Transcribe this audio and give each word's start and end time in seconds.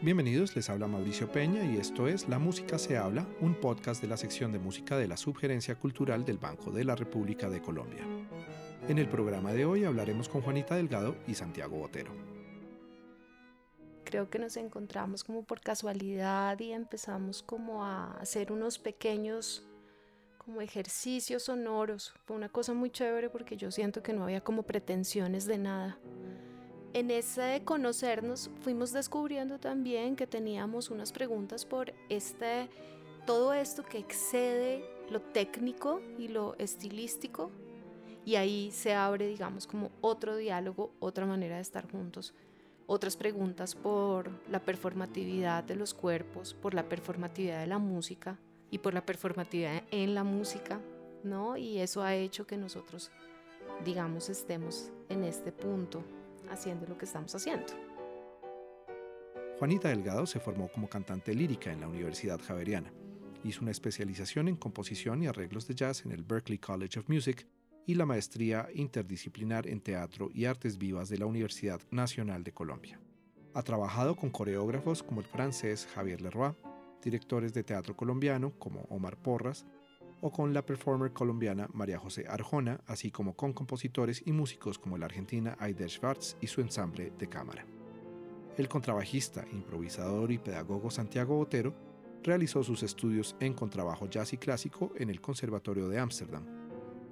Bienvenidos, 0.00 0.54
les 0.54 0.70
habla 0.70 0.86
Mauricio 0.86 1.32
Peña 1.32 1.64
y 1.64 1.76
esto 1.76 2.06
es 2.06 2.28
La 2.28 2.38
Música 2.38 2.78
se 2.78 2.96
habla, 2.96 3.26
un 3.40 3.56
podcast 3.56 4.00
de 4.00 4.06
la 4.06 4.16
sección 4.16 4.52
de 4.52 4.60
música 4.60 4.96
de 4.96 5.08
la 5.08 5.16
Subgerencia 5.16 5.74
Cultural 5.74 6.24
del 6.24 6.38
Banco 6.38 6.70
de 6.70 6.84
la 6.84 6.94
República 6.94 7.50
de 7.50 7.60
Colombia. 7.60 8.04
En 8.86 8.98
el 8.98 9.08
programa 9.08 9.52
de 9.52 9.64
hoy 9.64 9.82
hablaremos 9.82 10.28
con 10.28 10.42
Juanita 10.42 10.76
Delgado 10.76 11.16
y 11.26 11.34
Santiago 11.34 11.78
Botero. 11.78 12.12
Creo 14.04 14.30
que 14.30 14.38
nos 14.38 14.56
encontramos 14.56 15.24
como 15.24 15.42
por 15.42 15.60
casualidad 15.60 16.56
y 16.60 16.70
empezamos 16.70 17.42
como 17.42 17.84
a 17.84 18.12
hacer 18.18 18.52
unos 18.52 18.78
pequeños 18.78 19.66
como 20.36 20.60
ejercicios 20.60 21.42
sonoros. 21.42 22.14
Fue 22.24 22.36
una 22.36 22.48
cosa 22.48 22.72
muy 22.72 22.90
chévere 22.90 23.30
porque 23.30 23.56
yo 23.56 23.72
siento 23.72 24.00
que 24.00 24.12
no 24.12 24.22
había 24.22 24.42
como 24.42 24.62
pretensiones 24.62 25.44
de 25.46 25.58
nada 25.58 25.98
en 26.92 27.10
ese 27.10 27.62
conocernos 27.64 28.50
fuimos 28.60 28.92
descubriendo 28.92 29.58
también 29.58 30.16
que 30.16 30.26
teníamos 30.26 30.90
unas 30.90 31.12
preguntas 31.12 31.64
por 31.64 31.92
este 32.08 32.68
todo 33.26 33.52
esto 33.52 33.84
que 33.84 33.98
excede 33.98 34.84
lo 35.10 35.20
técnico 35.20 36.00
y 36.18 36.28
lo 36.28 36.54
estilístico 36.58 37.50
y 38.24 38.36
ahí 38.36 38.70
se 38.72 38.94
abre 38.94 39.26
digamos 39.26 39.66
como 39.66 39.90
otro 40.00 40.36
diálogo, 40.36 40.92
otra 40.98 41.26
manera 41.26 41.56
de 41.56 41.62
estar 41.62 41.90
juntos. 41.90 42.34
Otras 42.90 43.18
preguntas 43.18 43.74
por 43.74 44.30
la 44.50 44.60
performatividad 44.60 45.62
de 45.62 45.76
los 45.76 45.92
cuerpos, 45.92 46.54
por 46.54 46.72
la 46.72 46.88
performatividad 46.88 47.60
de 47.60 47.66
la 47.66 47.78
música 47.78 48.38
y 48.70 48.78
por 48.78 48.94
la 48.94 49.04
performatividad 49.04 49.82
en 49.90 50.14
la 50.14 50.24
música, 50.24 50.80
¿no? 51.22 51.58
Y 51.58 51.80
eso 51.80 52.02
ha 52.02 52.14
hecho 52.14 52.46
que 52.46 52.56
nosotros 52.56 53.10
digamos 53.84 54.30
estemos 54.30 54.90
en 55.10 55.24
este 55.24 55.52
punto 55.52 56.02
haciendo 56.50 56.86
lo 56.86 56.96
que 56.96 57.04
estamos 57.04 57.34
haciendo. 57.34 57.66
Juanita 59.58 59.88
Delgado 59.88 60.26
se 60.26 60.38
formó 60.38 60.68
como 60.68 60.88
cantante 60.88 61.34
lírica 61.34 61.72
en 61.72 61.80
la 61.80 61.88
Universidad 61.88 62.40
Javeriana. 62.40 62.92
Hizo 63.42 63.62
una 63.62 63.72
especialización 63.72 64.48
en 64.48 64.56
composición 64.56 65.22
y 65.22 65.26
arreglos 65.26 65.66
de 65.66 65.74
jazz 65.74 66.04
en 66.04 66.12
el 66.12 66.22
Berklee 66.22 66.60
College 66.60 67.00
of 67.00 67.08
Music 67.08 67.46
y 67.86 67.94
la 67.94 68.06
maestría 68.06 68.68
interdisciplinar 68.74 69.66
en 69.66 69.80
teatro 69.80 70.30
y 70.32 70.44
artes 70.44 70.78
vivas 70.78 71.08
de 71.08 71.18
la 71.18 71.26
Universidad 71.26 71.80
Nacional 71.90 72.44
de 72.44 72.52
Colombia. 72.52 73.00
Ha 73.54 73.62
trabajado 73.62 74.14
con 74.14 74.30
coreógrafos 74.30 75.02
como 75.02 75.20
el 75.20 75.26
francés 75.26 75.88
Javier 75.94 76.20
Leroy, 76.20 76.52
directores 77.02 77.54
de 77.54 77.64
teatro 77.64 77.96
colombiano 77.96 78.52
como 78.58 78.82
Omar 78.90 79.16
Porras 79.16 79.66
o 80.20 80.30
con 80.30 80.52
la 80.52 80.64
performer 80.64 81.12
colombiana 81.12 81.68
María 81.72 81.98
José 81.98 82.24
Arjona, 82.28 82.80
así 82.86 83.10
como 83.10 83.34
con 83.34 83.52
compositores 83.52 84.22
y 84.26 84.32
músicos 84.32 84.78
como 84.78 84.98
la 84.98 85.06
argentina 85.06 85.56
Aida 85.58 85.88
Schwartz 85.88 86.36
y 86.40 86.46
su 86.46 86.60
ensamble 86.60 87.12
de 87.18 87.28
cámara. 87.28 87.66
El 88.56 88.68
contrabajista, 88.68 89.46
improvisador 89.52 90.32
y 90.32 90.38
pedagogo 90.38 90.90
Santiago 90.90 91.36
Botero 91.36 91.74
realizó 92.24 92.62
sus 92.64 92.82
estudios 92.82 93.36
en 93.40 93.54
contrabajo 93.54 94.08
jazz 94.08 94.32
y 94.32 94.38
clásico 94.38 94.92
en 94.96 95.10
el 95.10 95.20
Conservatorio 95.20 95.88
de 95.88 95.98
Ámsterdam. 95.98 96.44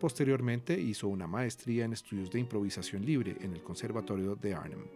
Posteriormente 0.01 0.79
hizo 0.79 1.09
una 1.09 1.27
maestría 1.27 1.85
en 1.85 1.93
estudios 1.93 2.31
de 2.31 2.41
improvisación 2.41 3.05
libre 3.05 3.37
en 3.41 3.55
el 3.55 3.63
Conservatorio 3.63 4.35
de 4.37 4.55
Arnhem. 4.55 4.87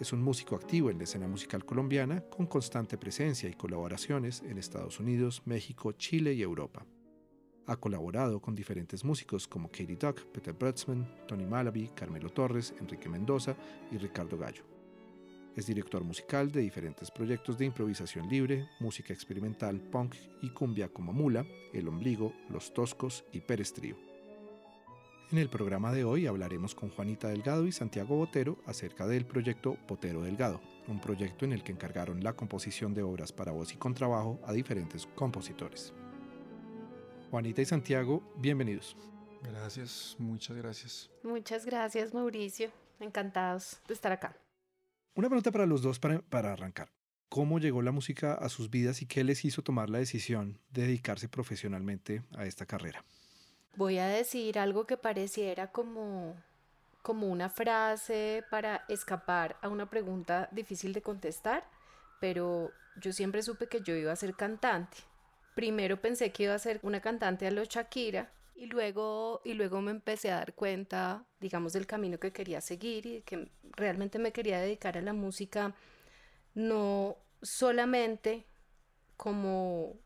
Es 0.00 0.12
un 0.12 0.22
músico 0.22 0.56
activo 0.56 0.90
en 0.90 0.98
la 0.98 1.04
escena 1.04 1.28
musical 1.28 1.64
colombiana 1.64 2.22
con 2.22 2.46
constante 2.46 2.98
presencia 2.98 3.48
y 3.48 3.54
colaboraciones 3.54 4.42
en 4.42 4.58
Estados 4.58 4.98
Unidos, 4.98 5.42
México, 5.44 5.92
Chile 5.92 6.32
y 6.32 6.42
Europa. 6.42 6.84
Ha 7.66 7.76
colaborado 7.76 8.40
con 8.40 8.54
diferentes 8.54 9.04
músicos 9.04 9.46
como 9.46 9.68
Katie 9.68 9.96
Duck, 9.96 10.20
Peter 10.32 10.52
Brutzman, 10.52 11.06
Tony 11.28 11.46
Malaby, 11.46 11.90
Carmelo 11.94 12.30
Torres, 12.30 12.74
Enrique 12.80 13.08
Mendoza 13.08 13.56
y 13.90 13.98
Ricardo 13.98 14.36
Gallo. 14.36 14.64
Es 15.54 15.66
director 15.66 16.02
musical 16.02 16.50
de 16.50 16.62
diferentes 16.62 17.10
proyectos 17.10 17.58
de 17.58 17.66
improvisación 17.66 18.28
libre, 18.28 18.68
música 18.80 19.12
experimental, 19.12 19.80
punk 19.80 20.14
y 20.40 20.50
cumbia 20.50 20.88
como 20.88 21.12
Mula, 21.12 21.44
El 21.72 21.88
Ombligo, 21.88 22.32
Los 22.48 22.72
Toscos 22.72 23.24
y 23.32 23.40
Pérez 23.40 23.72
Trío. 23.72 23.96
En 25.30 25.38
el 25.38 25.48
programa 25.48 25.92
de 25.92 26.04
hoy 26.04 26.26
hablaremos 26.26 26.74
con 26.74 26.90
Juanita 26.90 27.28
Delgado 27.28 27.66
y 27.66 27.72
Santiago 27.72 28.16
Botero 28.16 28.58
acerca 28.66 29.06
del 29.06 29.24
proyecto 29.24 29.76
Botero 29.88 30.22
Delgado, 30.22 30.60
un 30.88 31.00
proyecto 31.00 31.44
en 31.44 31.52
el 31.52 31.62
que 31.62 31.72
encargaron 31.72 32.24
la 32.24 32.34
composición 32.34 32.92
de 32.92 33.02
obras 33.02 33.32
para 33.32 33.52
voz 33.52 33.72
y 33.72 33.76
contrabajo 33.76 34.40
a 34.44 34.52
diferentes 34.52 35.06
compositores. 35.14 35.94
Juanita 37.32 37.62
y 37.62 37.64
Santiago, 37.64 38.22
bienvenidos. 38.36 38.94
Gracias, 39.40 40.16
muchas 40.18 40.54
gracias. 40.54 41.10
Muchas 41.22 41.64
gracias, 41.64 42.12
Mauricio. 42.12 42.70
Encantados 43.00 43.80
de 43.88 43.94
estar 43.94 44.12
acá. 44.12 44.36
Una 45.14 45.30
pregunta 45.30 45.50
para 45.50 45.64
los 45.64 45.80
dos 45.80 45.98
para, 45.98 46.20
para 46.20 46.52
arrancar. 46.52 46.90
¿Cómo 47.30 47.58
llegó 47.58 47.80
la 47.80 47.90
música 47.90 48.34
a 48.34 48.50
sus 48.50 48.68
vidas 48.68 49.00
y 49.00 49.06
qué 49.06 49.24
les 49.24 49.46
hizo 49.46 49.62
tomar 49.62 49.88
la 49.88 49.96
decisión 49.96 50.58
de 50.72 50.82
dedicarse 50.82 51.26
profesionalmente 51.26 52.22
a 52.36 52.44
esta 52.44 52.66
carrera? 52.66 53.02
Voy 53.76 53.96
a 53.96 54.08
decir 54.08 54.58
algo 54.58 54.86
que 54.86 54.98
pareciera 54.98 55.72
como, 55.72 56.36
como 57.00 57.28
una 57.28 57.48
frase 57.48 58.44
para 58.50 58.84
escapar 58.90 59.56
a 59.62 59.70
una 59.70 59.88
pregunta 59.88 60.50
difícil 60.52 60.92
de 60.92 61.00
contestar, 61.00 61.64
pero 62.20 62.72
yo 63.00 63.10
siempre 63.14 63.42
supe 63.42 63.68
que 63.68 63.80
yo 63.80 63.96
iba 63.96 64.12
a 64.12 64.16
ser 64.16 64.34
cantante 64.34 64.98
primero 65.54 66.00
pensé 66.00 66.32
que 66.32 66.44
iba 66.44 66.54
a 66.54 66.58
ser 66.58 66.80
una 66.82 67.00
cantante 67.00 67.46
a 67.46 67.50
lo 67.50 67.64
Shakira 67.64 68.32
y 68.54 68.66
luego, 68.66 69.40
y 69.44 69.54
luego 69.54 69.80
me 69.80 69.90
empecé 69.90 70.30
a 70.30 70.36
dar 70.36 70.54
cuenta, 70.54 71.24
digamos, 71.40 71.72
del 71.72 71.86
camino 71.86 72.18
que 72.18 72.32
quería 72.32 72.60
seguir 72.60 73.06
y 73.06 73.22
que 73.22 73.50
realmente 73.62 74.18
me 74.18 74.32
quería 74.32 74.60
dedicar 74.60 74.96
a 74.98 75.02
la 75.02 75.12
música 75.12 75.74
no 76.54 77.16
solamente 77.40 78.46
como, 79.16 79.96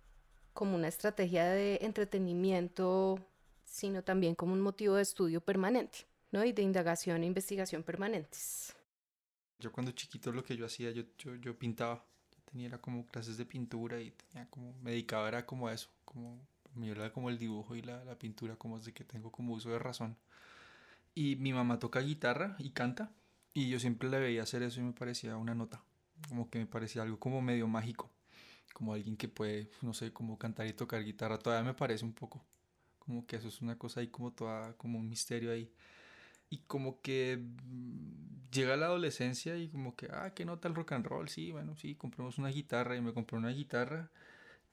como 0.53 0.77
una 0.77 0.89
estrategia 0.89 1.45
de 1.47 1.79
entretenimiento, 1.83 3.19
sino 3.65 4.03
también 4.05 4.35
como 4.35 4.53
un 4.53 4.61
motivo 4.61 4.95
de 4.95 5.03
estudio 5.03 5.41
permanente, 5.41 6.07
¿no? 6.31 6.45
Y 6.45 6.53
de 6.53 6.63
indagación 6.63 7.23
e 7.23 7.27
investigación 7.27 7.83
permanentes. 7.83 8.75
Yo 9.59 9.73
cuando 9.73 9.93
chiquito 9.93 10.33
lo 10.33 10.45
que 10.45 10.57
yo 10.57 10.67
hacía, 10.67 10.91
yo, 10.91 11.05
yo, 11.19 11.35
yo 11.37 11.59
pintaba 11.59 12.07
tenía 12.57 12.79
como 12.79 13.07
clases 13.07 13.37
de 13.37 13.45
pintura 13.45 14.01
y 14.01 14.11
tenía 14.11 14.49
como, 14.49 14.73
me 14.83 14.93
dedicaba 14.93 15.29
era 15.29 15.45
como 15.45 15.69
a 15.69 15.75
eso, 15.75 15.89
como, 16.07 16.41
me 16.75 16.89
era 16.89 17.13
como 17.13 17.29
el 17.29 17.39
dibujo 17.39 17.77
y 17.77 17.83
la, 17.83 18.03
la 18.05 18.19
pintura, 18.19 18.57
como 18.57 18.79
de 18.81 18.93
que 18.95 19.05
tengo 19.05 19.31
como 19.31 19.53
uso 19.53 19.71
de 19.71 19.79
razón. 19.79 20.17
Y 21.15 21.37
mi 21.37 21.53
mamá 21.53 21.79
toca 21.79 22.01
guitarra 22.01 22.57
y 22.59 22.71
canta, 22.71 23.13
y 23.53 23.69
yo 23.69 23.79
siempre 23.79 24.09
le 24.09 24.19
veía 24.19 24.43
hacer 24.43 24.63
eso 24.63 24.81
y 24.81 24.85
me 24.85 24.93
parecía 24.93 25.37
una 25.37 25.55
nota, 25.55 25.83
como 26.29 26.49
que 26.49 26.59
me 26.59 26.67
parecía 26.67 27.03
algo 27.03 27.19
como 27.19 27.43
medio 27.43 27.69
mágico, 27.69 28.11
como 28.73 28.95
alguien 28.95 29.19
que 29.19 29.29
puede, 29.29 29.71
no 29.83 29.93
sé, 29.93 30.13
como 30.13 30.39
cantar 30.39 30.67
y 30.67 30.73
tocar 30.73 31.05
guitarra, 31.05 31.39
todavía 31.39 31.65
me 31.71 31.75
parece 31.75 32.07
un 32.07 32.15
poco, 32.15 32.43
como 32.99 33.27
que 33.27 33.37
eso 33.37 33.49
es 33.49 33.61
una 33.61 33.77
cosa 33.77 34.01
ahí 34.01 34.09
como 34.09 34.33
toda, 34.33 34.73
como 34.79 34.99
un 34.99 35.11
misterio 35.11 35.53
ahí 35.53 35.71
y 36.51 36.59
como 36.67 37.01
que 37.03 37.39
mm, 37.39 38.51
llega 38.53 38.77
la 38.77 38.87
adolescencia 38.87 39.57
y 39.59 39.69
como 39.69 39.97
que, 39.97 40.09
ah, 40.13 40.33
¿qué 40.35 40.45
nota 40.45 40.69
el 40.69 40.75
rock 40.75 40.93
and 40.93 41.07
roll? 41.07 41.29
Sí, 41.29 41.53
bueno, 41.53 41.77
sí, 41.77 41.95
compramos 41.95 42.39
una 42.39 42.49
guitarra 42.51 42.97
y 42.97 43.01
me 43.01 43.13
compré 43.13 43.37
una 43.39 43.51
guitarra. 43.51 44.11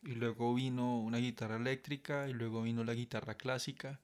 Y 0.03 0.16
luego 0.16 0.53
vino 0.56 1.00
una 1.01 1.17
guitarra 1.19 1.57
eléctrica 1.57 2.28
y 2.29 2.34
luego 2.34 2.61
vino 2.63 2.84
la 2.84 2.94
guitarra 2.94 3.35
clásica. 3.35 4.00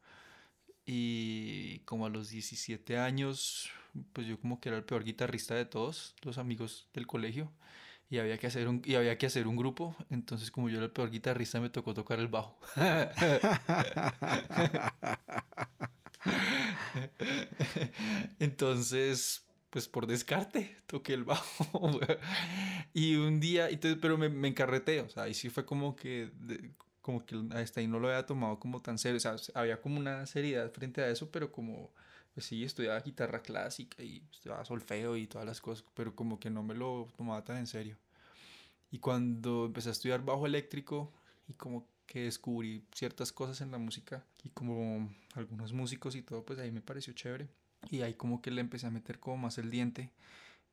Y 0.86 1.80
como 1.82 2.06
a 2.06 2.10
los 2.10 2.30
17 2.30 2.98
años, 2.98 3.70
pues 4.14 4.28
yo 4.28 4.40
como 4.40 4.60
que 4.60 4.70
era 4.70 4.78
el 4.78 4.84
peor 4.86 5.04
guitarrista 5.04 5.56
de 5.56 5.66
todos 5.66 6.16
los 6.24 6.38
amigos 6.38 6.88
del 6.94 7.06
colegio. 7.08 7.52
Y 8.10 8.18
había 8.20 8.38
que 8.40 8.48
hacer 8.48 8.68
un, 8.70 8.82
y 8.86 8.96
había 8.96 9.18
que 9.18 9.26
hacer 9.28 9.48
un 9.48 9.56
grupo. 9.58 9.96
Entonces 10.10 10.50
como 10.52 10.70
yo 10.70 10.78
era 10.78 10.86
el 10.86 10.92
peor 10.92 11.12
guitarrista 11.12 11.60
me 11.62 11.70
tocó 11.70 11.94
tocar 11.94 12.20
el 12.20 12.28
bajo. 12.30 12.58
Entonces, 18.40 19.46
pues 19.70 19.88
por 19.88 20.08
descarte, 20.08 20.78
toqué 20.88 21.14
el 21.14 21.24
bajo. 21.24 22.00
y 22.94 23.16
un 23.16 23.40
día, 23.40 23.70
entonces, 23.70 24.00
pero 24.02 24.18
me, 24.18 24.30
me 24.30 24.48
encarreté, 24.48 25.02
o 25.02 25.10
sea, 25.10 25.28
y 25.28 25.34
sí 25.34 25.50
fue 25.50 25.66
como 25.66 25.96
que, 25.96 26.32
como 27.02 27.26
que 27.26 27.36
hasta 27.54 27.80
ahí 27.80 27.88
no 27.88 28.00
lo 28.00 28.10
había 28.10 28.26
tomado 28.26 28.60
como 28.60 28.82
tan 28.82 28.98
serio, 28.98 29.18
o 29.18 29.20
sea, 29.20 29.36
había 29.56 29.82
como 29.82 30.00
una 30.00 30.26
seriedad 30.26 30.72
frente 30.72 31.02
a 31.02 31.10
eso, 31.10 31.32
pero 31.32 31.52
como, 31.52 31.92
pues 32.34 32.46
sí, 32.46 32.64
estudiaba 32.64 33.00
guitarra 33.00 33.42
clásica 33.42 34.04
y 34.04 34.24
estudiaba 34.32 34.66
solfeo 34.66 35.16
y 35.18 35.28
todas 35.28 35.48
las 35.48 35.62
cosas, 35.62 35.86
pero 35.94 36.16
como 36.16 36.40
que 36.40 36.50
no 36.50 36.64
me 36.64 36.76
lo 36.76 37.08
tomaba 37.18 37.44
tan 37.44 37.58
en 37.58 37.68
serio. 37.68 37.98
Y 38.92 39.00
cuando 39.00 39.66
empecé 39.66 39.90
a 39.90 39.92
estudiar 39.94 40.24
bajo 40.26 40.46
eléctrico 40.46 41.12
y 41.48 41.54
como 41.54 41.88
que 42.10 42.24
descubrí 42.24 42.84
ciertas 42.92 43.32
cosas 43.32 43.62
en 43.62 43.70
la 43.70 43.78
música 43.78 44.26
y 44.44 44.50
como 44.50 45.14
algunos 45.36 45.74
músicos 45.74 46.16
y 46.16 46.24
todo, 46.24 46.44
pues 46.44 46.58
ahí 46.58 46.72
me 46.72 46.82
pareció 46.82 47.14
chévere. 47.14 47.48
Y 47.92 48.02
ahí 48.02 48.16
como 48.16 48.42
que 48.42 48.50
le 48.50 48.62
empecé 48.62 48.88
a 48.88 48.90
meter 48.90 49.20
como 49.20 49.38
más 49.38 49.60
el 49.60 49.70
diente. 49.70 50.12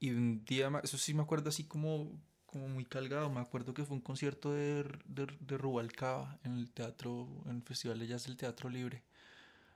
Y 0.00 0.10
un 0.12 0.46
día, 0.46 0.72
eso 0.82 0.96
sí 0.96 1.12
me 1.12 1.22
acuerdo 1.22 1.50
así 1.50 1.64
como, 1.64 2.10
como 2.46 2.68
muy 2.68 2.86
calgado, 2.86 3.28
me 3.28 3.40
acuerdo 3.40 3.74
que 3.74 3.84
fue 3.84 3.96
un 3.96 4.00
concierto 4.00 4.54
de, 4.54 4.84
de, 5.04 5.26
de 5.38 5.58
Rubalcaba 5.58 6.38
en 6.42 6.56
el 6.56 6.72
teatro, 6.72 7.28
en 7.44 7.56
el 7.56 7.62
Festival 7.62 7.98
de 7.98 8.06
Jazz 8.06 8.24
del 8.24 8.38
Teatro 8.38 8.70
Libre. 8.70 9.02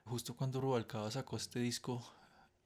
Justo 0.05 0.35
cuando 0.35 0.63
Rubalcaba 0.63 1.11
sacó 1.11 1.37
este 1.37 1.61
disco, 1.61 2.03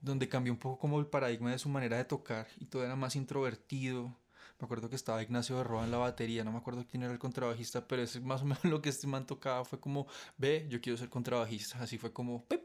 donde 0.01 0.29
cambió 0.29 0.53
un 0.53 0.59
poco 0.61 0.79
como 0.79 1.01
el 1.01 1.07
paradigma 1.07 1.51
de 1.51 1.59
su 1.59 1.69
manera 1.69 1.97
de 1.97 2.05
tocar 2.05 2.47
y 2.61 2.67
todo 2.67 2.85
era 2.85 2.95
más 2.95 3.17
introvertido, 3.17 4.17
Me 4.61 4.67
acuerdo 4.67 4.89
que 4.89 4.97
estaba 4.97 5.23
Ignacio 5.23 5.57
de 5.57 5.65
Roa 5.65 5.85
en 5.85 5.91
la 5.91 5.99
batería, 5.99 6.45
no 6.45 6.53
me 6.53 6.59
acuerdo 6.59 6.87
quién 6.89 7.03
era 7.03 7.13
el 7.13 7.19
contrabajista, 7.19 7.87
pero 7.87 8.03
es 8.03 8.21
más 8.23 8.43
o 8.43 8.45
menos 8.45 8.65
lo 8.65 8.81
que 8.81 8.89
este 8.89 9.07
man 9.07 9.27
tocaba. 9.27 9.65
Fue 9.65 9.81
como, 9.81 10.07
ve, 10.39 10.67
yo 10.69 10.81
quiero 10.81 10.97
ser 10.97 11.09
contrabajista. 11.09 11.83
Así 11.83 11.99
fue 11.99 12.13
como, 12.13 12.45
¡pip! 12.47 12.63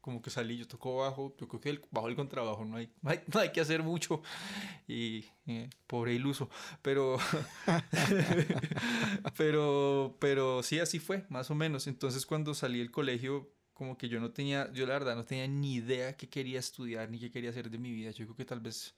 como 0.00 0.22
que 0.22 0.30
salí, 0.30 0.56
yo 0.56 0.66
toco 0.66 0.96
bajo, 0.96 1.34
yo 1.38 1.46
creo 1.46 1.60
que 1.60 1.70
el, 1.70 1.82
bajo 1.90 2.08
el 2.08 2.16
contrabajo 2.16 2.64
no 2.64 2.76
hay, 2.76 2.90
no 3.02 3.40
hay, 3.40 3.52
que 3.52 3.60
hacer 3.60 3.82
mucho 3.82 4.22
y 4.88 5.26
eh, 5.46 5.68
pobre 5.86 6.14
iluso, 6.14 6.48
pero, 6.80 7.18
pero, 9.36 10.16
pero 10.18 10.62
sí, 10.62 10.78
así 10.78 10.98
fue, 10.98 11.26
más 11.28 11.50
o 11.50 11.54
menos. 11.54 11.86
Entonces 11.86 12.24
cuando 12.24 12.54
salí 12.54 12.78
del 12.78 12.90
colegio, 12.90 13.50
como 13.74 13.96
que 13.96 14.08
yo 14.08 14.20
no 14.20 14.30
tenía, 14.30 14.72
yo 14.72 14.86
la 14.86 14.94
verdad 14.94 15.16
no 15.16 15.24
tenía 15.24 15.46
ni 15.46 15.74
idea 15.74 16.16
qué 16.16 16.28
quería 16.28 16.58
estudiar 16.58 17.10
ni 17.10 17.18
qué 17.18 17.30
quería 17.30 17.50
hacer 17.50 17.70
de 17.70 17.78
mi 17.78 17.92
vida. 17.92 18.10
Yo 18.10 18.24
creo 18.26 18.36
que 18.36 18.44
tal 18.44 18.60
vez 18.60 18.94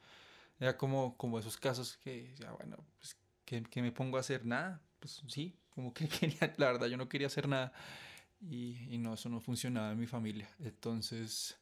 era 0.63 0.77
como, 0.77 1.17
como 1.17 1.41
esos 1.41 1.57
casos 1.57 1.97
que, 1.97 2.35
ya 2.39 2.53
bueno, 2.53 2.77
pues 2.99 3.17
que, 3.45 3.65
que 3.65 3.83
me 3.83 3.91
pongo 3.91 4.17
a 4.17 4.21
hacer 4.21 4.47
nada, 4.47 4.81
pues 5.01 5.21
sí, 5.27 5.59
como 5.71 5.93
que 5.93 6.07
quería, 6.09 6.55
la 6.57 6.67
verdad 6.67 6.87
yo 6.87 6.97
no 6.97 7.09
quería 7.09 7.27
hacer 7.27 7.49
nada 7.49 7.73
y, 8.41 8.97
no, 8.99 9.15
eso 9.15 9.29
no 9.29 9.41
funcionaba 9.41 9.91
en 9.91 9.99
mi 9.99 10.07
familia. 10.07 10.49
Entonces, 10.61 11.59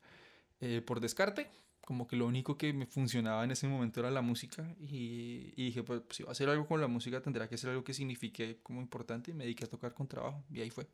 eh, 0.61 0.82
por 0.82 1.00
descarte, 1.00 1.49
como 1.81 2.06
que 2.06 2.14
lo 2.17 2.26
único 2.26 2.58
que 2.58 2.75
me 2.75 2.85
funcionaba 2.85 3.43
en 3.43 3.52
ese 3.52 3.67
momento 3.67 4.00
era 4.00 4.11
la 4.11 4.20
música 4.20 4.75
y, 4.79 5.50
dije, 5.56 5.82
pues 5.82 6.02
si 6.11 6.23
va 6.23 6.29
a 6.29 6.32
hacer 6.32 6.50
algo 6.50 6.67
con 6.67 6.79
la 6.82 6.87
música 6.87 7.23
tendrá 7.23 7.49
que 7.49 7.56
ser 7.56 7.70
algo 7.70 7.82
que 7.82 7.94
signifique 7.94 8.61
como 8.62 8.82
importante 8.82 9.31
y 9.31 9.35
me 9.35 9.44
dediqué 9.44 9.64
a 9.64 9.69
tocar 9.69 9.94
con 9.94 10.08
trabajo 10.08 10.44
y 10.50 10.61
ahí 10.61 10.69
fue. 10.69 10.87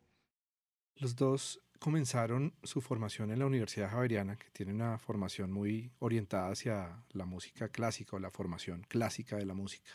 Los 0.98 1.14
dos 1.14 1.60
comenzaron 1.78 2.54
su 2.62 2.80
formación 2.80 3.30
en 3.30 3.38
la 3.38 3.46
Universidad 3.46 3.90
Javeriana, 3.90 4.36
que 4.36 4.48
tiene 4.50 4.72
una 4.72 4.98
formación 4.98 5.52
muy 5.52 5.90
orientada 5.98 6.50
hacia 6.50 7.04
la 7.12 7.26
música 7.26 7.68
clásica 7.68 8.16
o 8.16 8.18
la 8.18 8.30
formación 8.30 8.82
clásica 8.88 9.36
de 9.36 9.44
la 9.44 9.54
música. 9.54 9.90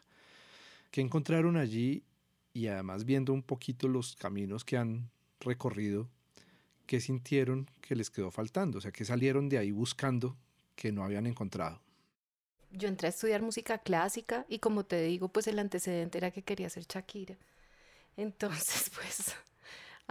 ¿Qué 0.92 1.02
encontraron 1.02 1.58
allí? 1.58 2.04
Y 2.54 2.68
además 2.68 3.06
viendo 3.06 3.34
un 3.34 3.42
poquito 3.42 3.88
los 3.88 4.16
caminos 4.16 4.64
que 4.64 4.78
han 4.78 5.10
recorrido, 5.40 6.08
¿qué 6.86 7.00
sintieron 7.00 7.70
que 7.82 7.96
les 7.96 8.12
quedó 8.12 8.30
faltando? 8.30 8.78
O 8.78 8.82
sea, 8.82 8.92
¿qué 8.92 9.06
salieron 9.06 9.50
de 9.50 9.58
ahí 9.58 9.72
buscando 9.72 10.38
que 10.76 10.92
no 10.92 11.04
habían 11.04 11.26
encontrado? 11.26 11.82
Yo 12.72 12.88
entré 12.88 13.08
a 13.08 13.10
estudiar 13.10 13.42
música 13.42 13.80
clásica 13.80 14.46
y 14.48 14.60
como 14.60 14.86
te 14.86 15.02
digo, 15.02 15.30
pues 15.30 15.48
el 15.48 15.58
antecedente 15.60 16.20
era 16.20 16.32
que 16.32 16.44
quería 16.44 16.70
ser 16.70 16.86
Shakira. 16.88 17.38
Entonces, 18.18 18.92
pues 18.96 19.36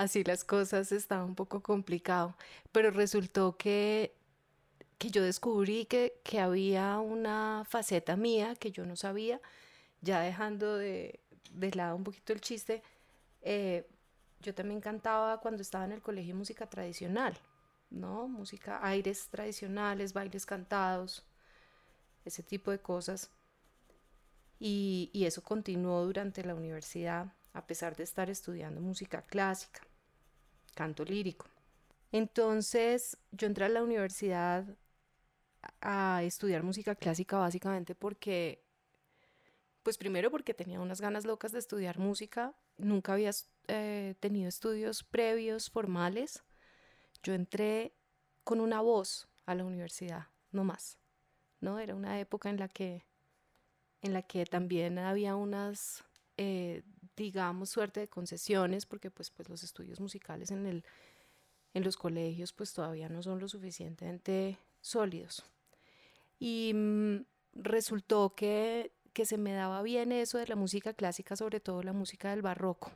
así 0.00 0.24
las 0.24 0.44
cosas 0.44 0.92
estaban 0.92 1.26
un 1.26 1.34
poco 1.34 1.62
complicado, 1.62 2.36
pero 2.72 2.90
resultó 2.90 3.56
que 3.56 4.14
que 5.00 5.10
yo 5.10 5.22
descubrí 5.22 5.86
que, 5.86 6.20
que 6.22 6.40
había 6.40 6.98
una 6.98 7.64
faceta 7.66 8.16
mía 8.16 8.54
que 8.54 8.70
yo 8.70 8.84
no 8.84 8.96
sabía, 8.96 9.40
ya 10.02 10.20
dejando 10.20 10.76
de, 10.76 11.20
lado 11.74 11.96
un 11.96 12.04
poquito 12.04 12.34
el 12.34 12.42
chiste, 12.42 12.82
eh, 13.40 13.88
yo 14.40 14.54
también 14.54 14.82
cantaba 14.82 15.40
cuando 15.40 15.62
estaba 15.62 15.86
en 15.86 15.92
el 15.92 16.02
colegio 16.02 16.34
música 16.34 16.66
tradicional, 16.68 17.34
¿no? 17.88 18.28
Música, 18.28 18.78
aires 18.86 19.28
tradicionales, 19.30 20.12
bailes 20.12 20.44
cantados, 20.44 21.24
ese 22.26 22.42
tipo 22.42 22.70
de 22.70 22.80
cosas. 22.80 23.30
Y 24.58 25.10
eso 25.24 25.42
continuó 25.42 26.04
durante 26.04 26.44
la 26.44 26.54
universidad, 26.54 27.32
a 27.54 27.66
pesar 27.66 27.96
de 27.96 28.04
estar 28.04 28.28
estudiando 28.28 28.82
música 28.82 29.22
clásica, 29.22 29.80
canto 30.74 31.04
lírico. 31.04 31.46
Entonces 32.12 33.16
yo 33.32 33.46
entré 33.46 33.66
a 33.66 33.68
la 33.68 33.82
universidad 33.82 34.64
a 35.80 36.22
estudiar 36.22 36.62
música 36.62 36.94
clásica 36.94 37.38
básicamente 37.38 37.94
porque, 37.94 38.62
pues 39.82 39.98
primero 39.98 40.30
porque 40.30 40.54
tenía 40.54 40.80
unas 40.80 41.00
ganas 41.00 41.24
locas 41.24 41.52
de 41.52 41.58
estudiar 41.58 41.98
música, 41.98 42.54
nunca 42.78 43.12
había 43.12 43.30
eh, 43.68 44.14
tenido 44.20 44.48
estudios 44.48 45.04
previos 45.04 45.70
formales, 45.70 46.42
yo 47.22 47.34
entré 47.34 47.92
con 48.44 48.60
una 48.60 48.80
voz 48.80 49.28
a 49.46 49.54
la 49.54 49.64
universidad, 49.64 50.28
no 50.50 50.64
más. 50.64 51.00
¿no? 51.60 51.78
Era 51.78 51.94
una 51.94 52.18
época 52.20 52.50
en 52.50 52.58
la 52.58 52.68
que, 52.68 53.04
en 54.02 54.12
la 54.12 54.22
que 54.22 54.46
también 54.46 54.98
había 54.98 55.36
unas, 55.36 56.04
eh, 56.36 56.82
digamos, 57.20 57.68
suerte 57.68 58.00
de 58.00 58.08
concesiones, 58.08 58.86
porque 58.86 59.10
pues, 59.10 59.30
pues 59.30 59.48
los 59.48 59.62
estudios 59.62 60.00
musicales 60.00 60.50
en, 60.50 60.64
el, 60.64 60.84
en 61.74 61.84
los 61.84 61.96
colegios 61.96 62.52
pues 62.54 62.72
todavía 62.72 63.10
no 63.10 63.22
son 63.22 63.38
lo 63.38 63.48
suficientemente 63.48 64.58
sólidos. 64.80 65.44
Y 66.38 66.72
mm, 66.74 67.24
resultó 67.54 68.34
que, 68.34 68.92
que 69.12 69.26
se 69.26 69.36
me 69.36 69.52
daba 69.52 69.82
bien 69.82 70.12
eso 70.12 70.38
de 70.38 70.46
la 70.46 70.56
música 70.56 70.94
clásica, 70.94 71.36
sobre 71.36 71.60
todo 71.60 71.82
la 71.82 71.92
música 71.92 72.30
del 72.30 72.40
barroco. 72.40 72.90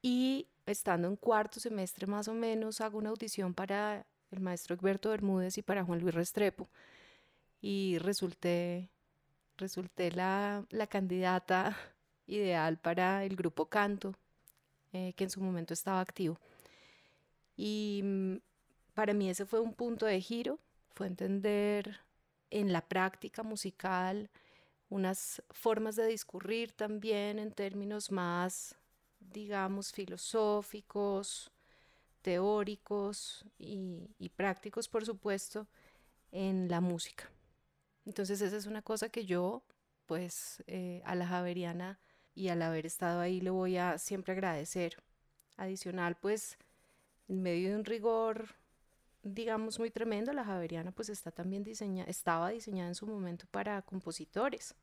Y 0.00 0.48
estando 0.64 1.06
en 1.08 1.16
cuarto 1.16 1.60
semestre 1.60 2.06
más 2.06 2.28
o 2.28 2.34
menos, 2.34 2.80
hago 2.80 2.96
una 2.96 3.10
audición 3.10 3.52
para 3.52 4.06
el 4.30 4.40
maestro 4.40 4.74
Egberto 4.74 5.10
Bermúdez 5.10 5.58
y 5.58 5.62
para 5.62 5.84
Juan 5.84 6.00
Luis 6.00 6.14
Restrepo. 6.14 6.70
Y 7.60 7.98
resulté, 7.98 8.88
resulté 9.58 10.10
la, 10.10 10.64
la 10.70 10.86
candidata 10.86 11.76
ideal 12.26 12.78
para 12.78 13.24
el 13.24 13.36
grupo 13.36 13.66
Canto, 13.66 14.14
eh, 14.92 15.12
que 15.14 15.24
en 15.24 15.30
su 15.30 15.40
momento 15.40 15.74
estaba 15.74 16.00
activo. 16.00 16.38
Y 17.56 18.00
mm, 18.04 18.36
para 18.94 19.14
mí 19.14 19.28
ese 19.30 19.46
fue 19.46 19.60
un 19.60 19.74
punto 19.74 20.06
de 20.06 20.20
giro, 20.20 20.58
fue 20.94 21.06
entender 21.06 22.00
en 22.50 22.72
la 22.72 22.82
práctica 22.82 23.42
musical 23.42 24.30
unas 24.88 25.42
formas 25.50 25.96
de 25.96 26.06
discurrir 26.06 26.72
también 26.72 27.38
en 27.38 27.52
términos 27.52 28.12
más 28.12 28.76
digamos, 29.32 29.92
filosóficos, 29.92 31.50
teóricos 32.22 33.44
y, 33.58 34.30
prácticos, 34.36 34.88
por 34.88 35.04
supuesto, 35.04 35.66
en 36.32 36.68
la 36.68 36.80
música. 36.80 37.30
Entonces 38.04 38.40
esa 38.40 38.56
es 38.56 38.66
una 38.66 38.82
cosa 38.82 39.08
que 39.08 39.24
yo, 39.24 39.62
pues, 40.06 40.62
eh, 40.66 41.02
a 41.04 41.14
la 41.14 41.26
Javeriana 41.26 41.98
y 42.34 42.48
al 42.48 42.62
haber 42.62 42.86
estado 42.86 43.20
ahí 43.20 43.40
le 43.40 43.50
voy 43.50 43.76
a 43.76 43.98
siempre 43.98 44.32
agradecer. 44.32 45.02
Adicional, 45.56 46.16
pues, 46.16 46.58
en 47.28 47.42
medio 47.42 47.70
de 47.70 47.76
un 47.76 47.84
rigor, 47.84 48.56
digamos, 49.22 49.78
muy 49.78 49.90
tremendo, 49.90 50.32
la 50.32 50.44
Javeriana, 50.44 50.92
pues, 50.92 51.08
está 51.08 51.30
también 51.30 51.62
diseñada, 51.62 52.10
estaba 52.10 52.50
diseñada 52.50 52.88
en 52.88 52.94
su 52.94 53.06
momento 53.06 53.46
para 53.50 53.82
compositores. 53.82 54.74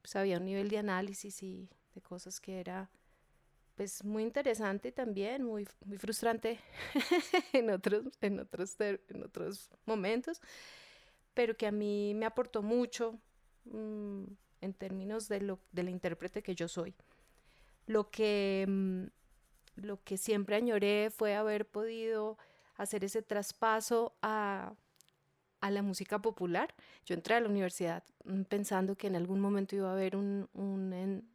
Pues 0.00 0.16
había 0.16 0.38
un 0.38 0.44
nivel 0.44 0.68
de 0.68 0.78
análisis 0.78 1.42
y 1.42 1.68
de 1.94 2.00
cosas 2.00 2.40
que 2.40 2.60
era 2.60 2.90
pues 3.76 4.02
muy 4.04 4.22
interesante 4.22 4.90
también, 4.90 5.44
muy, 5.44 5.68
muy 5.84 5.98
frustrante 5.98 6.58
en, 7.52 7.70
otros, 7.70 8.04
en, 8.22 8.40
otros 8.40 8.74
en 8.80 9.22
otros 9.22 9.70
momentos, 9.84 10.40
pero 11.34 11.56
que 11.56 11.66
a 11.66 11.72
mí 11.72 12.14
me 12.14 12.24
aportó 12.24 12.62
mucho 12.62 13.20
mm, 13.64 14.24
en 14.60 14.74
términos 14.74 15.28
de, 15.28 15.40
lo, 15.40 15.60
de 15.72 15.82
la 15.82 15.90
intérprete 15.90 16.42
que 16.42 16.54
yo 16.54 16.68
soy. 16.68 16.94
Lo 17.86 18.10
que, 18.10 18.64
mm, 18.68 19.04
lo 19.76 20.02
que 20.02 20.16
siempre 20.16 20.56
añoré 20.56 21.10
fue 21.10 21.34
haber 21.34 21.66
podido 21.66 22.38
hacer 22.76 23.04
ese 23.04 23.22
traspaso 23.22 24.14
a, 24.22 24.74
a 25.60 25.70
la 25.70 25.82
música 25.82 26.20
popular. 26.20 26.74
Yo 27.04 27.14
entré 27.14 27.34
a 27.34 27.40
la 27.40 27.48
universidad 27.48 28.04
mm, 28.24 28.42
pensando 28.42 28.96
que 28.96 29.06
en 29.06 29.16
algún 29.16 29.40
momento 29.40 29.76
iba 29.76 29.88
a 29.88 29.92
haber 29.92 30.16
un, 30.16 30.48
un, 30.52 31.28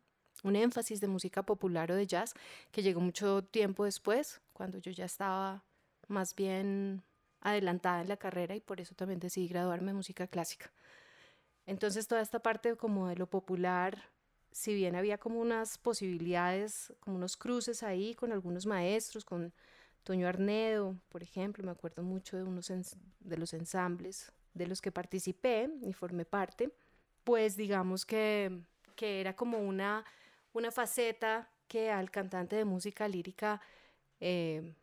un 0.44 0.56
énfasis 0.56 1.01
de 1.01 1.08
música 1.08 1.44
popular 1.44 1.92
o 1.92 1.96
de 1.96 2.08
jazz 2.08 2.34
que 2.72 2.84
llegó 2.84 3.01
mucho 3.01 3.44
tiempo 3.44 3.86
después, 3.86 4.42
cuando 4.54 4.78
yo 4.78 4.92
ya 4.92 5.06
estaba 5.06 5.63
más 6.08 6.36
bien 6.36 7.04
adelantada 7.42 8.01
en 8.01 8.10
la 8.10 8.18
carrera 8.18 8.56
y 8.56 8.62
por 8.62 8.80
eso 8.82 8.96
también 8.96 9.20
decidí 9.20 9.48
graduarme 9.48 9.92
en 9.92 9.98
música 9.98 10.28
clásica. 10.28 10.72
Entonces 11.72 12.06
toda 12.06 12.20
esta 12.20 12.40
parte 12.40 12.75
como 12.75 13.08
de 13.08 13.16
lo 13.16 13.28
popular, 13.28 13.98
si 14.51 14.74
bien 14.74 14.94
había 14.94 15.18
como 15.18 15.40
unas 15.40 15.78
posibilidades, 15.78 16.94
como 17.00 17.16
unos 17.16 17.38
cruces 17.38 17.82
ahí 17.82 18.13
con 18.13 18.34
algunos 18.34 18.66
maestros, 18.66 19.24
con 19.24 19.54
Toño 20.04 20.28
Arnedo, 20.28 20.98
por 21.08 21.24
ejemplo, 21.24 21.63
me 21.63 21.72
acuerdo 21.72 22.04
mucho 22.04 22.36
de 22.36 22.44
unos 22.44 22.74
de 23.22 23.38
los 23.38 23.54
ensambles 23.54 24.34
de 24.54 24.68
los 24.68 24.82
que 24.82 24.92
participé 24.92 25.70
y 25.82 25.94
formé 25.94 26.25
parte, 26.25 26.74
pues 27.24 27.56
digamos 27.56 28.06
que, 28.06 28.66
que 28.98 29.22
era 29.22 29.34
como 29.34 29.58
una 29.60 30.04
una 30.51 30.72
faceta 30.72 31.50
que 31.70 31.90
al 31.90 32.12
cantante 32.12 32.58
de 32.58 32.66
música 32.66 33.08
lírica 33.08 33.62
eh, 34.20 34.74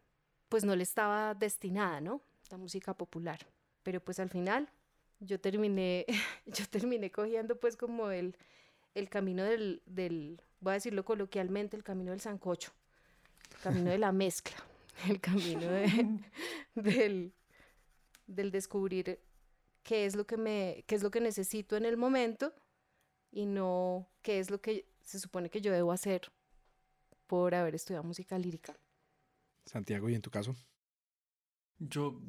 pues 0.48 0.64
no 0.64 0.74
le 0.74 0.84
estaba 0.84 1.34
destinada, 1.34 2.00
¿no? 2.00 2.22
La 2.48 2.56
música 2.56 2.94
popular. 2.94 3.40
Pero 3.82 4.00
pues 4.00 4.18
al 4.20 4.30
final 4.30 4.70
yo 5.20 5.40
terminé, 5.40 6.06
yo 6.46 6.64
terminé 6.70 7.10
cogiendo 7.10 7.58
pues 7.58 7.76
como 7.76 8.10
el, 8.10 8.36
el 8.94 9.08
camino 9.08 9.44
del, 9.44 9.82
del, 9.86 10.40
voy 10.60 10.72
a 10.72 10.74
decirlo 10.74 11.04
coloquialmente, 11.04 11.76
el 11.76 11.84
camino 11.84 12.10
del 12.10 12.20
sancocho, 12.20 12.72
el 13.52 13.58
camino 13.58 13.90
de 13.90 13.98
la 13.98 14.12
mezcla, 14.12 14.56
el 15.08 15.20
camino 15.20 15.68
del, 16.74 17.32
del 18.26 18.50
descubrir 18.50 19.20
qué 19.82 20.04
es 20.04 20.16
lo 20.16 20.26
que 20.26 20.36
me, 20.36 20.84
qué 20.86 20.94
es 20.94 21.02
lo 21.02 21.10
que 21.10 21.20
necesito 21.20 21.76
en 21.76 21.84
el 21.84 21.96
momento 21.96 22.52
y 23.30 23.46
no 23.46 24.08
qué 24.22 24.38
es 24.38 24.50
lo 24.50 24.60
que 24.60 24.86
se 25.02 25.18
supone 25.18 25.50
que 25.50 25.60
yo 25.60 25.72
debo 25.72 25.92
hacer 25.92 26.30
por 27.26 27.54
haber 27.54 27.74
estudiado 27.74 28.04
música 28.04 28.38
lírica. 28.38 28.76
Santiago, 29.64 30.08
¿y 30.08 30.14
en 30.14 30.22
tu 30.22 30.30
caso? 30.30 30.56
Yo, 31.78 32.20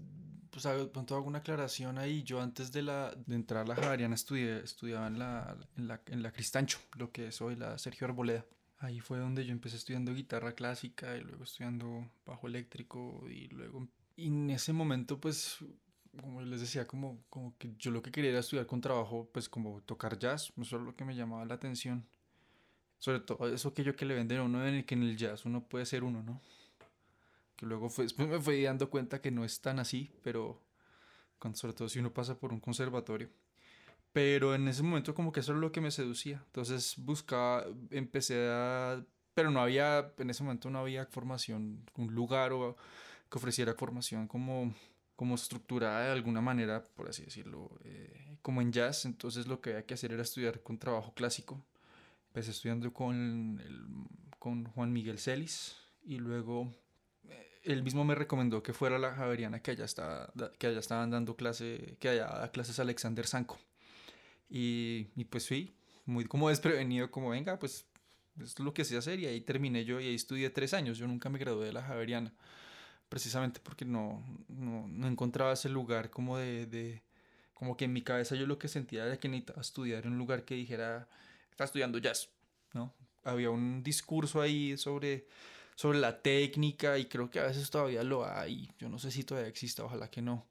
pues 0.61 0.87
pronto 0.87 1.15
hago 1.15 1.27
una 1.27 1.39
aclaración 1.39 1.97
ahí. 1.97 2.23
Yo 2.23 2.41
antes 2.41 2.71
de, 2.71 2.81
la, 2.81 3.13
de 3.25 3.35
entrar 3.35 3.65
a 3.65 3.67
la 3.67 3.75
Javeriana 3.75 4.15
estudié, 4.15 4.59
estudiaba 4.59 5.07
en 5.07 5.19
la, 5.19 5.57
en, 5.77 5.87
la, 5.87 6.01
en 6.07 6.23
la 6.23 6.31
Cristancho, 6.31 6.79
lo 6.97 7.11
que 7.11 7.27
es 7.27 7.41
hoy 7.41 7.55
la 7.55 7.77
Sergio 7.77 8.07
Arboleda. 8.07 8.45
Ahí 8.79 8.99
fue 8.99 9.19
donde 9.19 9.45
yo 9.45 9.51
empecé 9.51 9.75
estudiando 9.75 10.13
guitarra 10.13 10.53
clásica 10.53 11.17
y 11.17 11.21
luego 11.21 11.43
estudiando 11.43 12.09
bajo 12.25 12.47
eléctrico 12.47 13.25
y 13.29 13.47
luego... 13.49 13.87
Y 14.15 14.27
en 14.27 14.49
ese 14.49 14.73
momento 14.73 15.19
pues 15.19 15.59
como 16.21 16.41
les 16.41 16.61
decía, 16.61 16.87
como, 16.87 17.23
como 17.29 17.57
que 17.57 17.73
yo 17.77 17.91
lo 17.91 18.01
que 18.01 18.11
quería 18.11 18.31
era 18.31 18.39
estudiar 18.39 18.65
con 18.65 18.81
trabajo, 18.81 19.29
pues 19.31 19.47
como 19.49 19.81
tocar 19.81 20.17
jazz, 20.17 20.51
eso 20.59 20.77
es 20.77 20.81
lo 20.83 20.95
que 20.95 21.05
me 21.05 21.15
llamaba 21.15 21.45
la 21.45 21.55
atención. 21.55 22.05
Sobre 22.97 23.21
todo 23.21 23.47
eso 23.47 23.73
que 23.73 23.83
yo 23.83 23.95
que 23.95 24.05
le 24.05 24.15
venden 24.15 24.39
a 24.39 24.43
uno 24.43 24.65
en 24.65 24.75
el 24.75 24.85
que 24.85 24.95
en 24.95 25.03
el 25.03 25.15
jazz 25.15 25.45
uno 25.45 25.63
puede 25.63 25.85
ser 25.85 26.03
uno, 26.03 26.21
¿no? 26.21 26.41
Que 27.59 27.65
luego 27.65 27.89
fue, 27.89 28.05
después 28.05 28.29
me 28.29 28.39
fui 28.39 28.63
dando 28.63 28.89
cuenta 28.89 29.21
que 29.21 29.31
no 29.31 29.43
es 29.43 29.59
tan 29.59 29.79
así, 29.79 30.09
pero 30.23 30.63
sobre 31.53 31.73
todo 31.73 31.89
si 31.89 31.99
uno 31.99 32.13
pasa 32.13 32.39
por 32.39 32.53
un 32.53 32.61
conservatorio. 32.61 33.29
Pero 34.13 34.55
en 34.55 34.69
ese 34.69 34.81
momento 34.81 35.13
como 35.13 35.33
que 35.33 35.41
eso 35.41 35.51
era 35.51 35.59
lo 35.59 35.73
que 35.73 35.81
me 35.81 35.91
seducía. 35.91 36.41
Entonces 36.45 36.95
buscaba, 36.97 37.65
empecé 37.91 38.47
a... 38.49 39.05
Pero 39.33 39.51
no 39.51 39.59
había, 39.59 40.13
en 40.17 40.29
ese 40.29 40.43
momento 40.43 40.69
no 40.69 40.79
había 40.79 41.05
formación, 41.05 41.85
un 41.97 42.15
lugar 42.15 42.53
o 42.53 42.77
que 43.29 43.37
ofreciera 43.37 43.73
formación 43.73 44.27
como 44.27 44.73
como 45.19 45.35
estructurada 45.35 46.05
de 46.05 46.11
alguna 46.13 46.39
manera, 46.39 46.81
por 46.95 47.09
así 47.09 47.25
decirlo, 47.25 47.77
eh, 47.83 48.37
como 48.41 48.61
en 48.61 48.71
jazz. 48.71 49.03
Entonces 49.03 49.47
lo 49.47 49.59
que 49.59 49.71
había 49.71 49.85
que 49.85 49.95
hacer 49.95 50.13
era 50.13 50.21
estudiar 50.21 50.63
con 50.63 50.77
trabajo 50.77 51.13
clásico. 51.13 51.61
Empecé 52.27 52.51
estudiando 52.51 52.93
con, 52.93 53.61
con 54.39 54.63
Juan 54.63 54.93
Miguel 54.93 55.19
Celis 55.19 55.75
y 56.05 56.19
luego 56.19 56.73
él 57.63 57.83
mismo 57.83 58.03
me 58.03 58.15
recomendó 58.15 58.63
que 58.63 58.73
fuera 58.73 58.97
la 58.97 59.13
Javeriana 59.13 59.61
que 59.61 59.71
allá, 59.71 59.85
está, 59.85 60.31
que 60.57 60.67
allá 60.67 60.79
estaban 60.79 61.09
dando 61.11 61.35
clase, 61.35 61.97
que 61.99 62.09
allá 62.09 62.27
da 62.27 62.51
clases 62.51 62.79
Alexander 62.79 63.25
Sanko. 63.25 63.59
Y, 64.49 65.07
y 65.15 65.25
pues 65.25 65.47
fui 65.47 65.75
muy 66.05 66.25
como 66.25 66.49
desprevenido, 66.49 67.11
como 67.11 67.29
venga, 67.29 67.59
pues 67.59 67.85
es 68.41 68.59
lo 68.59 68.73
que 68.73 68.85
sé 68.85 68.97
hacer 68.97 69.19
y 69.19 69.25
ahí 69.25 69.41
terminé 69.41 69.85
yo 69.85 69.99
y 69.99 70.07
ahí 70.07 70.15
estudié 70.15 70.49
tres 70.49 70.73
años. 70.73 70.97
Yo 70.97 71.07
nunca 71.07 71.29
me 71.29 71.39
gradué 71.39 71.67
de 71.67 71.73
la 71.73 71.83
Javeriana 71.83 72.33
precisamente 73.09 73.59
porque 73.61 73.85
no, 73.85 74.23
no, 74.47 74.87
no 74.87 75.07
encontraba 75.07 75.53
ese 75.53 75.67
lugar 75.67 76.09
como 76.09 76.37
de, 76.37 76.67
de, 76.67 77.01
como 77.53 77.75
que 77.75 77.85
en 77.85 77.93
mi 77.93 78.03
cabeza 78.03 78.35
yo 78.35 78.45
lo 78.45 78.59
que 78.59 78.67
sentía 78.67 79.05
era 79.05 79.19
que 79.19 79.27
necesitaba 79.27 79.61
estudiar 79.61 80.05
en 80.05 80.13
un 80.13 80.17
lugar 80.17 80.45
que 80.45 80.55
dijera, 80.55 81.09
está 81.51 81.65
estudiando 81.65 81.97
jazz, 81.97 82.29
¿no? 82.73 82.93
Había 83.23 83.49
un 83.49 83.83
discurso 83.83 84.41
ahí 84.41 84.77
sobre, 84.77 85.27
sobre 85.79 85.97
la 85.97 86.21
técnica 86.21 86.97
y 86.97 87.05
creo 87.05 87.29
que 87.31 87.39
a 87.39 87.43
veces 87.43 87.69
todavía 87.69 88.03
lo 88.03 88.25
hay, 88.25 88.69
yo 88.79 88.89
no 88.89 88.99
sé 88.99 89.11
si 89.11 89.23
todavía 89.23 89.47
existe, 89.47 89.81
ojalá 89.81 90.11
que 90.11 90.21
no, 90.21 90.45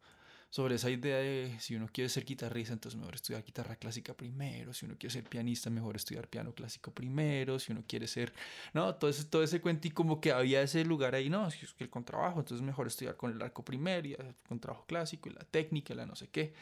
sobre 0.48 0.76
esa 0.76 0.88
idea 0.88 1.18
de 1.18 1.54
si 1.60 1.76
uno 1.76 1.86
quiere 1.92 2.08
ser 2.08 2.24
guitarrista, 2.24 2.72
entonces 2.72 2.98
mejor 2.98 3.16
estudiar 3.16 3.44
guitarra 3.44 3.76
clásica 3.76 4.14
primero, 4.14 4.72
si 4.72 4.86
uno 4.86 4.96
quiere 4.98 5.12
ser 5.12 5.24
pianista, 5.24 5.68
mejor 5.68 5.96
estudiar 5.96 6.28
piano 6.28 6.54
clásico 6.54 6.92
primero, 6.92 7.58
si 7.58 7.72
uno 7.72 7.84
quiere 7.86 8.06
ser, 8.06 8.32
no, 8.72 8.94
todo 8.94 9.10
ese, 9.10 9.24
todo 9.24 9.42
ese 9.42 9.60
cuento 9.60 9.86
y 9.86 9.90
como 9.90 10.18
que 10.18 10.32
había 10.32 10.62
ese 10.62 10.82
lugar 10.82 11.14
ahí, 11.14 11.28
no, 11.28 11.46
es 11.46 11.74
que 11.74 11.84
el 11.84 11.90
contrabajo, 11.90 12.40
entonces 12.40 12.64
mejor 12.66 12.86
estudiar 12.86 13.18
con 13.18 13.30
el 13.30 13.42
arco 13.42 13.62
primero 13.62 14.08
y 14.08 14.14
el 14.14 14.34
contrabajo 14.48 14.86
clásico 14.86 15.28
y 15.28 15.34
la 15.34 15.44
técnica 15.44 15.92
y 15.92 15.96
la 15.98 16.06
no 16.06 16.16
sé 16.16 16.28
qué. 16.28 16.54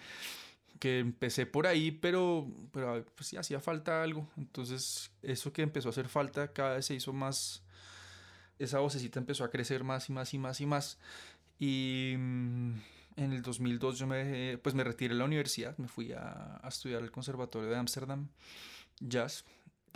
Que 0.81 0.99
empecé 0.99 1.47
por 1.47 1.69
ahí, 1.69 1.93
pero, 1.93 2.49
pero 2.73 3.07
pues 3.15 3.29
sí 3.29 3.37
hacía 3.37 3.61
falta 3.61 4.03
algo. 4.03 4.29
Entonces, 4.37 5.11
eso 5.23 5.53
que 5.53 5.63
empezó 5.63 5.89
a 5.89 5.93
hacer 5.93 6.09
falta 6.09 6.53
cada 6.53 6.75
vez 6.75 6.87
se 6.87 6.95
hizo 6.95 7.13
más. 7.13 7.63
Esa 8.59 8.79
vocecita 8.79 9.19
empezó 9.19 9.45
a 9.45 9.51
crecer 9.51 9.85
más 9.85 10.09
y 10.09 10.13
más 10.13 10.33
y 10.35 10.39
más 10.39 10.61
y 10.61 10.67
más. 10.67 10.99
Y 11.59 12.15
mm, 12.19 12.73
en 13.17 13.33
el 13.33 13.43
2002 13.43 13.99
yo 13.99 14.07
me, 14.07 14.59
pues 14.59 14.75
me 14.75 14.85
retiré 14.85 15.15
de 15.15 15.19
la 15.19 15.25
universidad, 15.25 15.77
me 15.79 15.89
fui 15.89 16.13
a, 16.13 16.61
a 16.63 16.69
estudiar 16.69 17.03
al 17.03 17.11
Conservatorio 17.11 17.69
de 17.69 17.77
Ámsterdam, 17.77 18.29
jazz, 19.01 19.45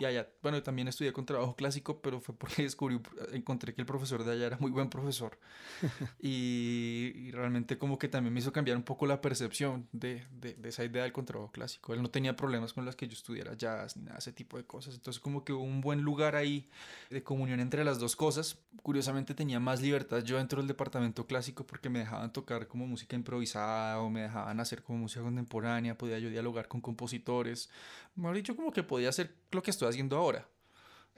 y 0.01 0.05
allá, 0.05 0.27
bueno, 0.41 0.63
también 0.63 0.87
estudié 0.87 1.13
con 1.13 1.27
trabajo 1.27 1.55
clásico, 1.55 2.01
pero 2.01 2.19
fue 2.19 2.33
porque 2.33 2.63
descubrí, 2.63 2.99
encontré 3.33 3.75
que 3.75 3.81
el 3.81 3.85
profesor 3.85 4.23
de 4.23 4.31
allá 4.31 4.47
era 4.47 4.57
muy 4.57 4.71
buen 4.71 4.89
profesor. 4.89 5.37
y, 6.19 7.29
realmente 7.31 7.77
como 7.77 7.99
que 7.99 8.07
también 8.07 8.33
me 8.33 8.39
hizo 8.39 8.51
cambiar 8.51 8.77
un 8.77 8.83
poco 8.83 9.05
la 9.05 9.21
percepción 9.21 9.87
de, 9.91 10.25
de, 10.31 10.55
de, 10.55 10.69
esa 10.69 10.83
idea 10.83 11.03
del 11.03 11.11
contrabajo 11.11 11.51
clásico. 11.51 11.93
Él 11.93 12.01
no 12.01 12.09
tenía 12.09 12.35
problemas 12.35 12.73
con 12.73 12.83
las 12.83 12.95
que 12.95 13.07
yo 13.07 13.13
estudiara 13.13 13.53
jazz 13.53 13.95
ni 13.95 14.03
nada 14.03 14.17
ese 14.17 14.33
tipo 14.33 14.57
de 14.57 14.63
cosas. 14.63 14.95
Entonces 14.95 15.19
como 15.21 15.45
que 15.45 15.53
hubo 15.53 15.63
un 15.63 15.81
buen 15.81 16.01
lugar 16.01 16.35
ahí 16.35 16.67
de 17.11 17.21
comunión 17.21 17.59
entre 17.59 17.83
las 17.83 17.99
dos 17.99 18.15
cosas. 18.15 18.57
Curiosamente 18.81 19.35
tenía 19.35 19.59
más 19.59 19.81
libertad 19.81 20.23
yo 20.23 20.37
dentro 20.37 20.61
del 20.61 20.67
departamento 20.67 21.27
clásico 21.27 21.67
porque 21.67 21.89
me 21.89 21.99
dejaban 21.99 22.33
tocar 22.33 22.67
como 22.67 22.87
música 22.87 23.15
improvisada 23.15 23.99
o 23.99 24.09
me 24.09 24.23
dejaban 24.23 24.59
hacer 24.59 24.81
como 24.81 24.97
música 24.97 25.21
contemporánea, 25.21 25.95
podía 25.95 26.17
yo 26.17 26.29
dialogar 26.31 26.67
con 26.67 26.81
compositores. 26.81 27.69
Mejor 28.15 28.35
dicho, 28.35 28.55
como 28.55 28.71
que 28.71 28.83
podía 28.83 29.09
hacer 29.09 29.35
lo 29.51 29.61
que 29.61 29.71
estoy 29.71 29.90
haciendo 29.91 30.17
ahora. 30.17 30.47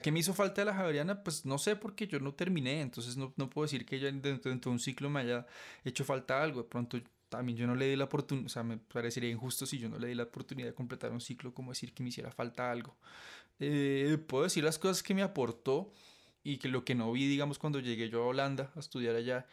¿Qué 0.02 0.12
me 0.12 0.18
hizo 0.18 0.34
falta 0.34 0.60
de 0.60 0.66
la 0.66 0.74
Javeriana? 0.74 1.22
Pues 1.22 1.46
no 1.46 1.58
sé, 1.58 1.76
porque 1.76 2.06
yo 2.06 2.20
no 2.20 2.34
terminé, 2.34 2.80
entonces 2.82 3.16
no, 3.16 3.32
no 3.36 3.48
puedo 3.48 3.64
decir 3.64 3.86
que 3.86 3.98
ya 3.98 4.10
dentro, 4.10 4.54
de 4.54 4.68
un 4.68 4.78
ciclo 4.78 5.08
me 5.08 5.20
haya 5.20 5.46
hecho 5.84 6.04
falta 6.04 6.42
algo. 6.42 6.62
De 6.62 6.68
pronto 6.68 6.98
también 7.28 7.56
yo 7.56 7.66
no 7.66 7.74
le 7.74 7.86
di 7.88 7.96
la 7.96 8.04
oportunidad, 8.04 8.46
o 8.46 8.48
sea, 8.50 8.62
me 8.62 8.76
parecería 8.76 9.30
injusto 9.30 9.66
si 9.66 9.78
yo 9.78 9.88
no 9.88 9.98
le 9.98 10.08
di 10.08 10.14
la 10.14 10.24
oportunidad 10.24 10.68
de 10.68 10.74
completar 10.74 11.10
un 11.12 11.20
ciclo, 11.20 11.54
como 11.54 11.70
decir 11.70 11.94
que 11.94 12.02
me 12.02 12.10
hiciera 12.10 12.30
falta 12.30 12.70
algo. 12.70 12.96
Eh, 13.60 14.18
puedo 14.26 14.44
decir 14.44 14.64
las 14.64 14.78
cosas 14.78 15.02
que 15.02 15.14
me 15.14 15.22
aportó 15.22 15.92
y 16.42 16.58
que 16.58 16.68
lo 16.68 16.84
que 16.84 16.94
no 16.94 17.10
vi, 17.12 17.26
digamos, 17.26 17.58
cuando 17.58 17.80
llegué 17.80 18.10
yo 18.10 18.24
a 18.24 18.26
Holanda 18.26 18.72
a 18.76 18.80
estudiar 18.80 19.16
allá, 19.16 19.46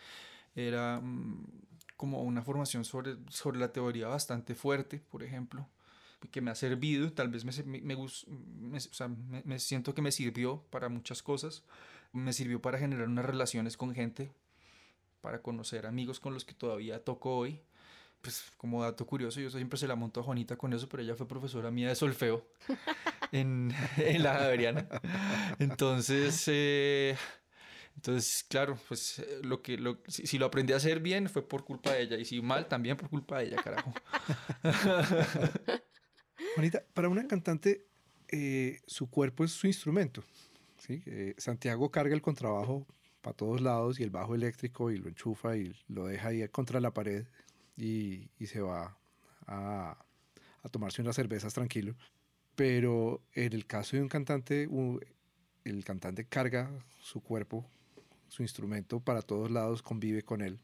era 0.55 0.99
mm, 0.99 1.45
como 1.95 2.23
una 2.23 2.41
formación 2.41 2.83
sobre, 2.83 3.15
sobre 3.29 3.59
la 3.59 3.71
teoría 3.71 4.07
bastante 4.07 4.55
fuerte, 4.55 4.99
por 4.99 5.23
ejemplo 5.23 5.69
que 6.29 6.41
me 6.41 6.51
ha 6.51 6.55
servido, 6.55 7.11
tal 7.11 7.29
vez 7.29 7.45
me, 7.45 7.51
me, 7.63 7.95
me, 7.95 7.95
o 7.95 8.07
sea, 8.07 9.07
me, 9.07 9.59
siento 9.59 9.93
que 9.93 10.01
me 10.01 10.11
sirvió 10.11 10.63
para 10.69 10.89
muchas 10.89 11.23
cosas, 11.23 11.63
me 12.13 12.33
sirvió 12.33 12.61
para 12.61 12.77
generar 12.77 13.07
unas 13.07 13.25
relaciones 13.25 13.77
con 13.77 13.93
gente, 13.93 14.31
para 15.21 15.41
conocer 15.41 15.85
amigos 15.85 16.19
con 16.19 16.33
los 16.33 16.45
que 16.45 16.53
todavía 16.53 17.03
toco 17.03 17.35
hoy. 17.35 17.61
Pues 18.21 18.51
como 18.57 18.83
dato 18.83 19.07
curioso, 19.07 19.39
yo 19.39 19.49
siempre 19.49 19.79
se 19.79 19.87
la 19.87 19.95
monto 19.95 20.19
a 20.19 20.23
Juanita 20.23 20.55
con 20.55 20.73
eso, 20.73 20.87
pero 20.87 21.01
ella 21.01 21.15
fue 21.15 21.27
profesora 21.27 21.71
mía 21.71 21.89
de 21.89 21.95
solfeo 21.95 22.45
en, 23.31 23.73
en 23.97 24.21
la 24.21 24.35
Javeriana. 24.35 24.87
Entonces, 25.57 26.43
eh, 26.45 27.17
entonces, 27.95 28.45
claro, 28.47 28.77
pues 28.87 29.19
eh, 29.19 29.39
lo 29.41 29.63
que 29.63 29.77
lo, 29.77 30.01
si, 30.07 30.27
si, 30.27 30.37
lo 30.37 30.45
aprendí 30.45 30.73
a 30.73 30.75
hacer 30.75 30.99
bien 30.99 31.29
fue 31.29 31.47
por 31.47 31.65
culpa 31.65 31.93
de 31.93 32.03
ella 32.03 32.17
y 32.17 32.25
si 32.25 32.41
mal 32.43 32.67
también 32.67 32.95
por 32.95 33.09
culpa 33.09 33.39
de 33.39 33.45
ella, 33.45 33.57
carajo. 33.57 33.91
Juanita, 36.55 36.83
para 36.93 37.07
una 37.07 37.27
cantante, 37.27 37.85
eh, 38.27 38.81
su 38.85 39.09
cuerpo 39.09 39.43
es 39.43 39.51
su 39.51 39.67
instrumento. 39.67 40.23
Eh, 40.87 41.35
Santiago 41.37 41.89
carga 41.91 42.13
el 42.13 42.21
contrabajo 42.21 42.85
para 43.21 43.35
todos 43.35 43.61
lados 43.61 43.99
y 43.99 44.03
el 44.03 44.09
bajo 44.09 44.35
eléctrico 44.35 44.91
y 44.91 44.97
lo 44.97 45.07
enchufa 45.07 45.55
y 45.55 45.73
lo 45.87 46.07
deja 46.07 46.29
ahí 46.29 46.45
contra 46.49 46.79
la 46.81 46.91
pared 46.91 47.25
y, 47.77 48.29
y 48.39 48.47
se 48.47 48.61
va 48.61 48.97
a, 49.47 49.97
a, 50.63 50.69
tomarse 50.69 51.01
unas 51.01 51.15
cervezas 51.15 51.53
tranquilo. 51.53 51.95
Pero 52.55 53.21
en 53.33 53.53
el 53.53 53.65
caso 53.65 53.95
de 53.95 54.01
un 54.01 54.09
cantante, 54.09 54.67
el 55.63 55.85
cantante 55.85 56.25
carga 56.25 56.71
su 56.99 57.21
cuerpo, 57.21 57.65
su 58.27 58.41
instrumento 58.41 58.99
para 58.99 59.21
todos 59.21 59.51
lados, 59.51 59.81
convive 59.81 60.23
con 60.23 60.41
él. 60.41 60.59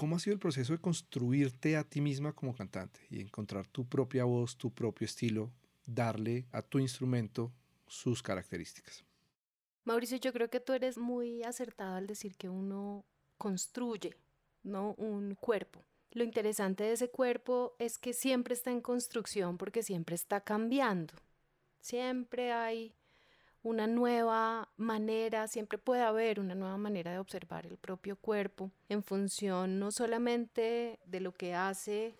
¿Cómo 0.00 0.16
ha 0.16 0.18
sido 0.18 0.32
el 0.32 0.40
proceso 0.40 0.72
de 0.72 0.78
construirte 0.78 1.76
a 1.76 1.84
ti 1.84 2.00
misma 2.00 2.32
como 2.32 2.54
cantante 2.54 3.00
y 3.10 3.20
encontrar 3.20 3.66
tu 3.66 3.86
propia 3.86 4.24
voz, 4.24 4.56
tu 4.56 4.72
propio 4.72 5.04
estilo, 5.04 5.52
darle 5.84 6.46
a 6.52 6.62
tu 6.62 6.78
instrumento 6.78 7.52
sus 7.86 8.22
características? 8.22 9.04
Mauricio, 9.84 10.16
yo 10.16 10.32
creo 10.32 10.48
que 10.48 10.58
tú 10.58 10.72
eres 10.72 10.96
muy 10.96 11.42
acertado 11.42 11.96
al 11.96 12.06
decir 12.06 12.34
que 12.38 12.48
uno 12.48 13.04
construye, 13.36 14.16
¿no? 14.62 14.94
Un 14.94 15.34
cuerpo. 15.34 15.84
Lo 16.12 16.24
interesante 16.24 16.84
de 16.84 16.92
ese 16.92 17.10
cuerpo 17.10 17.76
es 17.78 17.98
que 17.98 18.14
siempre 18.14 18.54
está 18.54 18.70
en 18.70 18.80
construcción 18.80 19.58
porque 19.58 19.82
siempre 19.82 20.14
está 20.14 20.40
cambiando. 20.40 21.12
Siempre 21.82 22.52
hay 22.52 22.94
una 23.62 23.86
nueva 23.86 24.68
manera, 24.76 25.46
siempre 25.46 25.76
puede 25.78 26.02
haber 26.02 26.40
una 26.40 26.54
nueva 26.54 26.78
manera 26.78 27.12
de 27.12 27.18
observar 27.18 27.66
el 27.66 27.76
propio 27.76 28.16
cuerpo 28.16 28.70
en 28.88 29.02
función 29.02 29.78
no 29.78 29.90
solamente 29.90 30.98
de 31.04 31.20
lo 31.20 31.32
que 31.32 31.54
hace, 31.54 32.14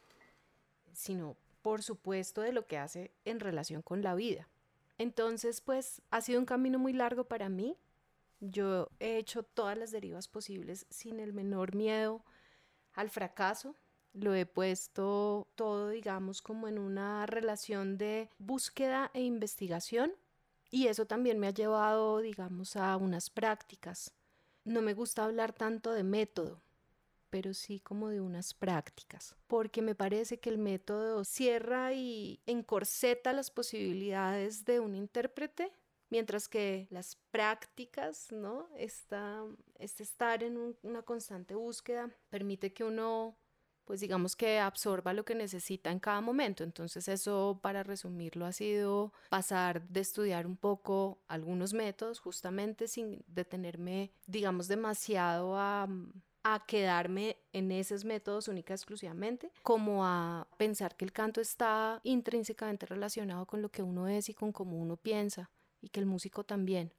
sino 0.92 1.37
por 1.62 1.82
supuesto 1.82 2.42
de 2.42 2.52
lo 2.52 2.66
que 2.66 2.78
hace 2.78 3.11
en 3.25 3.40
relación 3.40 3.82
con 3.82 4.02
la 4.02 4.14
vida. 4.14 4.49
Entonces, 4.99 5.62
pues 5.62 6.02
ha 6.11 6.20
sido 6.20 6.38
un 6.40 6.47
camino 6.47 6.78
muy 6.78 6.92
largo 6.92 7.25
para 7.25 7.49
mí. 7.49 7.76
Yo 8.40 8.88
he 8.99 9.16
hecho 9.16 9.42
todas 9.42 9.76
las 9.78 9.90
derivas 9.90 10.28
posibles 10.28 10.87
sin 10.90 11.20
el 11.20 11.32
menor 11.32 11.75
miedo 11.75 12.23
al 12.94 13.09
fracaso. 13.09 13.75
lo 14.12 14.35
he 14.35 14.44
puesto 14.44 15.47
todo, 15.54 15.88
digamos, 15.90 16.42
como 16.42 16.66
en 16.66 16.80
una 16.80 17.26
relación 17.26 17.97
de 17.97 18.28
búsqueda 18.38 19.11
e 19.14 19.23
investigación 19.23 20.12
y 20.70 20.86
eso 20.86 21.06
también 21.06 21.38
me 21.38 21.48
ha 21.48 21.52
llevado, 21.52 22.18
digamos, 22.18 22.76
a 22.76 22.96
unas 22.96 23.28
prácticas. 23.30 24.12
No 24.64 24.82
me 24.82 24.94
gusta 24.94 25.24
hablar 25.24 25.52
tanto 25.52 25.92
de 25.92 26.04
método, 26.04 26.62
pero 27.30 27.54
sí 27.54 27.80
como 27.80 28.08
de 28.08 28.20
unas 28.20 28.54
prácticas, 28.54 29.36
porque 29.46 29.82
me 29.82 29.94
parece 29.94 30.38
que 30.38 30.50
el 30.50 30.58
método 30.58 31.24
cierra 31.24 31.92
y 31.92 32.40
encorseta 32.46 33.32
las 33.32 33.50
posibilidades 33.50 34.64
de 34.64 34.80
un 34.80 34.94
intérprete, 34.94 35.72
mientras 36.08 36.48
que 36.48 36.88
las 36.90 37.16
prácticas, 37.30 38.32
¿no? 38.32 38.68
Este 38.76 39.16
estar 39.78 40.42
en 40.42 40.76
una 40.82 41.02
constante 41.02 41.54
búsqueda 41.54 42.10
permite 42.30 42.72
que 42.72 42.84
uno 42.84 43.36
pues 43.84 44.00
digamos 44.00 44.37
que 44.37 44.58
absorba 44.58 45.12
lo 45.12 45.25
que 45.25 45.34
necesita 45.34 45.90
en 45.90 45.99
cada 45.99 46.20
momento. 46.20 46.62
Entonces 46.64 47.08
eso, 47.08 47.58
para 47.62 47.82
resumirlo, 47.82 48.46
ha 48.46 48.52
sido 48.52 49.12
pasar 49.28 49.82
de 49.88 50.00
estudiar 50.00 50.46
un 50.46 50.56
poco 50.56 51.18
algunos 51.28 51.72
métodos 51.75 52.20
justamente 52.20 52.87
sin 52.87 53.25
detenerme, 53.26 54.12
digamos, 54.26 54.68
demasiado 54.68 55.56
a 55.56 55.88
quedarme 56.66 57.37
en 57.52 57.70
esos 57.70 58.04
métodos 58.04 58.49
única 58.49 58.75
exclusivamente, 58.75 59.50
como 59.62 60.06
a 60.06 60.46
pensar 60.56 60.96
que 60.96 61.04
el 61.04 61.12
canto 61.12 61.40
está 61.40 62.00
intrínsecamente 62.02 62.87
relacionado 62.87 63.46
con 63.46 63.60
lo 63.60 63.70
que 63.70 63.82
uno 63.82 64.08
es 64.08 64.28
y 64.28 64.34
con 64.34 64.52
cómo 64.52 64.78
uno 64.78 64.96
piensa, 64.96 65.50
y 65.82 65.88
que 65.88 66.00
el 66.00 66.06
músico 66.06 66.44
también. 66.44 66.92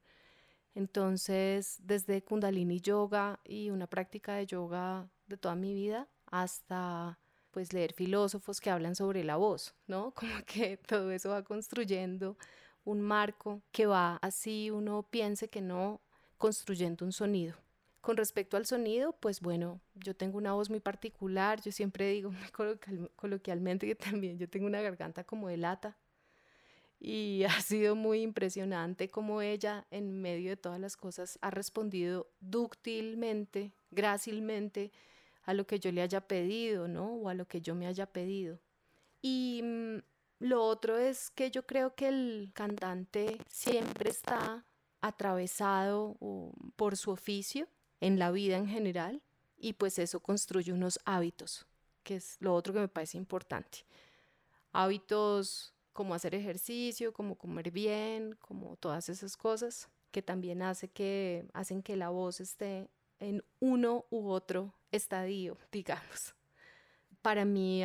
Entonces, 0.76 1.80
desde 1.84 2.22
Kundalini 2.22 2.80
Yoga 2.80 3.40
y 3.44 3.72
una 3.72 3.88
práctica 3.88 4.36
de 4.36 4.46
yoga 4.46 5.10
de 5.28 5.38
toda 5.38 5.56
mi 5.56 5.74
vida 5.74 6.08
hasta 6.32 7.20
pues 7.52 7.74
leer 7.74 7.94
filósofos 7.94 8.62
que 8.62 8.70
hablan 8.70 8.96
sobre 8.96 9.24
la 9.24 9.36
voz, 9.36 9.76
¿no? 9.88 10.12
Como 10.16 10.34
que 10.46 10.78
todo 10.78 11.12
eso 11.12 11.30
va 11.30 11.44
construyendo 11.44 12.38
un 12.84 13.02
marco 13.02 13.62
que 13.72 13.86
va 13.86 14.18
así 14.22 14.72
uno 14.72 15.04
piense 15.04 15.50
que 15.50 15.62
no 15.62 16.02
construyendo 16.38 17.06
un 17.06 17.12
sonido. 17.12 17.56
Con 18.00 18.18
respecto 18.18 18.58
al 18.58 18.66
sonido, 18.66 19.14
pues 19.14 19.42
bueno, 19.42 19.80
yo 19.94 20.16
tengo 20.16 20.40
una 20.40 20.54
voz 20.54 20.72
muy 20.72 20.80
particular, 20.80 21.62
yo 21.62 21.72
siempre 21.72 22.10
digo 22.10 22.32
muy 22.32 22.50
coloquialmente 23.16 23.86
que 23.86 23.94
también 23.96 24.40
yo 24.40 24.50
tengo 24.50 24.66
una 24.66 24.82
garganta 24.82 25.24
como 25.24 25.50
de 25.50 25.58
lata 25.58 25.96
y 27.00 27.44
ha 27.50 27.62
sido 27.62 27.96
muy 27.96 28.22
impresionante 28.22 29.10
cómo 29.10 29.42
ella 29.42 29.86
en 29.92 30.22
medio 30.22 30.50
de 30.50 30.58
todas 30.58 30.80
las 30.80 30.96
cosas 30.98 31.38
ha 31.42 31.52
respondido 31.52 32.28
dúctilmente, 32.40 33.74
grácilmente 33.92 34.92
a 35.44 35.54
lo 35.54 35.66
que 35.66 35.80
yo 35.80 35.92
le 35.92 36.02
haya 36.02 36.22
pedido, 36.22 36.88
¿no? 36.88 37.14
O 37.14 37.30
a 37.30 37.34
lo 37.34 37.48
que 37.48 37.62
yo 37.62 37.76
me 37.76 37.88
haya 37.88 38.06
pedido. 38.06 38.60
Y 39.22 39.62
mm, 39.64 39.98
lo 40.40 40.64
otro 40.64 40.98
es 40.98 41.30
que 41.30 41.52
yo 41.52 41.66
creo 41.66 41.96
que 41.96 42.08
el 42.08 42.52
cantante 42.54 43.38
siempre 43.48 44.10
está 44.10 44.66
atravesado 45.02 46.18
por 46.76 46.98
su 46.98 47.12
oficio 47.12 47.68
en 48.00 48.20
la 48.20 48.32
vida 48.32 48.58
en 48.58 48.68
general 48.68 49.22
y 49.58 49.74
pues 49.74 50.00
eso 50.00 50.20
construye 50.20 50.74
unos 50.74 51.00
hábitos, 51.06 51.66
que 52.04 52.16
es 52.16 52.38
lo 52.40 52.56
otro 52.56 52.74
que 52.74 52.80
me 52.80 52.88
parece 52.88 53.18
importante. 53.18 53.86
Hábitos 54.72 55.74
como 55.94 56.14
hacer 56.14 56.34
ejercicio, 56.34 57.14
como 57.14 57.36
comer 57.36 57.72
bien, 57.72 58.36
como 58.40 58.76
todas 58.78 59.10
esas 59.10 59.38
cosas 59.38 59.90
que 60.12 60.22
también 60.22 60.62
hace 60.62 60.88
que, 60.88 61.46
hacen 61.54 61.82
que 61.82 61.96
la 61.96 62.10
voz 62.10 62.42
esté 62.42 62.90
en 63.22 63.44
uno 63.60 64.06
u 64.10 64.30
otro 64.30 64.74
estadio, 64.92 65.58
digamos. 65.72 66.36
Para 67.22 67.46
mí, 67.46 67.84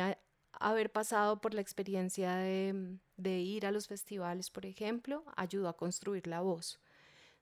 haber 0.51 0.91
pasado 0.91 1.39
por 1.39 1.53
la 1.53 1.61
experiencia 1.61 2.35
de, 2.35 2.97
de 3.15 3.39
ir 3.39 3.65
a 3.65 3.71
los 3.71 3.87
festivales, 3.87 4.49
por 4.49 4.65
ejemplo, 4.65 5.23
ayudó 5.35 5.69
a 5.69 5.77
construir 5.77 6.27
la 6.27 6.41
voz 6.41 6.79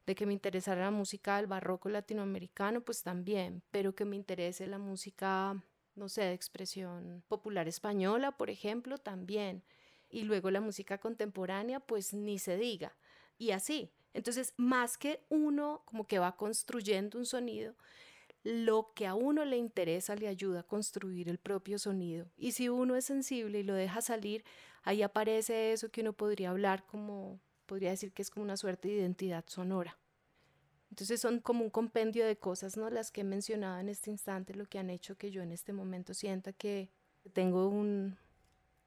de 0.06 0.16
que 0.16 0.26
me 0.26 0.34
interesara 0.34 0.82
la 0.82 0.92
música 0.92 1.38
del 1.38 1.48
barroco 1.48 1.90
latinoamericano, 1.90 2.82
pues 2.82 3.02
también, 3.02 3.64
pero 3.72 3.96
que 3.96 4.06
me 4.06 4.16
interese 4.16 4.68
la 4.68 4.78
música, 4.78 5.64
no 5.96 6.10
sé, 6.10 6.22
de 6.22 6.34
expresión 6.34 7.24
popular 7.28 7.68
española, 7.68 8.38
por 8.38 8.50
ejemplo, 8.50 8.98
también. 8.98 9.64
Y 10.10 10.24
luego 10.24 10.52
la 10.52 10.62
música 10.62 11.00
contemporánea, 11.00 11.80
pues 11.80 12.14
ni 12.14 12.38
se 12.38 12.58
diga. 12.58 12.96
Y 13.38 13.52
así. 13.52 13.92
Entonces, 14.16 14.54
más 14.56 14.98
que 14.98 15.20
uno 15.28 15.82
como 15.84 16.08
que 16.08 16.20
va 16.20 16.38
construyendo 16.38 17.20
un 17.20 17.26
sonido, 17.26 17.76
lo 18.44 18.94
que 18.96 19.08
a 19.08 19.14
uno 19.14 19.44
le 19.44 19.58
interesa 19.58 20.16
le 20.16 20.30
ayuda 20.30 20.62
a 20.62 20.64
construir 20.64 21.28
el 21.28 21.38
propio 21.38 21.78
sonido. 21.78 22.26
Y 22.38 22.54
si 22.54 22.70
uno 22.70 22.96
es 22.96 23.04
sensible 23.04 23.60
y 23.60 23.64
lo 23.64 23.74
deja 23.74 24.02
salir, 24.02 24.46
ahí 24.84 25.02
aparece 25.02 25.74
eso 25.74 25.90
que 25.90 26.00
uno 26.00 26.14
podría 26.14 26.52
hablar 26.52 26.86
como 26.86 27.42
podría 27.66 27.90
decir 27.90 28.14
que 28.14 28.22
es 28.22 28.30
como 28.30 28.46
una 28.46 28.56
suerte 28.56 28.88
de 28.88 28.96
identidad 28.96 29.44
sonora. 29.48 29.98
Entonces 30.92 31.20
son 31.20 31.42
como 31.42 31.66
un 31.66 31.70
compendio 31.70 32.26
de 32.26 32.38
cosas, 32.38 32.78
¿no? 32.78 32.90
Las 32.90 33.12
que 33.12 33.22
he 33.22 33.26
mencionado 33.26 33.80
en 33.80 33.90
este 33.90 34.12
instante, 34.12 34.54
lo 34.54 34.66
que 34.66 34.80
han 34.80 34.90
hecho 34.90 35.18
que 35.18 35.30
yo 35.30 35.42
en 35.42 35.52
este 35.52 35.74
momento 35.74 36.14
sienta 36.14 36.54
que 36.54 36.90
tengo 37.34 37.68
un, 37.68 38.18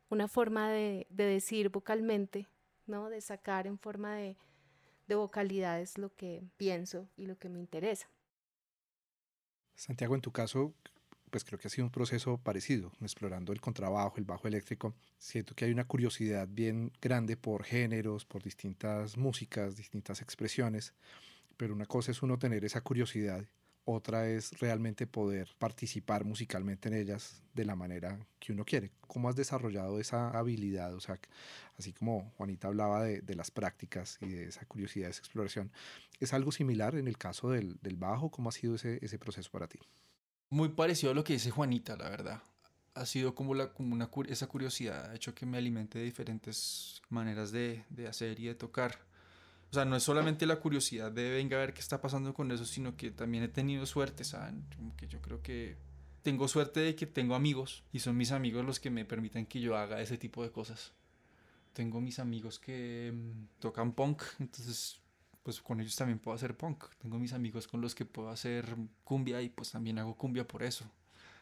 una 0.08 0.26
forma 0.26 0.70
de, 0.70 1.06
de, 1.10 1.24
decir 1.24 1.68
vocalmente, 1.68 2.46
¿no? 2.86 3.10
De 3.10 3.20
sacar 3.20 3.66
en 3.66 3.78
forma 3.78 4.14
de, 4.14 4.38
de 5.08 5.14
vocalidades 5.14 5.98
lo 5.98 6.14
que 6.14 6.44
pienso 6.56 7.08
y 7.16 7.26
lo 7.26 7.38
que 7.38 7.48
me 7.48 7.58
interesa. 7.58 8.08
Santiago, 9.74 10.14
en 10.14 10.20
tu 10.20 10.32
caso, 10.32 10.74
pues 11.30 11.44
creo 11.44 11.58
que 11.58 11.68
ha 11.68 11.70
sido 11.70 11.84
un 11.84 11.90
proceso 11.90 12.38
parecido, 12.38 12.92
explorando 13.00 13.52
el 13.52 13.60
contrabajo, 13.60 14.18
el 14.18 14.24
bajo 14.24 14.48
eléctrico. 14.48 14.94
Siento 15.18 15.54
que 15.54 15.64
hay 15.64 15.72
una 15.72 15.86
curiosidad 15.86 16.48
bien 16.48 16.92
grande 17.00 17.36
por 17.36 17.64
géneros, 17.64 18.24
por 18.24 18.42
distintas 18.42 19.16
músicas, 19.16 19.76
distintas 19.76 20.20
expresiones, 20.20 20.94
pero 21.56 21.74
una 21.74 21.86
cosa 21.86 22.10
es 22.10 22.22
uno 22.22 22.38
tener 22.38 22.64
esa 22.64 22.80
curiosidad, 22.80 23.44
otra 23.90 24.28
es 24.28 24.58
realmente 24.60 25.06
poder 25.06 25.48
participar 25.58 26.24
musicalmente 26.24 26.88
en 26.88 26.94
ellas 26.94 27.42
de 27.54 27.64
la 27.64 27.74
manera 27.74 28.18
que 28.38 28.52
uno 28.52 28.66
quiere. 28.66 28.92
¿Cómo 29.06 29.30
has 29.30 29.36
desarrollado 29.36 29.98
esa 29.98 30.30
habilidad? 30.30 30.94
O 30.94 31.00
sea, 31.00 31.18
así 31.78 31.94
como 31.94 32.30
Juanita 32.36 32.68
hablaba 32.68 33.02
de, 33.04 33.34
las 33.34 33.50
prácticas 33.50 34.18
y 34.20 34.28
de 34.28 34.44
esa 34.48 34.66
curiosidad, 34.66 35.08
esa 35.08 35.20
exploración, 35.20 35.72
¿es 36.20 36.34
algo 36.34 36.52
similar 36.52 36.96
en 36.96 37.08
el 37.08 37.16
caso 37.16 37.50
del, 37.50 37.78
bajo? 37.96 38.30
¿Cómo 38.30 38.50
ha 38.50 38.52
sido 38.52 38.74
ese, 38.74 39.18
proceso 39.18 39.50
para 39.50 39.68
ti? 39.68 39.78
Muy 40.50 40.68
parecido 40.68 41.12
a 41.12 41.14
lo 41.14 41.24
que 41.24 41.32
dice 41.32 41.50
Juanita, 41.50 41.96
la 41.96 42.10
verdad. 42.10 42.42
Ha 42.94 43.06
sido 43.06 43.34
como, 43.34 43.54
la, 43.54 43.72
como 43.72 43.94
una, 43.94 44.10
esa 44.28 44.48
curiosidad, 44.48 45.10
ha 45.10 45.14
hecho 45.14 45.34
que 45.34 45.46
me 45.46 45.56
alimente 45.56 45.98
de 45.98 46.04
diferentes 46.04 47.00
maneras 47.08 47.52
de 47.52 47.84
hacer 48.06 48.38
y 48.38 48.46
de 48.46 48.54
tocar. 48.54 49.07
O 49.70 49.74
sea, 49.74 49.84
no 49.84 49.96
es 49.96 50.02
solamente 50.02 50.46
la 50.46 50.60
curiosidad 50.60 51.12
de 51.12 51.30
venga 51.30 51.56
a 51.56 51.60
ver 51.60 51.74
qué 51.74 51.80
está 51.80 52.00
pasando 52.00 52.32
con 52.32 52.50
eso, 52.50 52.64
sino 52.64 52.96
que 52.96 53.10
también 53.10 53.44
he 53.44 53.48
tenido 53.48 53.84
suerte, 53.84 54.24
¿saben? 54.24 54.64
Como 54.76 54.96
que 54.96 55.08
yo 55.08 55.20
creo 55.20 55.42
que 55.42 55.76
tengo 56.22 56.48
suerte 56.48 56.80
de 56.80 56.94
que 56.94 57.06
tengo 57.06 57.34
amigos 57.34 57.84
y 57.92 58.00
son 58.00 58.16
mis 58.16 58.32
amigos 58.32 58.64
los 58.64 58.80
que 58.80 58.90
me 58.90 59.04
permiten 59.04 59.46
que 59.46 59.60
yo 59.60 59.76
haga 59.76 60.00
ese 60.00 60.16
tipo 60.16 60.42
de 60.42 60.50
cosas. 60.50 60.92
Tengo 61.74 62.00
mis 62.00 62.18
amigos 62.18 62.58
que 62.58 63.12
mm, 63.14 63.60
tocan 63.60 63.92
punk, 63.92 64.22
entonces 64.38 65.00
pues 65.42 65.60
con 65.62 65.80
ellos 65.80 65.96
también 65.96 66.18
puedo 66.18 66.34
hacer 66.34 66.56
punk. 66.56 66.84
Tengo 66.98 67.18
mis 67.18 67.32
amigos 67.32 67.68
con 67.68 67.80
los 67.80 67.94
que 67.94 68.04
puedo 68.04 68.30
hacer 68.30 68.76
cumbia 69.04 69.40
y 69.42 69.48
pues 69.48 69.70
también 69.70 69.98
hago 69.98 70.14
cumbia 70.14 70.46
por 70.46 70.62
eso. 70.62 70.84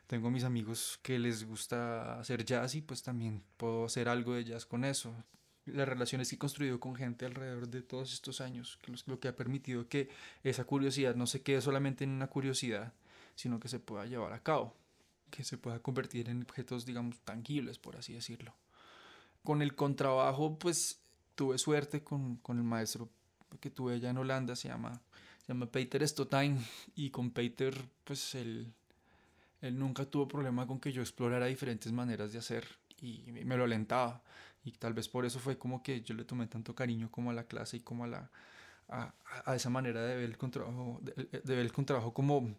Tengo 0.06 0.30
mis 0.30 0.44
amigos 0.44 1.00
que 1.02 1.18
les 1.18 1.44
gusta 1.44 2.20
hacer 2.20 2.44
jazz 2.44 2.76
y 2.76 2.82
pues 2.82 3.02
también 3.02 3.42
puedo 3.56 3.86
hacer 3.86 4.08
algo 4.08 4.34
de 4.34 4.44
jazz 4.44 4.64
con 4.64 4.84
eso. 4.84 5.12
Las 5.66 5.88
relaciones 5.88 6.28
que 6.28 6.36
he 6.36 6.38
construido 6.38 6.78
con 6.78 6.94
gente 6.94 7.26
alrededor 7.26 7.68
de 7.68 7.82
todos 7.82 8.12
estos 8.12 8.40
años, 8.40 8.78
que 8.82 8.92
lo 9.06 9.18
que 9.18 9.28
ha 9.28 9.36
permitido 9.36 9.88
que 9.88 10.08
esa 10.44 10.64
curiosidad 10.64 11.16
no 11.16 11.26
se 11.26 11.42
quede 11.42 11.60
solamente 11.60 12.04
en 12.04 12.10
una 12.10 12.28
curiosidad, 12.28 12.92
sino 13.34 13.58
que 13.60 13.68
se 13.68 13.80
pueda 13.80 14.06
llevar 14.06 14.32
a 14.32 14.42
cabo, 14.42 14.74
que 15.30 15.44
se 15.44 15.58
pueda 15.58 15.80
convertir 15.80 16.28
en 16.28 16.42
objetos, 16.42 16.86
digamos, 16.86 17.18
tangibles, 17.20 17.78
por 17.78 17.96
así 17.96 18.12
decirlo. 18.12 18.54
Con 19.42 19.60
el 19.60 19.74
contrabajo, 19.74 20.58
pues 20.58 21.00
tuve 21.34 21.58
suerte 21.58 22.02
con, 22.02 22.36
con 22.36 22.58
el 22.58 22.64
maestro 22.64 23.08
que 23.60 23.70
tuve 23.70 23.94
allá 23.94 24.10
en 24.10 24.18
Holanda, 24.18 24.56
se 24.56 24.68
llama, 24.68 25.00
se 25.40 25.48
llama 25.48 25.66
Peter 25.66 26.02
Stotijn, 26.02 26.64
y 26.94 27.10
con 27.10 27.30
Peter, 27.30 27.74
pues 28.04 28.34
él, 28.34 28.72
él 29.60 29.78
nunca 29.78 30.04
tuvo 30.04 30.28
problema 30.28 30.66
con 30.66 30.80
que 30.80 30.92
yo 30.92 31.02
explorara 31.02 31.46
diferentes 31.46 31.92
maneras 31.92 32.32
de 32.32 32.38
hacer 32.38 32.66
y 33.00 33.24
me 33.32 33.56
lo 33.56 33.64
alentaba. 33.64 34.22
Y 34.64 34.72
tal 34.72 34.94
vez 34.94 35.08
por 35.08 35.24
eso 35.24 35.38
fue 35.38 35.58
como 35.58 35.82
que 35.82 36.02
yo 36.02 36.14
le 36.14 36.24
tomé 36.24 36.46
tanto 36.46 36.74
cariño 36.74 37.10
como 37.10 37.30
a 37.30 37.34
la 37.34 37.44
clase 37.44 37.78
y 37.78 37.80
como 37.80 38.04
a 38.04 38.08
la 38.08 38.30
a, 38.88 39.14
a 39.44 39.56
esa 39.56 39.70
manera 39.70 40.04
de 40.04 40.16
ver 40.16 40.24
el 40.24 40.36
contrabajo, 40.36 41.00
de, 41.02 41.12
de, 41.12 41.54
ver 41.56 41.64
el 41.64 41.72
contrabajo 41.72 42.12
como, 42.12 42.54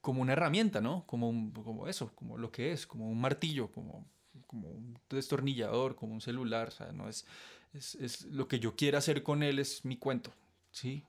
como 0.00 0.22
una 0.22 0.32
herramienta, 0.32 0.80
¿no? 0.80 1.04
Como, 1.06 1.28
un, 1.28 1.52
como 1.52 1.88
eso, 1.88 2.14
como 2.14 2.38
lo 2.38 2.50
que 2.50 2.72
es, 2.72 2.86
como 2.86 3.08
un 3.08 3.20
martillo, 3.20 3.70
como, 3.70 4.06
como 4.46 4.68
un 4.68 4.98
destornillador, 5.08 5.96
como 5.96 6.14
un 6.14 6.20
celular, 6.20 6.68
o 6.68 6.70
sea, 6.70 6.92
no 6.92 7.08
es, 7.08 7.26
es, 7.72 7.94
es, 7.96 8.24
lo 8.26 8.48
que 8.48 8.60
yo 8.60 8.76
quiera 8.76 8.98
hacer 8.98 9.22
con 9.22 9.42
él 9.42 9.58
es 9.58 9.84
mi 9.84 9.96
cuento, 9.96 10.32
¿sí? 10.70 11.04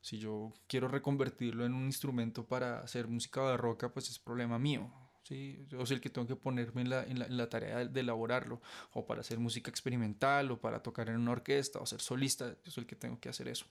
Si 0.00 0.18
yo 0.18 0.52
quiero 0.66 0.88
reconvertirlo 0.88 1.64
en 1.64 1.72
un 1.72 1.86
instrumento 1.86 2.44
para 2.44 2.80
hacer 2.80 3.08
música 3.08 3.40
barroca, 3.40 3.90
pues 3.90 4.10
es 4.10 4.18
problema 4.18 4.58
mío. 4.58 4.90
¿Sí? 5.24 5.66
Yo 5.68 5.84
soy 5.84 5.96
el 5.96 6.00
que 6.00 6.10
tengo 6.10 6.26
que 6.26 6.36
ponerme 6.36 6.82
en 6.82 6.90
la, 6.90 7.02
en 7.04 7.36
la, 7.36 7.48
tarea 7.48 7.84
de, 7.84 8.00
elaborarlo, 8.00 8.60
o 8.92 9.06
para 9.06 9.22
hacer 9.22 9.38
música 9.38 9.70
experimental, 9.70 10.50
o 10.50 10.60
para 10.60 10.82
tocar 10.82 11.08
en 11.08 11.16
una 11.16 11.32
orquesta, 11.32 11.80
o 11.80 11.86
ser 11.86 12.00
solista, 12.00 12.56
yo 12.64 12.70
soy 12.70 12.82
el 12.82 12.86
que 12.86 12.96
tengo 12.96 13.18
que 13.18 13.28
hacer 13.28 13.48
eso. 13.48 13.66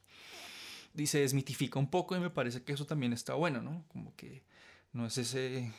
Y 0.96 1.08
se 1.08 1.20
desmitifica 1.20 1.80
un 1.80 1.90
poco 1.90 2.16
y 2.16 2.20
me 2.20 2.30
parece 2.30 2.64
que 2.64 2.74
eso 2.74 2.86
también 2.86 3.14
está 3.14 3.34
bueno, 3.34 3.62
¿no? 3.62 3.86
Como 3.88 4.16
que 4.16 4.44
no 4.92 5.06
es 5.06 5.18
ese, 5.18 5.72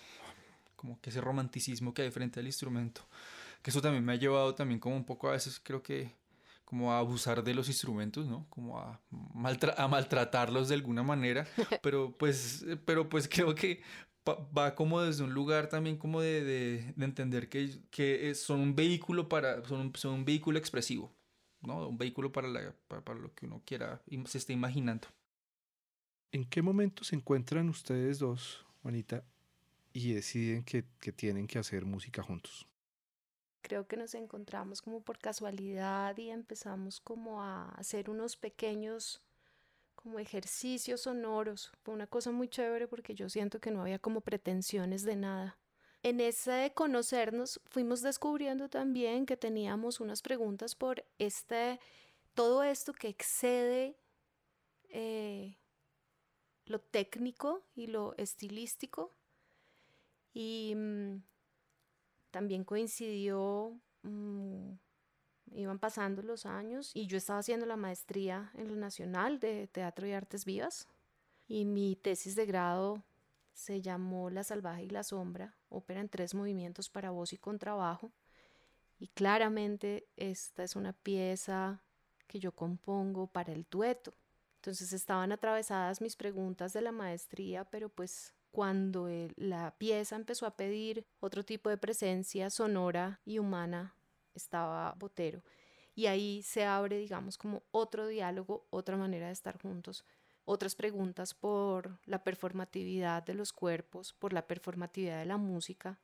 como 0.77 1.01
que 1.01 1.11
ese 1.11 1.21
romanticismo 1.21 1.95
que 1.95 2.03
hay 2.03 2.11
frente 2.11 2.41
al 2.41 2.47
instrumento, 2.47 3.03
que 3.63 3.71
eso 3.71 3.81
también 3.81 4.05
me 4.05 4.13
ha 4.13 4.17
llevado 4.17 4.55
también 4.55 4.81
como 4.81 4.97
un 4.97 5.05
poco 5.05 5.29
a 5.29 5.33
veces 5.33 5.61
creo 5.63 5.83
que 5.83 6.13
como 6.65 6.93
a 6.93 6.99
abusar 6.99 7.45
de 7.45 7.55
los 7.55 7.69
instrumentos, 7.69 8.27
¿no? 8.27 8.47
Como 8.49 8.81
a, 8.81 9.01
a 9.77 9.89
maltratarlos 9.89 10.69
de 10.69 10.75
alguna 10.75 11.03
manera, 11.03 11.47
pero 11.83 12.17
pues, 12.17 12.65
pero 12.85 13.09
pues 13.09 13.29
creo 13.29 13.55
que 13.55 13.83
va 14.27 14.75
como 14.75 15.01
desde 15.03 15.23
un 15.25 15.35
lugar 15.35 15.69
también 15.69 15.97
como 15.97 16.21
de, 16.21 16.43
de, 16.45 17.05
entender 17.05 17.49
que, 17.49 17.81
que, 17.91 18.35
son 18.35 18.61
un 18.61 18.75
vehículo 18.75 19.29
para, 19.29 19.65
son 19.65 19.81
un, 19.81 19.97
son 19.97 20.15
un 20.15 20.25
vehículo 20.25 20.59
expresivo, 20.59 21.13
¿no? 21.61 21.89
Un 21.89 21.99
vehículo 21.99 22.33
para, 22.33 22.49
la, 22.49 22.75
para, 22.89 23.19
lo 23.19 23.35
que 23.35 23.47
uno 23.47 23.63
quiera, 23.65 24.03
se 24.27 24.39
esté 24.39 24.53
imaginando. 24.53 25.09
¿En 26.33 26.45
qué 26.45 26.63
momento 26.63 27.05
se 27.05 27.17
encuentran 27.17 27.69
ustedes 27.69 28.19
dos, 28.19 28.65
Juanita, 28.83 29.25
y 29.93 30.13
deciden 30.13 30.65
que, 30.65 30.85
que 31.01 31.13
tienen 31.13 31.47
que 31.47 31.59
hacer 31.59 31.85
música 31.85 32.23
juntos? 32.23 32.67
Creo 33.63 33.87
que 33.87 33.97
nos 33.97 34.15
encontramos 34.15 34.83
como 34.83 35.03
por 35.03 35.19
casualidad 35.19 36.17
y 36.19 36.31
empezamos 36.31 37.01
como 37.01 37.43
a 37.43 37.71
hacer 37.71 38.11
unos 38.11 38.37
pequeños 38.37 39.23
como 40.05 40.19
ejercicios 40.19 41.01
sonoros. 41.01 41.73
Fue 41.83 41.95
una 41.95 42.07
cosa 42.07 42.31
muy 42.31 42.47
chévere 42.47 42.87
porque 42.87 43.15
yo 43.15 43.31
siento 43.31 43.59
que 43.59 43.71
no 43.71 43.81
había 43.81 43.99
como 43.99 44.21
pretensiones 44.21 45.03
de 45.03 45.17
nada. 45.17 45.59
En 46.03 46.21
ese 46.21 46.51
de 46.53 46.75
conocernos 46.75 47.59
fuimos 47.65 48.03
descubriendo 48.03 48.69
también 48.69 49.25
que 49.25 49.39
teníamos 49.39 50.01
unas 50.01 50.21
preguntas 50.21 50.75
por 50.75 51.03
este, 51.19 51.81
todo 52.35 52.63
esto 52.63 52.93
que 52.93 53.09
excede 53.09 53.97
eh, 54.91 55.57
lo 56.67 56.81
técnico 56.81 57.65
y 57.75 57.87
lo 57.87 58.15
estilístico. 58.19 59.11
Y 60.35 60.75
mm, 60.77 61.23
también 62.31 62.65
coincidió 62.65 63.81
mm, 64.03 64.73
iban 65.53 65.79
pasando 65.79 66.23
los 66.23 66.47
años 66.47 66.91
y 66.95 67.07
yo 67.07 67.17
estaba 67.17 67.41
haciendo 67.41 67.67
la 67.67 67.77
maestría 67.77 68.51
en 68.55 68.69
lo 68.69 68.77
Nacional 68.77 69.39
de 69.41 69.67
Teatro 69.69 70.07
y 70.07 70.13
Artes 70.13 70.45
Vivas 70.45 70.89
y 71.47 71.65
mi 71.65 71.97
tesis 71.97 72.35
de 72.37 72.47
grado 72.47 73.03
se 73.53 73.81
llamó 73.81 74.31
La 74.31 74.43
Salvaje 74.43 74.85
y 74.85 74.91
la 74.91 75.05
Sombra, 75.05 75.55
ópera 75.69 76.01
en 76.01 76.09
tres 76.09 76.35
movimientos 76.35 76.91
para 76.91 77.11
voz 77.11 77.33
y 77.33 77.39
contrabajo. 77.39 78.13
Y 78.99 79.09
claramente 79.09 80.09
esta 80.17 80.65
es 80.65 80.77
una 80.77 80.93
pieza 80.93 81.83
que 82.27 82.41
yo 82.41 82.53
compongo 82.53 83.27
para 83.27 83.53
el 83.53 83.67
dueto. 83.71 84.15
Entonces 84.57 84.93
estaban 84.93 85.31
atravesadas 85.31 86.01
mis 86.01 86.17
preguntas 86.17 86.73
de 86.73 86.81
la 86.81 86.93
maestría, 86.93 87.65
pero 87.65 87.89
pues 87.89 88.35
cuando 88.51 89.09
la 89.37 89.75
pieza 89.79 90.17
empezó 90.17 90.47
a 90.47 90.57
pedir 90.57 91.07
otro 91.21 91.45
tipo 91.45 91.69
de 91.69 91.77
presencia 91.77 92.51
sonora 92.51 93.21
y 93.25 93.39
humana 93.39 93.95
estaba 94.35 94.95
Botero. 94.99 95.43
Y 95.95 96.07
ahí 96.07 96.43
se 96.43 96.65
abre, 96.65 96.99
digamos, 96.99 97.39
como 97.39 97.63
otro 97.71 98.07
diálogo, 98.09 98.67
otra 98.71 98.97
manera 98.97 99.27
de 99.27 99.33
estar 99.33 99.61
juntos, 99.61 100.05
otras 100.45 100.75
preguntas 100.75 101.35
por 101.35 101.99
la 102.05 102.23
performatividad 102.23 103.23
de 103.23 103.35
los 103.35 103.53
cuerpos, 103.53 104.13
por 104.13 104.33
la 104.33 104.47
performatividad 104.47 105.21
de 105.21 105.27
la 105.27 105.37
música 105.37 106.01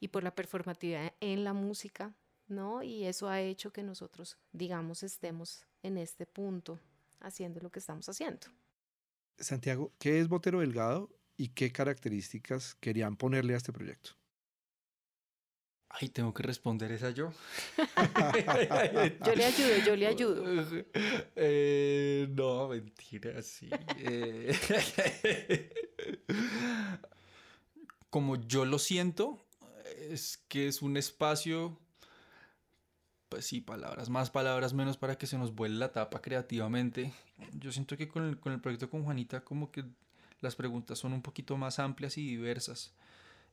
y 0.00 0.08
por 0.08 0.22
la 0.22 0.34
performatividad 0.34 1.12
en 1.20 1.44
la 1.44 1.52
música, 1.52 2.14
¿no? 2.46 2.82
Y 2.82 3.04
eso 3.04 3.28
ha 3.28 3.40
hecho 3.40 3.72
que 3.72 3.82
nosotros, 3.82 4.38
digamos, 4.52 5.02
estemos 5.02 5.66
en 5.82 5.98
este 5.98 6.24
punto 6.24 6.78
haciendo 7.20 7.60
lo 7.60 7.70
que 7.70 7.80
estamos 7.80 8.08
haciendo. 8.08 8.46
Santiago, 9.38 9.92
¿qué 9.98 10.20
es 10.20 10.28
Botero 10.28 10.60
Delgado 10.60 11.10
y 11.36 11.48
qué 11.48 11.72
características 11.72 12.74
querían 12.76 13.16
ponerle 13.16 13.54
a 13.54 13.56
este 13.56 13.72
proyecto? 13.72 14.12
Ay, 15.90 16.08
tengo 16.10 16.34
que 16.34 16.42
responder 16.42 16.92
esa 16.92 17.10
yo. 17.10 17.32
yo 19.26 19.34
le 19.34 19.44
ayudo, 19.44 19.76
yo 19.86 19.96
le 19.96 20.06
ayudo. 20.06 20.44
Eh, 21.40 22.28
no, 22.30 22.68
mentira, 22.68 23.40
sí. 23.42 23.70
Eh, 23.98 24.54
como 28.10 28.36
yo 28.36 28.64
lo 28.64 28.78
siento, 28.78 29.38
es 30.10 30.38
que 30.48 30.68
es 30.68 30.82
un 30.82 30.96
espacio, 30.96 31.78
pues 33.28 33.46
sí, 33.46 33.60
palabras 33.60 34.10
más, 34.10 34.30
palabras 34.30 34.74
menos 34.74 34.96
para 34.96 35.16
que 35.16 35.26
se 35.26 35.38
nos 35.38 35.54
vuele 35.54 35.76
la 35.76 35.92
tapa 35.92 36.20
creativamente. 36.20 37.12
Yo 37.54 37.72
siento 37.72 37.96
que 37.96 38.08
con 38.08 38.24
el, 38.24 38.38
con 38.38 38.52
el 38.52 38.60
proyecto 38.60 38.90
con 38.90 39.04
Juanita 39.04 39.42
como 39.42 39.70
que 39.70 39.84
las 40.40 40.54
preguntas 40.54 40.98
son 40.98 41.12
un 41.12 41.22
poquito 41.22 41.56
más 41.56 41.78
amplias 41.78 42.18
y 42.18 42.26
diversas 42.26 42.92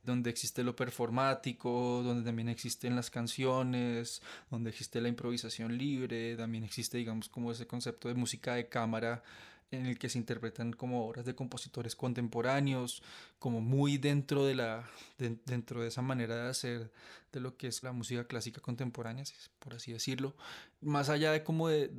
donde 0.05 0.29
existe 0.29 0.63
lo 0.63 0.75
performático, 0.75 2.01
donde 2.03 2.23
también 2.23 2.49
existen 2.49 2.95
las 2.95 3.09
canciones, 3.09 4.21
donde 4.49 4.69
existe 4.69 5.01
la 5.01 5.09
improvisación 5.09 5.77
libre, 5.77 6.35
también 6.35 6.63
existe, 6.63 6.97
digamos, 6.97 7.29
como 7.29 7.51
ese 7.51 7.67
concepto 7.67 8.07
de 8.07 8.15
música 8.15 8.55
de 8.55 8.69
cámara 8.69 9.23
en 9.71 9.85
el 9.85 9.97
que 9.97 10.09
se 10.09 10.17
interpretan 10.17 10.73
como 10.73 11.05
obras 11.05 11.25
de 11.25 11.35
compositores 11.35 11.95
contemporáneos, 11.95 13.01
como 13.39 13.61
muy 13.61 13.97
dentro 13.97 14.45
de 14.45 14.55
la 14.55 14.89
dentro 15.17 15.81
de 15.81 15.87
esa 15.87 16.01
manera 16.01 16.35
de 16.35 16.49
hacer 16.49 16.91
de 17.31 17.39
lo 17.39 17.57
que 17.57 17.67
es 17.67 17.83
la 17.83 17.91
música 17.91 18.25
clásica 18.25 18.61
contemporánea, 18.61 19.25
por 19.59 19.73
así 19.73 19.91
decirlo, 19.91 20.35
más 20.81 21.09
allá 21.09 21.31
de 21.31 21.43
como 21.43 21.67
de, 21.67 21.89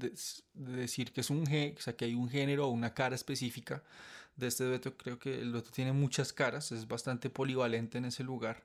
decir 0.54 1.12
que 1.12 1.20
es 1.20 1.30
un 1.30 1.42
o 1.42 1.80
sea, 1.80 1.96
que 1.96 2.06
hay 2.06 2.14
un 2.14 2.28
género 2.28 2.68
o 2.68 2.70
una 2.70 2.94
cara 2.94 3.14
específica, 3.14 3.82
de 4.36 4.46
este 4.48 4.64
dueto. 4.64 4.96
Creo 4.96 5.18
que 5.18 5.40
el 5.40 5.52
dueto 5.52 5.70
tiene 5.70 5.92
muchas 5.92 6.32
caras, 6.32 6.72
es 6.72 6.86
bastante 6.86 7.30
polivalente 7.30 7.98
en 7.98 8.06
ese 8.06 8.22
lugar. 8.22 8.64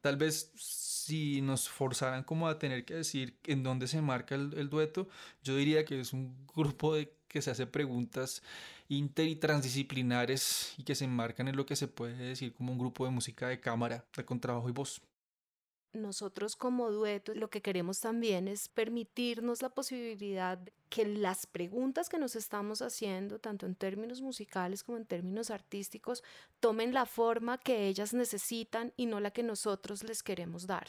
Tal 0.00 0.16
vez 0.16 0.50
si 0.56 1.42
nos 1.42 1.68
forzaran 1.68 2.24
como 2.24 2.48
a 2.48 2.58
tener 2.58 2.84
que 2.84 2.94
decir 2.94 3.36
en 3.44 3.62
dónde 3.62 3.86
se 3.86 4.00
marca 4.00 4.34
el, 4.34 4.70
dueto, 4.70 5.08
yo 5.42 5.56
diría 5.56 5.84
que 5.84 6.00
es 6.00 6.12
un 6.12 6.46
grupo 6.46 6.94
de, 6.94 7.12
que 7.28 7.42
se 7.42 7.50
hace 7.50 7.66
preguntas 7.66 8.42
inter 8.88 9.28
y 9.28 9.36
transdisciplinares 9.36 10.74
y 10.78 10.84
que 10.84 10.94
se 10.94 11.04
enmarcan 11.04 11.48
en 11.48 11.56
lo 11.56 11.66
que 11.66 11.76
se 11.76 11.86
puede 11.86 12.16
decir 12.16 12.52
como 12.54 12.72
un 12.72 12.78
grupo 12.78 13.04
de 13.04 13.10
música 13.10 13.48
de 13.48 13.60
cámara, 13.60 14.04
de 14.16 14.24
contrabajo 14.24 14.68
y 14.68 14.72
voz 14.72 15.02
nosotros 15.92 16.56
como 16.56 16.90
dueto 16.90 17.34
lo 17.34 17.50
que 17.50 17.62
queremos 17.62 18.00
también 18.00 18.48
es 18.48 18.68
permitirnos 18.68 19.62
la 19.62 19.70
posibilidad 19.70 20.58
que 20.88 21.04
las 21.04 21.46
preguntas 21.46 22.08
que 22.08 22.18
nos 22.18 22.36
estamos 22.36 22.82
haciendo, 22.82 23.38
tanto 23.38 23.66
en 23.66 23.74
términos 23.74 24.20
musicales 24.20 24.82
como 24.82 24.98
en 24.98 25.06
términos 25.06 25.50
artísticos, 25.50 26.22
tomen 26.58 26.92
la 26.94 27.06
forma 27.06 27.58
que 27.58 27.86
ellas 27.86 28.14
necesitan 28.14 28.92
y 28.96 29.06
no 29.06 29.20
la 29.20 29.30
que 29.30 29.42
nosotros 29.42 30.04
les 30.04 30.22
queremos 30.22 30.66
dar. 30.66 30.86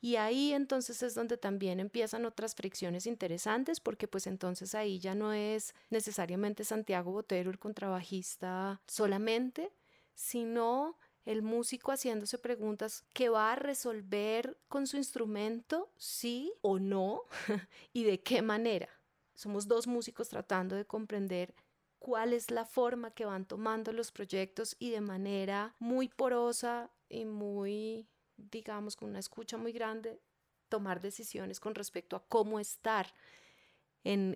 Y 0.00 0.16
ahí 0.16 0.52
entonces 0.52 1.00
es 1.04 1.14
donde 1.14 1.36
también 1.36 1.78
empiezan 1.78 2.24
otras 2.24 2.56
fricciones 2.56 3.06
interesantes, 3.06 3.78
porque 3.78 4.08
pues 4.08 4.26
entonces 4.26 4.74
ahí 4.74 4.98
ya 4.98 5.14
no 5.14 5.32
es 5.32 5.74
necesariamente 5.90 6.64
Santiago 6.64 7.12
Botero 7.12 7.52
el 7.52 7.60
contrabajista 7.60 8.80
solamente, 8.88 9.72
sino 10.14 10.98
el 11.24 11.42
músico 11.42 11.92
haciéndose 11.92 12.38
preguntas 12.38 13.04
que 13.12 13.28
va 13.28 13.52
a 13.52 13.56
resolver 13.56 14.58
con 14.68 14.86
su 14.86 14.96
instrumento, 14.96 15.90
sí 15.96 16.52
o 16.62 16.78
no, 16.78 17.22
y 17.92 18.04
de 18.04 18.20
qué 18.20 18.42
manera. 18.42 18.88
Somos 19.34 19.66
dos 19.68 19.86
músicos 19.86 20.28
tratando 20.28 20.76
de 20.76 20.84
comprender 20.84 21.54
cuál 21.98 22.32
es 22.32 22.50
la 22.50 22.64
forma 22.64 23.12
que 23.12 23.24
van 23.24 23.46
tomando 23.46 23.92
los 23.92 24.10
proyectos 24.10 24.76
y 24.78 24.90
de 24.90 25.00
manera 25.00 25.74
muy 25.78 26.08
porosa 26.08 26.90
y 27.08 27.24
muy, 27.24 28.08
digamos, 28.36 28.96
con 28.96 29.10
una 29.10 29.20
escucha 29.20 29.56
muy 29.56 29.72
grande, 29.72 30.20
tomar 30.68 31.00
decisiones 31.00 31.60
con 31.60 31.74
respecto 31.74 32.16
a 32.16 32.24
cómo 32.26 32.58
estar 32.58 33.14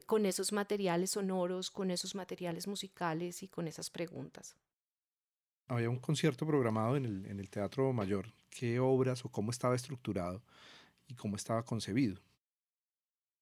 con 0.06 0.26
esos 0.26 0.52
materiales 0.52 1.10
sonoros, 1.10 1.72
con 1.72 1.90
esos 1.90 2.14
materiales 2.14 2.68
musicales 2.68 3.42
y 3.42 3.48
con 3.48 3.66
esas 3.66 3.90
preguntas 3.90 4.56
había 5.68 5.90
un 5.90 5.98
concierto 5.98 6.46
programado 6.46 6.96
en 6.96 7.26
el, 7.26 7.50
Teatro 7.50 7.92
Mayor. 7.92 8.32
¿Qué 8.50 8.80
obras 8.80 9.24
o 9.24 9.28
cómo 9.28 9.50
estaba 9.50 9.74
estructurado 9.74 10.42
y 11.08 11.14
cómo 11.14 11.36
estaba 11.36 11.64
concebido? 11.64 12.20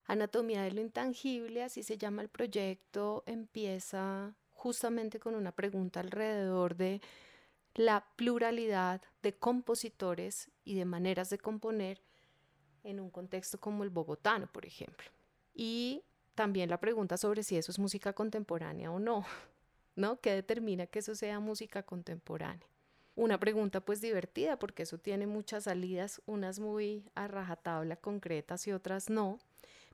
Anatomía 0.06 0.62
de 0.62 0.72
lo 0.72 0.80
intangible, 0.80 1.62
así 1.62 1.82
se 1.82 1.96
llama 1.96 2.22
el 2.22 2.28
proyecto, 2.28 3.22
empieza 3.26 4.34
justamente 4.52 5.18
con 5.18 5.34
una 5.34 5.52
pregunta 5.52 6.00
alrededor 6.00 6.76
de 6.76 7.00
la 7.74 8.06
pluralidad 8.16 9.02
de 9.22 9.34
compositores 9.34 10.50
y 10.64 10.74
de 10.74 10.84
maneras 10.84 11.30
de 11.30 11.38
componer 11.38 12.02
en 12.82 13.00
un 13.00 13.10
contexto 13.10 13.58
como 13.58 13.82
el 13.82 13.90
bogotano, 13.90 14.46
por 14.46 14.66
ejemplo. 14.66 15.10
Y 15.54 16.02
también 16.34 16.68
la 16.68 16.80
pregunta 16.80 17.16
sobre 17.16 17.42
si 17.42 17.56
eso 17.56 17.72
es 17.72 17.78
música 17.78 18.12
contemporánea 18.12 18.90
o 18.90 18.98
no. 18.98 19.24
¿No? 19.96 20.20
¿Qué 20.20 20.33
determina 20.33 20.87
que 20.87 21.00
eso 21.00 21.14
sea 21.14 21.40
música 21.40 21.83
contemporánea? 21.83 22.66
una 23.16 23.38
pregunta 23.38 23.80
pues 23.80 24.00
divertida, 24.00 24.59
porque 24.59 24.83
eso 24.83 24.98
tiene 24.98 25.26
muchas 25.26 25.64
salidas, 25.64 26.20
unas 26.26 26.59
muy 26.59 27.04
a 27.14 27.28
rajatabla 27.28 27.96
concretas 27.96 28.66
y 28.66 28.72
otras 28.72 29.09
no, 29.09 29.38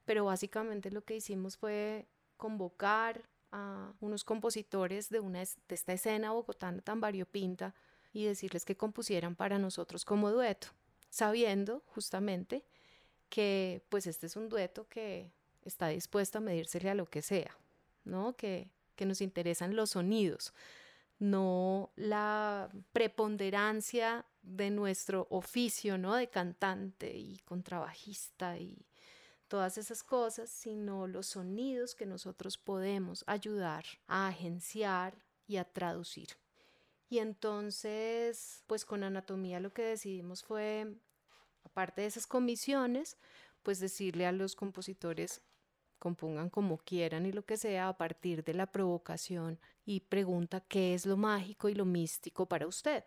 pero 0.04 0.24
básicamente 0.24 0.90
lo 0.90 1.04
que 1.04 1.16
hicimos 1.16 1.56
fue 1.56 2.06
convocar 2.36 3.22
a 3.52 3.92
unos 4.00 4.24
compositores 4.24 5.10
de, 5.10 5.20
una, 5.20 5.40
de 5.40 5.48
esta 5.68 5.92
escena 5.92 6.32
bogotana 6.32 6.80
tan 6.80 7.00
variopinta 7.00 7.74
y 8.12 8.24
decirles 8.24 8.64
que 8.64 8.76
compusieran 8.76 9.36
para 9.36 9.58
nosotros 9.58 10.04
como 10.04 10.30
dueto, 10.30 10.68
sabiendo 11.10 11.82
justamente 11.86 12.64
que 13.28 13.82
pues 13.88 14.06
este 14.06 14.26
es 14.26 14.36
un 14.36 14.48
dueto 14.48 14.88
que 14.88 15.30
está 15.62 15.88
dispuesto 15.88 16.38
a 16.38 16.40
medírsele 16.40 16.90
a 16.90 16.94
lo 16.94 17.06
que 17.06 17.22
sea, 17.22 17.56
¿no? 18.04 18.34
Que, 18.34 18.70
que 19.00 19.06
nos 19.06 19.22
interesan 19.22 19.76
los 19.76 19.92
sonidos, 19.92 20.52
no 21.18 21.90
la 21.96 22.68
preponderancia 22.92 24.26
de 24.42 24.68
nuestro 24.68 25.26
oficio, 25.30 25.96
¿no? 25.96 26.14
De 26.16 26.28
cantante 26.28 27.16
y 27.16 27.38
contrabajista 27.46 28.58
y 28.58 28.84
todas 29.48 29.78
esas 29.78 30.02
cosas, 30.02 30.50
sino 30.50 31.06
los 31.06 31.28
sonidos 31.28 31.94
que 31.94 32.04
nosotros 32.04 32.58
podemos 32.58 33.24
ayudar 33.26 33.86
a 34.06 34.28
agenciar 34.28 35.16
y 35.46 35.56
a 35.56 35.64
traducir. 35.64 36.28
Y 37.08 37.20
entonces, 37.20 38.62
pues 38.66 38.84
con 38.84 39.02
anatomía 39.02 39.60
lo 39.60 39.72
que 39.72 39.82
decidimos 39.82 40.44
fue, 40.44 40.94
aparte 41.64 42.02
de 42.02 42.08
esas 42.08 42.26
comisiones, 42.26 43.16
pues 43.62 43.80
decirle 43.80 44.26
a 44.26 44.32
los 44.32 44.54
compositores 44.54 45.40
compongan 46.00 46.50
como 46.50 46.78
quieran 46.78 47.26
y 47.26 47.32
lo 47.32 47.44
que 47.44 47.56
sea 47.56 47.88
a 47.88 47.96
partir 47.96 48.42
de 48.42 48.54
la 48.54 48.66
provocación 48.66 49.60
y 49.84 50.00
pregunta 50.00 50.60
qué 50.60 50.94
es 50.94 51.06
lo 51.06 51.16
mágico 51.16 51.68
y 51.68 51.74
lo 51.74 51.84
místico 51.84 52.46
para 52.46 52.66
usted. 52.66 53.04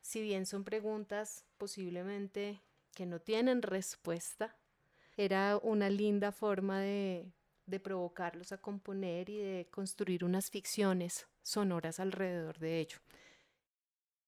Si 0.00 0.20
bien 0.20 0.46
son 0.46 0.64
preguntas 0.64 1.44
posiblemente 1.58 2.60
que 2.94 3.06
no 3.06 3.20
tienen 3.20 3.62
respuesta, 3.62 4.56
era 5.16 5.58
una 5.62 5.90
linda 5.90 6.32
forma 6.32 6.80
de, 6.80 7.32
de 7.66 7.78
provocarlos 7.78 8.50
a 8.52 8.58
componer 8.58 9.28
y 9.28 9.38
de 9.38 9.68
construir 9.70 10.24
unas 10.24 10.50
ficciones 10.50 11.28
sonoras 11.42 12.00
alrededor 12.00 12.58
de 12.58 12.80
ello. 12.80 12.98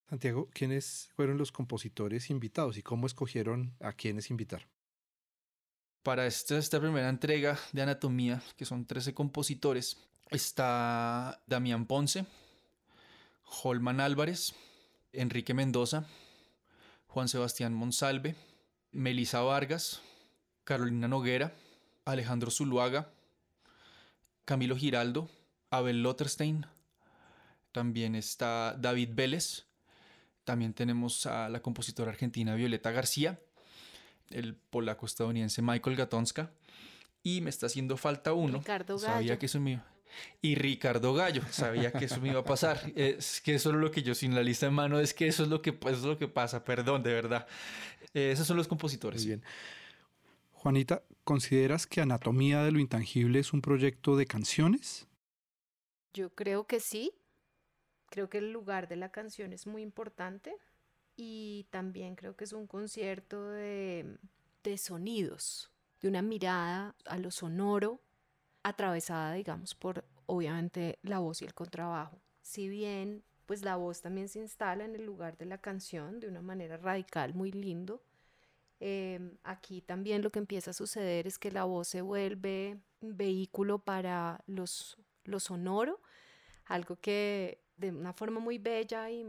Santiago, 0.09 0.48
¿quiénes 0.53 1.09
fueron 1.16 1.38
los 1.38 1.51
compositores 1.51 2.29
invitados 2.29 2.77
y 2.77 2.83
cómo 2.83 3.07
escogieron 3.07 3.75
a 3.81 3.94
quiénes 3.94 4.31
invitar? 4.31 4.68
Para 6.03 6.27
esta, 6.27 6.81
primera 6.81 7.09
entrega 7.09 7.59
de 7.73 7.83
Anatomía, 7.83 8.43
que 8.57 8.65
son 8.65 8.87
13 8.87 9.15
compositores, 9.15 9.99
está 10.31 11.43
Damián 11.47 11.87
Ponce, 11.87 12.27
Holman 13.62 14.01
Álvarez, 14.01 14.55
Enrique 15.12 15.55
Mendoza, 15.55 16.07
Juan 17.07 17.29
Sebastián 17.29 17.75
Monsalve, 17.75 18.35
Melisa 18.91 19.43
Vargas, 19.43 20.01
Carolina 20.65 21.07
Noguera, 21.07 21.55
Alejandro 22.05 22.51
Zuluaga, 22.51 23.11
Camilo 24.45 24.77
Giraldo, 24.77 25.31
Abel 25.71 26.03
Lotterstein, 26.03 26.67
también 27.71 28.17
está 28.17 28.75
David 28.77 29.11
Vélez, 29.12 29.67
también 30.45 30.75
tenemos 30.75 31.27
a 31.27 31.49
la 31.49 31.62
compositora 31.62 32.11
argentina 32.11 32.57
Violeta 32.57 32.91
García 32.91 33.38
el 34.30 34.54
polaco 34.54 35.06
estadounidense 35.06 35.62
Michael 35.62 35.96
Gatonska. 35.96 36.50
Y 37.22 37.40
me 37.40 37.50
está 37.50 37.66
haciendo 37.66 37.96
falta 37.96 38.32
uno. 38.32 38.58
Ricardo 38.58 38.98
Gallo. 38.98 39.12
Sabía 39.14 39.38
que 39.38 39.46
eso 39.46 39.61
me 39.61 39.80
Y 40.40 40.56
Ricardo 40.56 41.14
Gallo, 41.14 41.42
sabía 41.50 41.92
que 41.92 42.06
eso 42.06 42.20
me 42.20 42.30
iba 42.30 42.40
a 42.40 42.44
pasar. 42.44 42.80
Es 42.96 43.40
que 43.40 43.54
eso 43.54 43.70
es 43.70 43.76
lo 43.76 43.90
que 43.90 44.02
yo 44.02 44.14
sin 44.14 44.35
la 44.35 44.42
lista 44.42 44.66
en 44.66 44.74
mano, 44.74 44.98
es 44.98 45.14
que 45.14 45.28
eso 45.28 45.44
es 45.44 45.48
lo 45.48 45.62
que, 45.62 45.70
eso 45.70 45.90
es 45.90 46.04
lo 46.04 46.18
que 46.18 46.28
pasa, 46.28 46.64
perdón, 46.64 47.02
de 47.02 47.12
verdad. 47.12 47.46
Eh, 48.14 48.32
esos 48.32 48.46
son 48.46 48.56
los 48.56 48.66
compositores. 48.66 49.22
Muy 49.22 49.28
bien. 49.28 49.44
Juanita, 50.52 51.02
¿consideras 51.24 51.87
que 51.87 52.00
Anatomía 52.00 52.62
de 52.62 52.72
lo 52.72 52.78
Intangible 52.78 53.38
es 53.38 53.52
un 53.52 53.62
proyecto 53.62 54.16
de 54.16 54.26
canciones? 54.26 55.08
Yo 56.14 56.35
creo 56.35 56.66
que 56.66 56.80
sí. 56.80 57.12
Creo 58.11 58.28
que 58.28 58.38
el 58.38 58.52
lugar 58.52 58.88
de 58.88 58.96
la 58.96 59.11
canción 59.11 59.52
es 59.52 59.66
muy 59.66 59.82
importante 59.82 60.54
y 61.22 61.66
también 61.70 62.16
creo 62.16 62.35
que 62.35 62.44
es 62.44 62.52
un 62.52 62.66
concierto 62.66 63.50
de, 63.50 64.18
de 64.64 64.76
sonidos, 64.76 65.70
de 66.00 66.08
una 66.08 66.20
mirada 66.20 66.96
a 67.06 67.16
lo 67.18 67.30
sonoro, 67.30 68.00
atravesada, 68.64 69.32
digamos, 69.35 69.76
por 69.76 70.04
obviamente 70.26 70.98
la 71.02 71.20
voz 71.20 71.40
y 71.42 71.44
el 71.44 71.54
contrabajo. 71.54 72.20
Si 72.42 72.68
bien, 72.68 73.22
pues 73.46 73.62
la 73.62 73.76
voz 73.76 74.00
también 74.00 74.28
se 74.28 74.40
instala 74.40 74.85
en 74.85 74.96
el 74.96 75.04
lugar 75.04 75.38
de 75.38 75.46
la 75.46 75.58
canción 75.58 76.18
de 76.18 76.28
una 76.28 76.42
manera 76.42 76.76
radical, 76.76 77.35
muy 77.35 77.52
lindo. 77.52 78.02
Em, 78.80 79.37
aquí 79.44 79.80
también 79.80 80.22
lo 80.22 80.32
que 80.32 80.40
empieza 80.40 80.72
a 80.72 80.74
suceder 80.74 81.28
es 81.28 81.38
que 81.38 81.52
la 81.52 81.64
voz 81.64 81.87
se 81.87 82.02
vuelve 82.02 82.80
vehículo 83.00 83.78
para 83.78 84.42
los, 84.46 84.98
lo 85.24 85.38
sonoro, 85.38 86.00
algo 86.66 86.96
que 86.96 87.62
de 87.90 87.97
una 87.97 88.12
forma 88.12 88.40
muy 88.40 88.59
bella 88.59 89.11
y, 89.11 89.27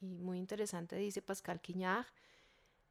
muy 0.00 0.38
interesante, 0.38 0.96
dice 0.96 1.22
Pascal 1.22 1.60
Quignard, 1.60 2.06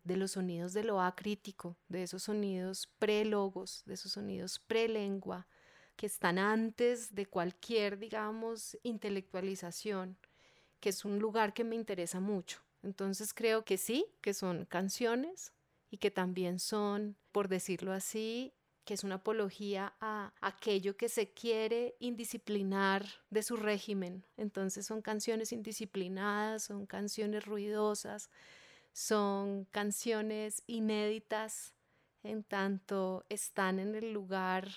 de 0.04 0.16
los 0.16 0.32
sonidos 0.32 0.74
de 0.74 0.84
lo 0.84 1.02
acrítico, 1.02 1.76
de 1.88 2.04
esos 2.04 2.24
sonidos 2.24 2.88
prelogos, 3.00 3.84
de 3.86 3.96
esos 3.96 4.14
sonidos 4.14 4.60
prelengua, 4.60 5.48
que 5.96 6.06
están 6.06 6.40
antes 6.40 7.14
de 7.14 7.26
cualquier, 7.26 8.00
digamos, 8.00 8.78
intelectualización, 8.84 10.18
que 10.80 10.90
es 10.90 11.04
un 11.04 11.20
lugar 11.20 11.54
que 11.54 11.66
me 11.66 11.76
interesa 11.76 12.22
mucho. 12.22 12.62
Entonces 12.82 13.34
creo 13.34 13.66
que 13.66 13.78
sí, 13.78 14.06
que 14.22 14.34
son 14.34 14.66
canciones 14.66 15.52
y 15.92 15.98
que 15.98 16.12
también 16.12 16.60
son, 16.60 17.18
por 17.32 17.50
decirlo 17.50 17.92
así, 17.92 18.54
que 18.90 18.96
es 18.96 19.04
una 19.04 19.18
apología 19.18 19.94
a 20.02 20.34
aquello 20.42 20.98
que 20.98 21.10
se 21.10 21.32
quiere 21.32 21.96
indisciplinar 22.00 23.06
de 23.30 23.44
su 23.44 23.56
régimen. 23.56 24.26
Entonces 24.36 24.88
son 24.88 25.04
canciones 25.04 25.52
indisciplinadas, 25.52 26.64
son 26.64 26.88
canciones 26.88 27.46
ruidosas, 27.46 28.32
son 28.92 29.66
canciones 29.66 30.64
inéditas 30.66 31.76
en 32.24 32.44
tanto 32.44 33.28
están 33.30 33.78
en 33.78 33.94
el 33.94 34.12
lugar 34.12 34.68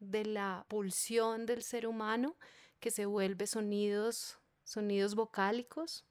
de 0.00 0.24
la 0.24 0.66
pulsión 0.66 1.46
del 1.46 1.62
ser 1.62 1.86
humano 1.86 2.34
que 2.80 2.90
se 2.90 3.06
vuelve 3.06 3.46
sonidos, 3.46 4.38
sonidos 4.64 5.14
vocálicos, 5.14 6.04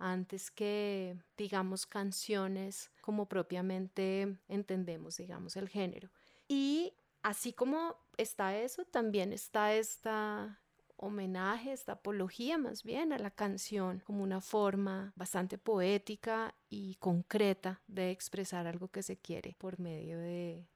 antes 0.00 0.50
que, 0.50 1.16
digamos, 1.36 1.86
canciones 1.86 2.90
como 3.02 3.28
propiamente 3.28 4.36
entendemos, 4.48 5.16
digamos, 5.18 5.56
el 5.56 5.68
género. 5.68 6.10
Y 6.48 6.94
así 7.22 7.52
como 7.52 7.96
está 8.16 8.56
eso, 8.56 8.84
también 8.84 9.32
está 9.32 9.74
esta 9.74 10.60
homenaje, 10.96 11.72
esta 11.72 11.92
apología 11.92 12.58
más 12.58 12.82
bien 12.82 13.12
a 13.12 13.18
la 13.18 13.30
canción 13.30 14.00
como 14.06 14.22
una 14.22 14.40
forma 14.40 15.12
bastante 15.14 15.58
poética 15.58 16.54
y 16.68 16.94
concreta 16.96 17.82
de 17.86 18.10
expresar 18.10 18.66
algo 18.66 18.88
que 18.88 19.02
se 19.02 19.18
quiere 19.18 19.54
por 19.58 19.78
medio 19.78 20.18
de, 20.18 20.66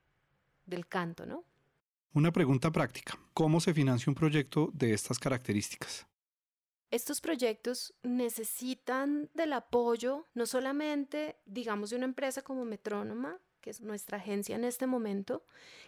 del 0.66 0.86
canto, 0.86 1.26
¿no? 1.26 1.44
Una 2.12 2.32
pregunta 2.32 2.70
práctica. 2.70 3.18
¿Cómo 3.32 3.60
se 3.60 3.72
financia 3.72 4.10
un 4.10 4.16
proyecto 4.16 4.70
de 4.72 4.92
estas 4.92 5.18
características? 5.18 6.06
Estos 6.90 7.20
proyectos 7.20 7.94
necesitan 8.02 9.30
del 9.32 9.52
apoyo 9.52 10.26
no 10.34 10.46
solamente, 10.46 11.36
digamos, 11.46 11.90
de 11.90 11.96
una 11.96 12.06
empresa 12.06 12.42
como 12.42 12.64
Metrónoma, 12.64 13.38
que 13.60 13.70
es 13.70 13.80
nuestra 13.80 14.18
agencia 14.18 14.56
en 14.56 14.64
este 14.64 14.86
momento, 14.86 15.42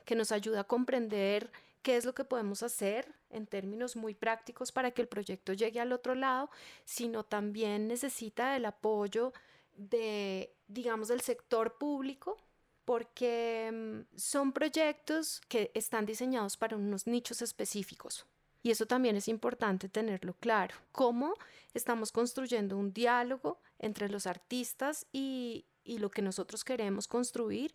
que 0.05 0.15
nos 0.15 0.33
ayuda 0.33 0.61
a 0.61 0.65
comprender 0.65 1.51
qué 1.83 1.97
es 1.97 2.05
lo 2.05 2.15
que 2.15 2.25
podemos 2.25 2.63
hacer 2.63 3.13
en 3.31 3.47
términos 3.47 3.97
muy 3.97 4.15
prácticos 4.15 4.73
para 4.73 4.93
que 4.93 5.03
el 5.03 5.09
proyecto 5.09 5.53
llegue 5.53 5.81
al 5.81 5.93
otro 5.93 6.15
lado, 6.15 6.51
sino 6.85 7.25
también 7.25 7.89
necesita 7.89 8.57
el 8.57 8.65
apoyo 8.65 9.33
de, 9.77 10.55
digamos, 10.69 11.09
del 11.09 11.21
sector 11.21 11.79
público, 11.79 12.37
porque 12.85 13.71
mm, 13.73 14.17
son 14.17 14.53
proyectos 14.53 15.41
que 15.49 15.71
están 15.75 16.07
diseñados 16.07 16.57
para 16.57 16.77
unos 16.77 17.07
nichos 17.07 17.43
específicos. 17.43 18.27
Y 18.63 18.71
eso 18.71 18.87
también 18.87 19.17
es 19.17 19.27
importante 19.27 19.89
tenerlo 19.89 20.35
claro. 20.35 20.77
Cómo 20.93 21.35
estamos 21.75 22.13
construyendo 22.13 22.77
un 22.77 22.93
diálogo 22.93 23.61
entre 23.79 24.09
los 24.09 24.27
artistas 24.27 25.07
y, 25.13 25.67
y 25.85 25.99
lo 25.99 26.11
que 26.11 26.23
nosotros 26.23 26.65
queremos 26.65 27.09
construir 27.09 27.75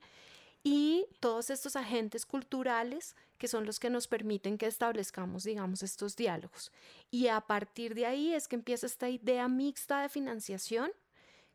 y 0.63 1.05
todos 1.19 1.49
estos 1.49 1.75
agentes 1.75 2.25
culturales 2.25 3.15
que 3.37 3.47
son 3.47 3.65
los 3.65 3.79
que 3.79 3.89
nos 3.89 4.07
permiten 4.07 4.57
que 4.57 4.65
establezcamos, 4.65 5.43
digamos, 5.43 5.83
estos 5.83 6.15
diálogos. 6.15 6.71
Y 7.11 7.27
a 7.27 7.39
partir 7.41 7.93
de 7.93 8.05
ahí 8.05 8.33
es 8.33 8.47
que 8.47 8.55
empieza 8.55 8.85
esta 8.85 9.09
idea 9.09 9.47
mixta 9.47 10.01
de 10.01 10.09
financiación, 10.09 10.91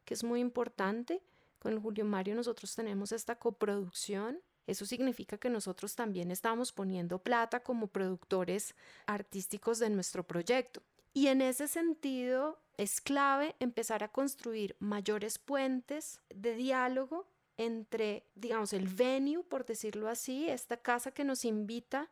que 0.05 0.15
es 0.15 0.25
muy 0.25 0.41
importante. 0.41 1.23
Con 1.59 1.81
Julio 1.81 2.05
Mario 2.05 2.35
nosotros 2.35 2.75
tenemos 2.75 3.13
esta 3.13 3.37
coproducción. 3.37 4.41
Eso 4.67 4.87
significa 4.87 5.39
que 5.39 5.51
nosotros 5.51 5.97
también 5.97 6.31
estamos 6.31 6.73
poniendo 6.73 7.19
plata 7.19 7.61
como 7.61 7.89
productores 7.89 8.75
artísticos 9.07 9.81
de 9.81 9.91
nuestro 9.91 10.23
proyecto. 10.23 10.83
Y 11.13 11.27
en 11.29 11.43
ese 11.43 11.69
sentido 11.69 12.59
es 12.77 13.01
clave 13.01 13.55
empezar 13.61 14.03
a 14.03 14.09
construir 14.09 14.77
mayores 14.79 15.39
puentes 15.39 16.21
de 16.31 16.55
diálogo 16.55 17.27
entre, 17.59 18.25
digamos, 18.35 18.73
el 18.73 18.89
venue, 18.89 19.45
por 19.45 19.67
decirlo 19.67 20.09
así, 20.09 20.49
esta 20.49 20.79
casa 20.79 21.13
que 21.13 21.25
nos 21.25 21.45
invita, 21.45 22.11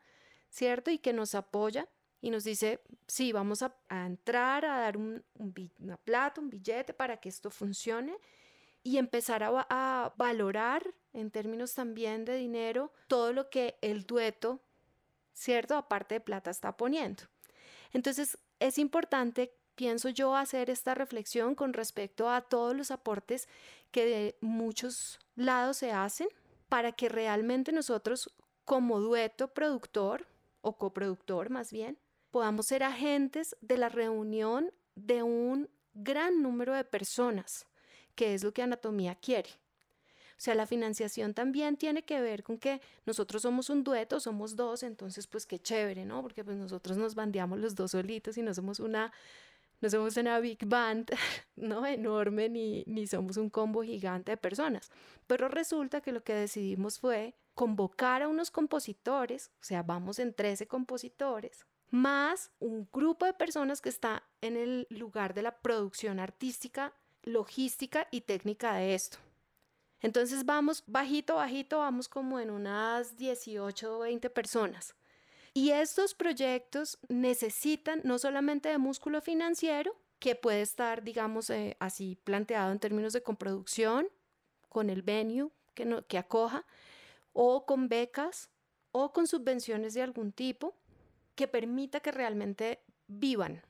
¿cierto? 0.51 0.91
Y 0.91 0.99
que 0.99 1.13
nos 1.13 1.35
apoya 1.35 1.89
y 2.21 2.31
nos 2.31 2.45
dice, 2.45 2.81
sí, 3.07 3.33
vamos 3.33 3.63
a, 3.63 3.75
entrar, 3.89 4.65
a 4.67 4.81
dar 4.81 4.97
un, 4.97 5.25
una 5.79 5.97
plata, 5.97 6.41
un 6.41 6.51
billete 6.51 6.93
para 6.93 7.17
que 7.19 7.31
esto 7.31 7.51
funcione 7.51 8.17
y 8.83 8.99
empezar 8.99 9.43
a, 9.43 9.67
a 9.71 10.15
valorar 10.17 10.95
en 11.13 11.31
términos 11.31 11.75
también 11.75 12.25
de 12.25 12.37
dinero 12.37 12.93
todo 13.09 13.33
lo 13.33 13.49
que 13.49 13.79
el 13.81 14.05
dueto, 14.05 14.61
¿cierto? 15.33 15.77
Aparte 15.77 16.17
de 16.17 16.21
plata 16.21 16.51
está 16.51 16.77
poniendo. 16.77 17.25
Entonces, 17.93 18.39
es 18.61 18.79
importante 18.79 19.53
pienso 19.75 20.11
yo 20.11 20.37
hacer 20.37 20.70
esta 20.70 20.94
reflexión 20.94 21.55
con 21.55 21.73
respecto 21.73 22.29
a 22.29 22.42
todos 22.42 22.77
los 22.77 22.90
aportes 22.90 23.49
que 23.90 24.05
de 24.05 24.38
muchos 24.40 25.18
lados 25.35 25.79
se 25.79 25.90
hacen 25.90 26.29
para 26.68 26.92
que 26.92 27.09
realmente 27.09 27.73
nosotros 27.73 28.31
como 28.64 29.01
dueto 29.01 29.49
productor 29.49 30.29
o 30.61 30.77
coproductor 30.77 31.51
más 31.51 31.73
bien 31.73 31.99
podamos 32.31 32.66
ser 32.66 32.83
agentes 32.83 33.57
de 33.61 33.79
la 33.79 33.88
reunión 33.88 34.70
de 34.94 35.23
un 35.23 35.68
gran 35.94 36.42
número 36.42 36.75
de 36.75 36.85
personas, 36.85 37.66
que 38.14 38.35
es 38.35 38.44
lo 38.44 38.53
que 38.53 38.62
Anatomía 38.62 39.14
quiere. 39.14 39.51
O 40.40 40.42
sea, 40.42 40.55
la 40.55 40.66
financiación 40.66 41.35
también 41.35 41.76
tiene 41.76 42.03
que 42.03 42.18
ver 42.22 42.42
con 42.42 42.57
que 42.57 42.81
nosotros 43.05 43.42
somos 43.42 43.68
un 43.68 43.85
dueto, 43.85 44.20
somos 44.20 44.57
dos, 44.57 44.83
entonces 44.83 45.26
pues 45.26 45.44
qué 45.44 45.59
chévere, 45.59 46.07
¿no? 46.07 46.22
Porque 46.22 46.42
pues 46.42 46.57
nosotros 46.57 46.96
nos 46.96 47.14
bandeamos 47.14 47.59
los 47.59 47.74
dos 47.74 47.90
solitos 47.90 48.38
y 48.38 48.42
no 48.42 48.55
somos 48.55 48.81
una 48.81 49.12
no 49.83 49.90
somos 49.90 50.16
una 50.16 50.40
big 50.40 50.64
band, 50.64 51.11
¿no? 51.57 51.85
Enorme, 51.85 52.48
ni, 52.48 52.85
ni 52.87 53.07
somos 53.07 53.37
un 53.37 53.50
combo 53.50 53.83
gigante 53.83 54.31
de 54.33 54.38
personas. 54.38 54.90
Pero 55.26 55.48
resulta 55.48 56.00
que 56.00 56.11
lo 56.11 56.24
que 56.24 56.33
decidimos 56.33 56.98
fue 56.98 57.35
convocar 57.53 58.22
a 58.22 58.29
unos 58.29 58.50
compositores, 58.50 59.50
o 59.61 59.64
sea, 59.64 59.83
vamos 59.83 60.18
en 60.18 60.33
13 60.33 60.66
compositores, 60.66 61.66
más 61.90 62.50
un 62.61 62.88
grupo 62.90 63.26
de 63.26 63.35
personas 63.35 63.83
que 63.83 63.90
está 63.90 64.22
en 64.40 64.57
el 64.57 64.87
lugar 64.88 65.35
de 65.35 65.42
la 65.42 65.59
producción 65.59 66.18
artística, 66.18 66.94
logística 67.24 68.09
y 68.11 68.22
técnica 68.22 68.72
de 68.76 68.94
esto. 68.94 69.18
Entonces 70.03 70.45
vamos 70.45 70.83
bajito, 70.87 71.37
bajito, 71.37 71.79
vamos 71.79 72.09
como 72.09 72.41
en 72.41 72.51
unas 72.51 73.17
18 73.17 73.99
o 73.99 74.01
20 74.01 74.31
personas. 74.31 74.95
Y 75.53 75.71
estos 75.71 76.15
proyectos 76.15 76.99
necesitan 77.09 78.01
no 78.05 78.19
solamente 78.19 78.69
de 78.69 78.79
músculo 78.79 79.21
financiero, 79.21 79.97
que 80.19 80.35
puede 80.35 80.63
estar, 80.63 81.03
digamos, 81.03 81.51
eh, 81.51 81.77
así 81.81 82.17
planteado 82.25 82.73
en 82.73 82.79
términos 82.79 83.13
de 83.13 83.23
comproducción, 83.23 84.09
con 84.69 84.91
el 84.91 85.03
venue 85.03 85.51
que, 85.75 85.85
no, 85.85 86.07
que 86.07 86.19
acoja, 86.19 86.67
o 87.33 87.67
con 87.67 87.89
becas, 87.89 88.51
o 88.93 89.13
con 89.13 89.27
subvenciones 89.27 89.95
de 89.95 90.03
algún 90.03 90.33
tipo, 90.33 90.77
que 91.35 91.49
permita 91.49 92.01
que 92.01 92.13
realmente 92.13 92.83
vivan. 93.07 93.63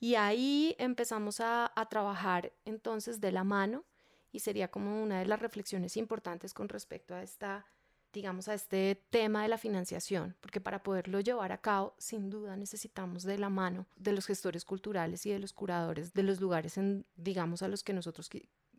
Y 0.00 0.14
ahí 0.14 0.74
empezamos 0.78 1.40
a 1.40 1.70
trabajar 1.90 2.52
entonces 2.64 3.20
de 3.20 3.32
la 3.32 3.44
mano 3.44 3.84
y 4.32 4.40
sería 4.40 4.68
como 4.68 5.02
una 5.02 5.18
de 5.18 5.26
las 5.26 5.40
reflexiones 5.40 5.96
importantes 5.96 6.54
con 6.54 6.68
respecto 6.68 7.14
a 7.14 7.22
esta 7.22 7.66
digamos, 8.12 8.48
a 8.48 8.54
este 8.54 9.04
tema 9.10 9.42
de 9.42 9.48
la 9.48 9.58
financiación, 9.58 10.36
porque 10.40 10.60
para 10.60 10.82
poderlo 10.82 11.20
llevar 11.20 11.52
a 11.52 11.60
cabo, 11.60 11.94
sin 11.98 12.30
duda 12.30 12.56
necesitamos 12.56 13.22
de 13.22 13.38
la 13.38 13.50
mano 13.50 13.86
de 13.96 14.12
los 14.12 14.26
gestores 14.26 14.64
culturales 14.64 15.26
y 15.26 15.30
de 15.30 15.38
los 15.38 15.52
curadores 15.52 16.14
de 16.14 16.22
los 16.22 16.40
lugares, 16.40 16.78
en, 16.78 17.04
digamos, 17.16 17.62
a 17.62 17.68
los 17.68 17.82
que 17.82 17.92
nosotros 17.92 18.30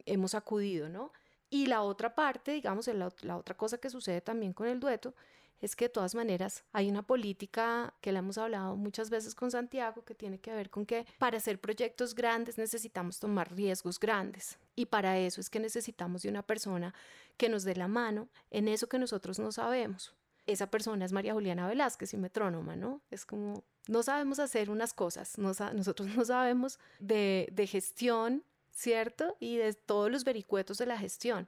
hemos 0.05 0.33
acudido, 0.33 0.89
¿no? 0.89 1.11
Y 1.49 1.67
la 1.67 1.81
otra 1.81 2.15
parte, 2.15 2.51
digamos, 2.51 2.87
la, 2.87 3.13
la 3.21 3.37
otra 3.37 3.55
cosa 3.55 3.77
que 3.77 3.89
sucede 3.89 4.21
también 4.21 4.53
con 4.53 4.67
el 4.67 4.79
dueto 4.79 5.15
es 5.61 5.75
que 5.75 5.85
de 5.85 5.89
todas 5.89 6.15
maneras 6.15 6.63
hay 6.71 6.89
una 6.89 7.03
política 7.03 7.93
que 8.01 8.11
le 8.11 8.19
hemos 8.19 8.37
hablado 8.37 8.75
muchas 8.75 9.09
veces 9.09 9.35
con 9.35 9.51
Santiago 9.51 10.03
que 10.03 10.15
tiene 10.15 10.39
que 10.39 10.53
ver 10.53 10.69
con 10.69 10.85
que 10.85 11.05
para 11.17 11.37
hacer 11.37 11.59
proyectos 11.59 12.15
grandes 12.15 12.57
necesitamos 12.57 13.19
tomar 13.19 13.53
riesgos 13.53 13.99
grandes 13.99 14.57
y 14.75 14.85
para 14.85 15.17
eso 15.19 15.41
es 15.41 15.49
que 15.49 15.59
necesitamos 15.59 16.21
de 16.21 16.29
una 16.29 16.43
persona 16.43 16.93
que 17.37 17.49
nos 17.49 17.63
dé 17.63 17.75
la 17.75 17.87
mano 17.87 18.29
en 18.51 18.67
eso 18.67 18.87
que 18.87 18.99
nosotros 18.99 19.39
no 19.39 19.51
sabemos. 19.51 20.13
Esa 20.45 20.71
persona 20.71 21.05
es 21.05 21.11
María 21.11 21.33
Juliana 21.33 21.67
Velázquez 21.67 22.13
y 22.13 22.17
metrónoma, 22.17 22.75
¿no? 22.75 23.01
Es 23.11 23.25
como, 23.25 23.63
no 23.87 24.01
sabemos 24.01 24.39
hacer 24.39 24.71
unas 24.71 24.93
cosas, 24.93 25.37
nosotros 25.37 26.07
no 26.15 26.25
sabemos 26.25 26.79
de 26.99 27.67
gestión, 27.69 28.43
¿cierto? 28.71 29.35
Y 29.39 29.57
de 29.57 29.73
todos 29.73 30.09
los 30.09 30.23
vericuetos 30.23 30.77
de 30.79 30.87
la 30.87 30.97
gestión 30.97 31.47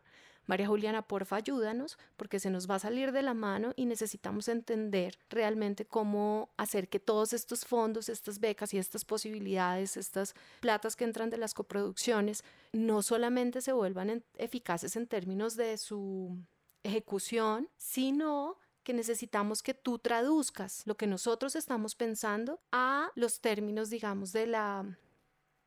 María 0.51 0.67
Juliana, 0.67 1.01
porfa, 1.01 1.37
ayúdanos 1.37 1.97
porque 2.17 2.37
se 2.37 2.49
nos 2.49 2.69
va 2.69 2.75
a 2.75 2.79
salir 2.79 3.13
de 3.13 3.21
la 3.21 3.33
mano 3.33 3.71
y 3.77 3.85
necesitamos 3.85 4.49
entender 4.49 5.17
realmente 5.29 5.85
cómo 5.85 6.49
hacer 6.57 6.89
que 6.89 6.99
todos 6.99 7.31
estos 7.31 7.63
fondos, 7.63 8.09
estas 8.09 8.37
becas 8.41 8.73
y 8.73 8.77
estas 8.77 9.05
posibilidades, 9.05 9.95
estas 9.95 10.35
platas 10.59 10.97
que 10.97 11.05
entran 11.05 11.29
de 11.29 11.37
las 11.37 11.53
coproducciones, 11.53 12.43
no 12.73 13.01
solamente 13.01 13.61
se 13.61 13.71
vuelvan 13.71 14.25
eficaces 14.37 14.97
en 14.97 15.07
términos 15.07 15.55
de 15.55 15.77
su 15.77 16.37
ejecución, 16.83 17.69
sino 17.77 18.57
que 18.83 18.93
necesitamos 18.93 19.63
que 19.63 19.73
tú 19.73 19.99
traduzcas 19.99 20.81
lo 20.85 20.97
que 20.97 21.07
nosotros 21.07 21.55
estamos 21.55 21.95
pensando 21.95 22.59
a 22.73 23.09
los 23.15 23.39
términos, 23.39 23.89
digamos, 23.89 24.33
de 24.33 24.47
la, 24.47 24.97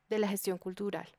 de 0.09 0.19
la 0.19 0.27
gestión 0.27 0.59
cultural. 0.59 1.09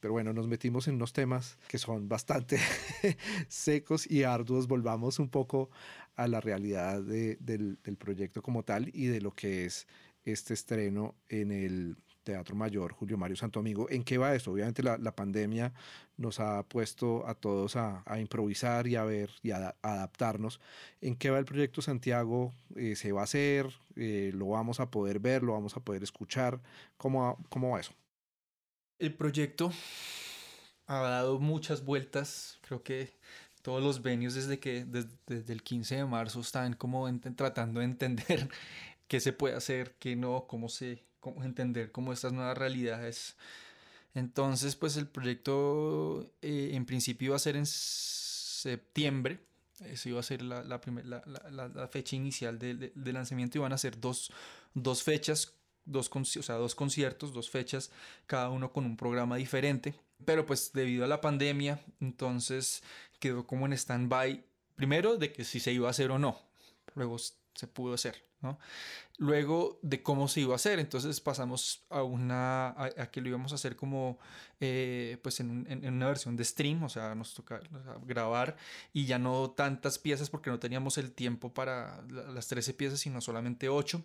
Pero 0.00 0.12
bueno, 0.14 0.32
nos 0.32 0.48
metimos 0.48 0.88
en 0.88 0.94
unos 0.94 1.12
temas 1.12 1.58
que 1.68 1.78
son 1.78 2.08
bastante 2.08 2.58
secos 3.48 4.10
y 4.10 4.24
arduos. 4.24 4.66
Volvamos 4.66 5.18
un 5.18 5.28
poco 5.28 5.70
a 6.16 6.26
la 6.26 6.40
realidad 6.40 7.02
del, 7.02 7.78
proyecto 7.98 8.42
como 8.42 8.62
tal 8.62 8.90
y 8.94 9.06
de 9.06 9.20
lo 9.20 9.32
que 9.32 9.66
es 9.66 9.86
este 10.24 10.54
estreno 10.54 11.14
en 11.28 11.52
el 11.52 11.96
Teatro 12.24 12.54
Mayor 12.54 12.92
Julio 12.92 13.18
Mario 13.18 13.36
Santo 13.36 13.60
Amigo. 13.60 13.88
¿En 13.90 14.02
qué 14.04 14.16
va 14.18 14.34
esto? 14.34 14.52
Obviamente 14.52 14.82
la, 14.82 15.14
pandemia 15.14 15.72
nos 16.16 16.40
ha 16.40 16.62
puesto 16.62 17.26
a 17.26 17.34
todos 17.34 17.76
a, 17.76 18.02
a 18.06 18.20
improvisar 18.20 18.86
y 18.86 18.96
a 18.96 19.04
ver 19.04 19.30
y 19.42 19.50
a, 19.50 19.76
adaptarnos. 19.82 20.60
¿En 21.00 21.14
qué 21.16 21.30
va 21.30 21.38
el 21.38 21.44
proyecto 21.44 21.82
Santiago? 21.82 22.52
Eh, 22.76 22.96
¿Se 22.96 23.12
va 23.12 23.22
a 23.22 23.24
hacer? 23.24 23.66
Eh, 23.96 24.30
¿Lo 24.34 24.48
vamos 24.48 24.80
a 24.80 24.90
poder 24.90 25.18
ver? 25.20 25.42
¿Lo 25.42 25.52
vamos 25.52 25.76
a 25.76 25.80
poder 25.80 26.02
escuchar? 26.02 26.60
¿Cómo, 26.96 27.38
cómo 27.48 27.70
va 27.70 27.80
eso? 27.80 27.92
El 29.00 29.14
proyecto 29.14 29.72
ha 30.86 31.00
dado 31.00 31.40
muchas 31.40 31.84
vueltas. 31.84 32.58
Creo 32.60 32.82
que 32.82 33.14
todos 33.62 33.82
los 33.82 34.02
venues 34.02 34.34
desde 34.34 34.60
que 34.60 34.84
desde, 34.84 35.52
el 35.52 35.62
15 35.62 35.96
de 35.96 36.04
marzo 36.04 36.40
están 36.40 36.74
como 36.74 37.08
tratando 37.34 37.80
de 37.80 37.86
entender 37.86 38.50
qué 39.08 39.18
se 39.20 39.32
puede 39.32 39.56
hacer, 39.56 39.96
qué 39.98 40.16
no, 40.16 40.44
cómo 40.46 40.68
se 40.68 41.02
cómo 41.18 41.44
entender 41.44 41.92
cómo 41.92 42.12
estas 42.12 42.34
nuevas 42.34 42.58
realidades. 42.58 43.36
Entonces, 44.14 44.76
pues 44.76 44.98
el 44.98 45.08
proyecto 45.08 46.30
eh, 46.42 46.72
en 46.74 46.84
principio 46.84 47.28
iba 47.28 47.36
a 47.36 47.38
ser 47.38 47.56
en 47.56 47.64
septiembre. 47.66 49.40
Eso 49.86 50.10
iba 50.10 50.20
a 50.20 50.22
ser 50.22 50.42
la, 50.42 51.88
fecha 51.90 52.16
inicial 52.16 52.58
de, 52.58 52.92
de, 52.94 53.12
lanzamiento. 53.14 53.56
Iban 53.56 53.72
a 53.72 53.78
ser 53.78 53.98
dos, 53.98 54.30
dos 54.74 55.02
fechas 55.02 55.54
dos, 55.90 56.10
o 56.14 56.24
sea, 56.42 56.56
dos 56.56 56.74
conciertos, 56.74 57.32
dos 57.32 57.50
fechas, 57.50 57.90
cada 58.26 58.50
uno 58.50 58.72
con 58.72 58.84
un 58.84 58.96
programa 58.96 59.36
diferente. 59.36 59.94
Pero 60.24 60.46
pues 60.46 60.72
debido 60.72 61.04
a 61.04 61.08
la 61.08 61.20
pandemia, 61.20 61.80
entonces 62.00 62.82
quedó 63.18 63.46
como 63.46 63.66
en 63.66 63.72
stand-by, 63.72 64.44
primero 64.76 65.16
de 65.16 65.32
que 65.32 65.44
si 65.44 65.60
se 65.60 65.72
iba 65.72 65.88
a 65.88 65.90
hacer 65.90 66.10
o 66.10 66.18
no, 66.18 66.40
luego 66.94 67.16
se 67.18 67.66
pudo 67.66 67.94
hacer, 67.94 68.24
¿no? 68.40 68.58
Luego 69.18 69.78
de 69.82 70.02
cómo 70.02 70.28
se 70.28 70.40
iba 70.40 70.54
a 70.54 70.56
hacer, 70.56 70.78
entonces 70.78 71.20
pasamos 71.20 71.84
a 71.90 72.02
una, 72.02 72.68
a, 72.68 73.10
que 73.10 73.20
lo 73.20 73.28
íbamos 73.28 73.52
a 73.52 73.56
hacer 73.56 73.76
como, 73.76 74.18
eh, 74.60 75.18
pues 75.22 75.40
en, 75.40 75.66
en, 75.68 75.94
una 75.94 76.06
versión 76.06 76.36
de 76.36 76.44
stream, 76.44 76.82
o 76.82 76.88
sea, 76.88 77.14
nos 77.14 77.34
toca 77.34 77.60
grabar 78.06 78.56
y 78.94 79.04
ya 79.04 79.18
no 79.18 79.50
tantas 79.50 79.98
piezas 79.98 80.30
porque 80.30 80.48
no 80.48 80.58
teníamos 80.58 80.96
el 80.96 81.12
tiempo 81.12 81.52
para 81.52 82.02
las 82.08 82.48
13 82.48 82.72
piezas, 82.74 83.00
sino 83.00 83.20
solamente 83.20 83.68
8. 83.68 84.02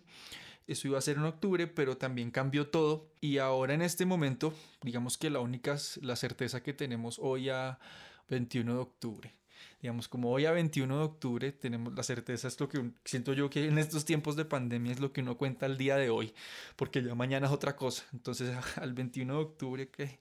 Eso 0.66 0.88
iba 0.88 0.98
a 0.98 1.02
ser 1.02 1.16
en 1.16 1.24
octubre, 1.24 1.66
pero 1.66 1.96
también 1.96 2.30
cambió 2.30 2.68
todo. 2.68 3.08
Y 3.20 3.38
ahora 3.38 3.74
en 3.74 3.82
este 3.82 4.04
momento, 4.04 4.52
digamos 4.82 5.16
que 5.16 5.30
la 5.30 5.40
única, 5.40 5.76
la 6.02 6.16
certeza 6.16 6.62
que 6.62 6.72
tenemos 6.72 7.18
hoy 7.20 7.50
a 7.50 7.78
21 8.28 8.74
de 8.74 8.80
octubre. 8.80 9.32
Digamos, 9.80 10.08
como 10.08 10.32
hoy 10.32 10.46
a 10.46 10.52
21 10.52 10.98
de 10.98 11.04
octubre 11.04 11.52
tenemos 11.52 11.94
la 11.94 12.02
certeza, 12.02 12.48
es 12.48 12.58
lo 12.58 12.68
que 12.68 12.90
siento 13.04 13.34
yo 13.34 13.50
que 13.50 13.66
en 13.66 13.78
estos 13.78 14.04
tiempos 14.04 14.34
de 14.34 14.44
pandemia 14.44 14.92
es 14.92 15.00
lo 15.00 15.12
que 15.12 15.20
uno 15.20 15.36
cuenta 15.36 15.66
al 15.66 15.76
día 15.76 15.96
de 15.96 16.10
hoy, 16.10 16.34
porque 16.76 17.02
ya 17.02 17.14
mañana 17.14 17.46
es 17.46 17.52
otra 17.52 17.76
cosa. 17.76 18.04
Entonces, 18.12 18.56
al 18.76 18.94
21 18.94 19.34
de 19.34 19.40
octubre 19.40 19.88
que, 19.88 20.18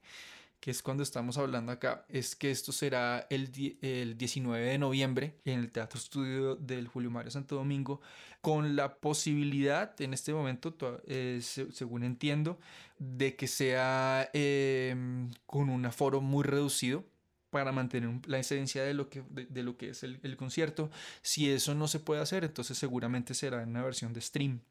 que 0.65 0.71
es 0.71 0.81
cuando 0.81 1.03
estamos 1.03 1.37
hablando 1.37 1.71
acá, 1.71 2.07
es 2.09 2.35
que 2.35 2.49
esto 2.49 2.71
será 2.71 3.27
el, 3.29 3.51
el 3.83 4.17
19 4.17 4.65
de 4.65 4.79
noviembre 4.79 5.35
en 5.45 5.59
el 5.59 5.71
Teatro 5.71 5.99
Estudio 5.99 6.55
del 6.55 6.87
Julio 6.87 7.11
Mario 7.11 7.29
Santo 7.29 7.55
Domingo, 7.55 8.01
con 8.41 8.75
la 8.75 8.95
posibilidad 8.95 9.93
en 10.01 10.15
este 10.15 10.33
momento, 10.33 10.75
eh, 11.05 11.39
según 11.43 12.03
entiendo, 12.03 12.57
de 12.97 13.35
que 13.35 13.45
sea 13.45 14.27
em, 14.33 15.29
con 15.45 15.69
un 15.69 15.85
aforo 15.85 16.19
muy 16.19 16.43
reducido 16.43 17.05
para 17.51 17.71
mantener 17.71 18.27
la 18.27 18.39
esencia 18.39 18.81
de 18.81 18.95
lo 18.95 19.07
que, 19.07 19.21
de, 19.29 19.61
lo 19.61 19.77
que 19.77 19.89
es 19.89 20.01
el, 20.01 20.19
el, 20.23 20.35
concierto. 20.35 20.89
Si 21.21 21.47
eso 21.47 21.75
no 21.75 21.87
se 21.87 21.99
puede 21.99 22.21
hacer, 22.21 22.43
entonces 22.43 22.75
seguramente 22.75 23.35
será 23.35 23.61
en 23.61 23.69
una 23.69 23.83
versión 23.83 24.13
de 24.13 24.21
stream. 24.21 24.61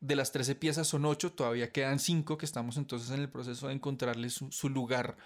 De 0.00 0.14
las 0.14 0.30
13 0.30 0.54
piezas 0.54 0.86
son 0.86 1.04
8, 1.04 1.32
todavía 1.32 1.72
quedan 1.72 1.98
5 1.98 2.38
que 2.38 2.46
estamos 2.46 2.76
entonces 2.76 3.10
en 3.10 3.20
el 3.20 3.28
proceso 3.28 3.66
de 3.66 3.74
encontrarles 3.74 4.40
su, 4.50 4.68
lugar 4.68 5.16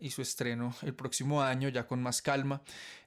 y 0.00 0.10
su 0.10 0.22
estreno 0.22 0.74
el 0.80 0.94
próximo 0.94 1.42
año 1.42 1.68
ya 1.68 1.86
con 1.86 2.02
más 2.02 2.22
calma. 2.22 2.62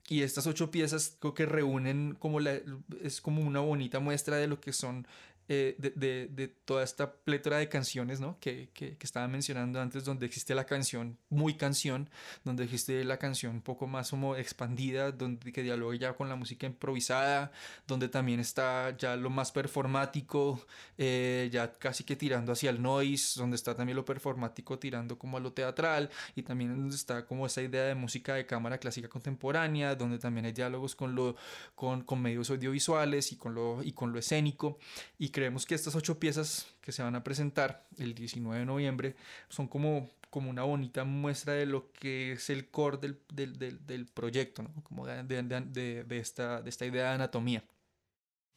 Y 0.07 0.21
estas 0.21 0.45
8 0.45 0.69
piezas 0.69 1.17
creo 1.19 1.33
que 1.33 1.47
reúnen 1.47 2.15
como 2.19 2.39
es 2.39 3.21
como 3.21 3.41
una 3.41 3.59
bonita 3.59 3.99
muestra 3.99 4.37
de 4.37 4.47
lo 4.47 4.61
que 4.61 4.71
son 4.71 5.07
eh, 5.47 5.75
de, 5.77 6.27
de, 6.27 6.47
toda 6.47 6.83
esta 6.83 7.13
plétora 7.13 7.57
de 7.57 7.69
canciones 7.69 8.19
¿no? 8.19 8.39
que, 8.39 8.69
que, 8.73 8.97
que, 8.97 9.05
estaba 9.05 9.27
mencionando 9.27 9.79
antes, 9.79 10.03
donde 10.03 10.25
existe 10.25 10.55
la 10.55 10.65
canción 10.65 11.19
muy 11.29 11.53
canción, 11.55 12.09
donde 12.43 12.63
existe 12.63 13.03
la 13.03 13.17
canción 13.17 13.53
un 13.55 13.61
poco 13.61 13.85
más 13.85 14.09
como 14.09 14.35
expandida, 14.35 15.11
donde 15.11 15.51
que 15.51 15.61
dialoga 15.61 15.95
ya 15.95 16.13
con 16.13 16.29
la 16.29 16.35
música 16.35 16.65
improvisada, 16.65 17.51
donde 17.85 18.09
también 18.09 18.39
está 18.39 18.97
ya 18.97 19.15
lo 19.15 19.29
más 19.29 19.51
performático, 19.51 20.65
eh, 20.97 21.49
ya 21.51 21.71
casi 21.73 22.03
que 22.03 22.15
tirando 22.15 22.51
hacia 22.51 22.71
el 22.71 22.81
noise, 22.81 23.39
donde 23.39 23.55
está 23.55 23.75
también 23.75 23.97
lo 23.97 24.05
performático 24.05 24.79
tirando 24.79 25.19
como 25.19 25.37
a 25.37 25.39
lo 25.39 25.53
teatral, 25.53 26.09
y 26.35 26.41
también 26.41 26.75
donde 26.75 26.95
está 26.95 27.25
como 27.25 27.45
esa 27.45 27.61
idea 27.61 27.83
de 27.83 27.93
música 27.93 28.33
de 28.33 28.47
cámara 28.47 28.79
clásica 28.79 29.09
contemporánea, 29.09 29.95
donde 29.95 30.17
también 30.17 30.47
hay 30.47 30.53
diálogos 30.53 30.95
con, 30.95 31.13
lo, 31.13 31.35
con, 31.75 32.01
con 32.01 32.19
medios 32.19 32.49
audiovisuales 32.49 33.31
y 33.31 33.35
con 33.35 33.53
lo, 33.53 33.83
y 33.83 33.91
con 33.91 34.11
lo 34.11 34.17
escénico, 34.17 34.79
y 35.19 35.29
creemos 35.35 35.65
que 35.65 35.75
estas 35.75 35.93
ocho 35.95 36.17
piezas 36.17 36.65
que 36.79 36.93
se 36.93 37.03
van 37.03 37.13
a 37.13 37.21
presentar 37.21 37.85
el 37.97 38.15
19 38.15 38.59
de 38.59 38.65
noviembre 38.65 39.17
son 39.49 39.67
como, 39.67 40.09
como 40.29 40.49
una 40.49 40.63
bonita 40.63 41.03
muestra 41.03 41.51
de 41.51 41.65
lo 41.65 41.91
que 41.91 42.31
es 42.31 42.49
el 42.49 42.69
core 42.69 42.99
del, 42.99 43.19
del, 43.33 43.59
del, 43.59 43.85
del 43.85 44.05
proyecto, 44.05 44.63
¿no? 44.63 44.69
como 44.83 45.05
de, 45.05 45.23
de, 45.23 46.05
de, 46.05 46.17
esta, 46.17 46.61
de 46.61 46.69
esta 46.69 46.85
idea 46.85 47.09
de 47.09 47.15
anatomía. 47.15 47.65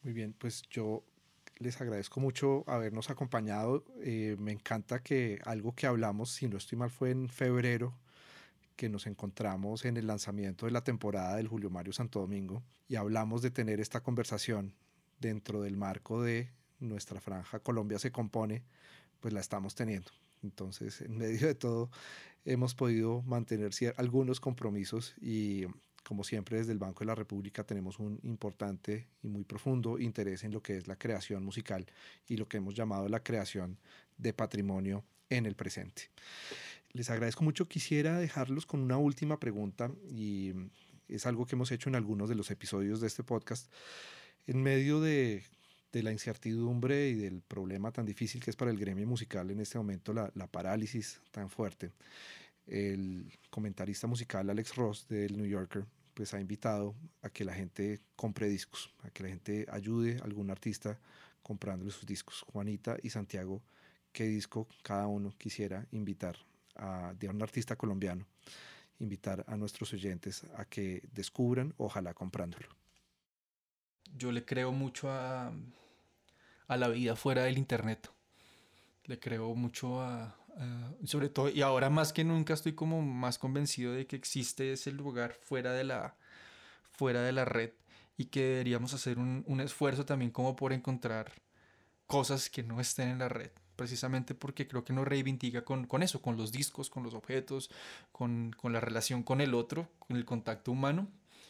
Muy 0.03 0.13
bien, 0.13 0.33
pues 0.39 0.61
yo 0.69 1.03
les 1.57 1.81
agradezco 1.81 2.21
mucho 2.21 2.63
habernos 2.65 3.09
acompañado. 3.09 3.83
Eh, 4.01 4.37
me 4.39 4.53
encanta 4.53 5.03
que 5.03 5.41
algo 5.43 5.75
que 5.75 5.85
hablamos, 5.85 6.31
si 6.31 6.47
no 6.47 6.55
estoy 6.55 6.77
mal, 6.77 6.91
fue 6.91 7.11
en 7.11 7.27
febrero 7.27 7.93
que 8.77 8.87
nos 8.87 9.05
encontramos 9.05 9.83
en 9.83 9.97
el 9.97 10.07
lanzamiento 10.07 10.65
de 10.65 10.71
la 10.71 10.85
temporada 10.85 11.35
del 11.35 11.49
Julio 11.49 11.69
Mario 11.69 11.91
Santo 11.91 12.21
Domingo 12.21 12.63
y 12.87 12.95
hablamos 12.95 13.41
de 13.41 13.51
tener 13.51 13.81
esta 13.81 14.01
conversación 14.01 14.73
dentro 15.19 15.61
del 15.61 15.75
marco 15.75 16.23
de 16.23 16.57
nuestra 16.79 17.19
franja 17.21 17.59
Colombia 17.59 17.99
se 17.99 18.11
compone, 18.11 18.63
pues 19.19 19.33
la 19.33 19.39
estamos 19.39 19.75
teniendo. 19.75 20.11
Entonces, 20.43 21.01
en 21.01 21.17
medio 21.17 21.47
de 21.47 21.55
todo, 21.55 21.89
hemos 22.45 22.75
podido 22.75 23.21
mantener 23.23 23.71
algunos 23.97 24.39
compromisos 24.39 25.13
y, 25.21 25.65
como 26.03 26.23
siempre, 26.23 26.57
desde 26.57 26.71
el 26.71 26.79
Banco 26.79 26.99
de 26.99 27.07
la 27.07 27.15
República 27.15 27.63
tenemos 27.63 27.99
un 27.99 28.19
importante 28.23 29.07
y 29.21 29.27
muy 29.27 29.43
profundo 29.43 29.99
interés 29.99 30.43
en 30.43 30.51
lo 30.51 30.61
que 30.61 30.77
es 30.77 30.87
la 30.87 30.95
creación 30.95 31.43
musical 31.43 31.85
y 32.27 32.37
lo 32.37 32.47
que 32.47 32.57
hemos 32.57 32.75
llamado 32.75 33.07
la 33.09 33.21
creación 33.21 33.77
de 34.17 34.33
patrimonio 34.33 35.03
en 35.29 35.45
el 35.45 35.55
presente. 35.55 36.09
Les 36.91 37.09
agradezco 37.09 37.43
mucho. 37.43 37.67
Quisiera 37.67 38.17
dejarlos 38.17 38.65
con 38.65 38.79
una 38.79 38.97
última 38.97 39.39
pregunta 39.39 39.91
y 40.09 40.53
es 41.07 41.25
algo 41.25 41.45
que 41.45 41.55
hemos 41.55 41.71
hecho 41.71 41.89
en 41.89 41.95
algunos 41.95 42.29
de 42.29 42.35
los 42.35 42.49
episodios 42.49 43.01
de 43.01 43.07
este 43.07 43.23
podcast. 43.23 43.71
En 44.47 44.63
medio 44.63 44.99
de 45.01 45.43
de 45.91 46.03
la 46.03 46.11
incertidumbre 46.11 47.09
y 47.09 47.15
del 47.15 47.41
problema 47.41 47.91
tan 47.91 48.05
difícil 48.05 48.41
que 48.41 48.49
es 48.49 48.55
para 48.55 48.71
el 48.71 48.77
gremio 48.77 49.07
musical 49.07 49.49
en 49.49 49.59
este 49.59 49.77
momento, 49.77 50.13
la, 50.13 50.31
la 50.35 50.47
parálisis 50.47 51.21
tan 51.31 51.49
fuerte. 51.49 51.91
El 52.67 53.31
comentarista 53.49 54.05
musical 54.05 54.49
Alex 54.49 54.75
Ross 54.75 55.07
del 55.07 55.35
New 55.35 55.47
Yorker 55.47 55.85
pues 56.13 56.33
ha 56.33 56.39
invitado 56.39 56.95
a 57.21 57.29
que 57.29 57.45
la 57.45 57.53
gente 57.53 58.01
compre 58.15 58.49
discos, 58.49 58.93
a 59.03 59.09
que 59.09 59.23
la 59.23 59.29
gente 59.29 59.65
ayude 59.71 60.17
a 60.19 60.25
algún 60.25 60.51
artista 60.51 60.99
comprándole 61.41 61.91
sus 61.91 62.05
discos. 62.05 62.43
Juanita 62.51 62.97
y 63.01 63.09
Santiago, 63.09 63.63
¿qué 64.11 64.25
disco 64.25 64.67
cada 64.83 65.07
uno 65.07 65.33
quisiera 65.37 65.87
invitar 65.91 66.35
a, 66.75 67.13
de 67.17 67.29
un 67.29 67.41
artista 67.41 67.75
colombiano? 67.75 68.27
Invitar 68.99 69.45
a 69.47 69.55
nuestros 69.55 69.93
oyentes 69.93 70.43
a 70.57 70.65
que 70.65 71.01
descubran, 71.13 71.73
ojalá 71.77 72.13
comprándolo 72.13 72.78
yo 74.19 74.31
le 74.31 74.45
creo 74.45 74.71
mucho 74.71 75.09
a, 75.09 75.51
a 76.67 76.77
la 76.77 76.87
vida 76.89 77.15
fuera 77.15 77.43
del 77.43 77.57
Internet. 77.57 78.11
Le 79.05 79.19
creo 79.19 79.55
mucho 79.55 80.01
a, 80.01 80.35
a, 80.57 80.91
sobre 81.05 81.29
todo, 81.29 81.49
y 81.49 81.61
ahora 81.61 81.89
más 81.89 82.13
que 82.13 82.23
nunca 82.23 82.53
estoy 82.53 82.73
como 82.73 83.01
más 83.01 83.39
convencido 83.39 83.93
de 83.93 84.05
que 84.05 84.15
existe 84.15 84.73
ese 84.73 84.91
lugar 84.91 85.33
fuera 85.33 85.71
de 85.71 85.85
la, 85.85 86.15
fuera 86.91 87.23
de 87.23 87.31
la 87.31 87.45
red 87.45 87.71
y 88.17 88.25
que 88.25 88.43
deberíamos 88.43 88.93
hacer 88.93 89.17
un, 89.17 89.43
un 89.47 89.61
esfuerzo 89.61 90.05
también 90.05 90.29
como 90.29 90.55
por 90.55 90.73
encontrar 90.73 91.31
cosas 92.05 92.49
que 92.49 92.61
no 92.61 92.79
estén 92.81 93.09
en 93.09 93.19
la 93.19 93.29
red 93.29 93.51
precisamente 93.79 94.35
porque 94.35 94.67
creo 94.67 94.83
que 94.83 94.91
nos 94.91 95.07
reivindica 95.07 95.63
con, 95.63 95.87
con 95.87 96.03
eso, 96.03 96.21
con 96.21 96.35
los 96.35 96.51
discos, 96.51 96.89
con 96.89 97.01
los 97.01 97.13
objetos, 97.13 97.71
con, 98.11 98.53
con 98.57 98.73
la 98.73 98.81
relación 98.81 99.23
con 99.23 99.39
el 99.39 99.53
otro, 99.53 99.87
con 99.99 100.17
el 100.17 100.25
contacto 100.25 100.73
humano. 100.73 101.07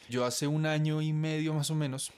Yo 0.08 0.24
hace 0.24 0.46
un 0.46 0.64
año 0.64 1.02
y 1.02 1.12
medio 1.12 1.54
más 1.54 1.72
o 1.72 1.74
menos 1.74 2.12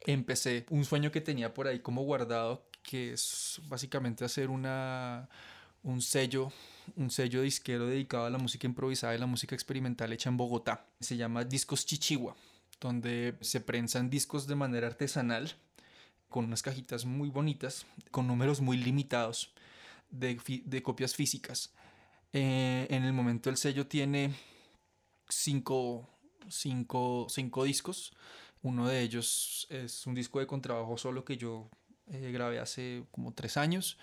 empecé 0.00 0.66
un 0.70 0.84
sueño 0.84 1.10
que 1.10 1.20
tenía 1.20 1.52
por 1.54 1.66
ahí 1.66 1.80
como 1.80 2.02
guardado, 2.02 2.64
que 2.82 3.12
es 3.12 3.60
básicamente 3.66 4.24
hacer 4.24 4.50
una, 4.50 5.28
un 5.82 6.00
sello, 6.02 6.52
un 6.96 7.10
sello 7.10 7.42
disquero 7.42 7.86
dedicado 7.86 8.26
a 8.26 8.30
la 8.30 8.38
música 8.38 8.66
improvisada 8.66 9.14
y 9.14 9.18
la 9.18 9.26
música 9.26 9.54
experimental 9.54 10.12
hecha 10.12 10.30
en 10.30 10.36
Bogotá. 10.36 10.86
Se 11.00 11.16
llama 11.16 11.44
Discos 11.44 11.86
Chichigua, 11.86 12.36
donde 12.80 13.36
se 13.40 13.60
prensan 13.60 14.10
discos 14.10 14.46
de 14.46 14.54
manera 14.54 14.86
artesanal, 14.86 15.52
con 16.28 16.44
unas 16.44 16.62
cajitas 16.62 17.04
muy 17.04 17.28
bonitas, 17.28 17.86
con 18.10 18.26
números 18.26 18.60
muy 18.60 18.76
limitados 18.76 19.52
de, 20.10 20.40
de 20.64 20.82
copias 20.82 21.14
físicas. 21.14 21.72
Eh, 22.32 22.86
en 22.88 23.04
el 23.04 23.12
momento 23.12 23.50
el 23.50 23.56
sello 23.56 23.88
tiene 23.88 24.32
cinco, 25.28 26.08
cinco, 26.48 27.26
cinco 27.28 27.64
discos 27.64 28.12
uno 28.62 28.88
de 28.88 29.02
ellos 29.02 29.66
es 29.70 30.06
un 30.06 30.14
disco 30.14 30.40
de 30.40 30.46
contrabajo 30.46 30.96
solo 30.98 31.24
que 31.24 31.36
yo 31.36 31.70
eh, 32.06 32.30
grabé 32.32 32.58
hace 32.58 33.04
como 33.10 33.32
tres 33.32 33.56
años. 33.56 33.98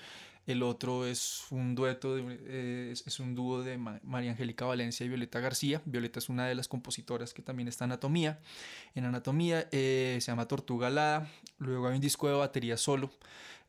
El 0.48 0.64
otro 0.64 1.06
es 1.06 1.44
un 1.52 1.76
dueto, 1.76 2.18
eh, 2.18 2.94
es, 2.94 3.20
un 3.20 3.36
dúo 3.36 3.64
de 3.64 3.78
María 3.78 4.32
Angélica 4.32 4.64
Valencia 4.64 5.06
y 5.06 5.10
Violeta 5.10 5.42
García. 5.42 5.82
Violeta 5.84 6.20
es 6.20 6.30
una 6.30 6.48
de 6.48 6.56
las 6.56 6.70
compositoras 6.70 7.34
que 7.34 7.42
también 7.42 7.68
está 7.68 7.84
en 7.84 7.92
Anatomía. 7.92 8.40
En 8.96 9.04
Anatomía 9.04 9.68
eh, 9.74 10.18
se 10.22 10.32
llama 10.32 10.48
Tortuga 10.48 10.88
Alada. 10.88 11.30
Luego 11.58 11.90
hay 11.90 11.96
un 11.96 12.02
disco 12.02 12.30
de 12.30 12.36
batería 12.36 12.78
solo 12.78 13.12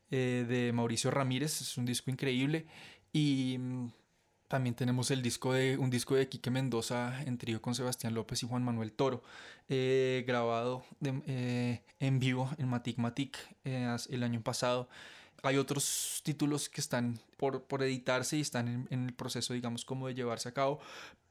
eh, 0.09 0.45
de 0.47 0.71
Mauricio 0.71 1.11
Ramírez. 1.11 1.59
Es 1.59 1.77
un 1.77 1.83
disco 1.83 2.11
increíble. 2.11 2.65
Y 3.11 3.57
mm, 3.59 3.87
también 4.49 4.75
tenemos 4.75 5.11
el 5.11 5.21
disco 5.21 5.53
de, 5.53 5.77
un 5.77 5.91
disco 5.91 6.15
de 6.15 6.27
Quique 6.27 6.49
Mendoza 6.49 7.21
en 7.23 7.37
trío 7.37 7.61
con 7.61 7.75
Sebastián 7.75 8.15
López 8.15 8.41
y 8.41 8.47
Juan 8.47 8.63
Manuel 8.63 8.91
Toro, 8.91 9.23
eh, 9.69 10.23
grabado 10.25 10.83
de, 10.99 11.21
eh, 11.27 11.83
en 11.99 12.19
vivo 12.19 12.49
en 12.57 12.67
Matic 12.67 12.97
Matic 12.97 13.37
eh, 13.63 13.95
el 14.09 14.23
año 14.23 14.41
pasado. 14.41 14.89
Hay 15.43 15.57
otros 15.57 16.21
títulos 16.23 16.67
que 16.67 16.81
están 16.81 17.19
por, 17.37 17.63
por 17.63 17.83
editarse 17.83 18.37
y 18.37 18.41
están 18.41 18.67
en, 18.67 18.87
en, 18.89 19.05
el 19.05 19.13
proceso, 19.13 19.53
digamos, 19.53 19.85
como 19.85 20.07
de 20.07 20.15
llevarse 20.15 20.49
a 20.49 20.53
cabo, 20.53 20.79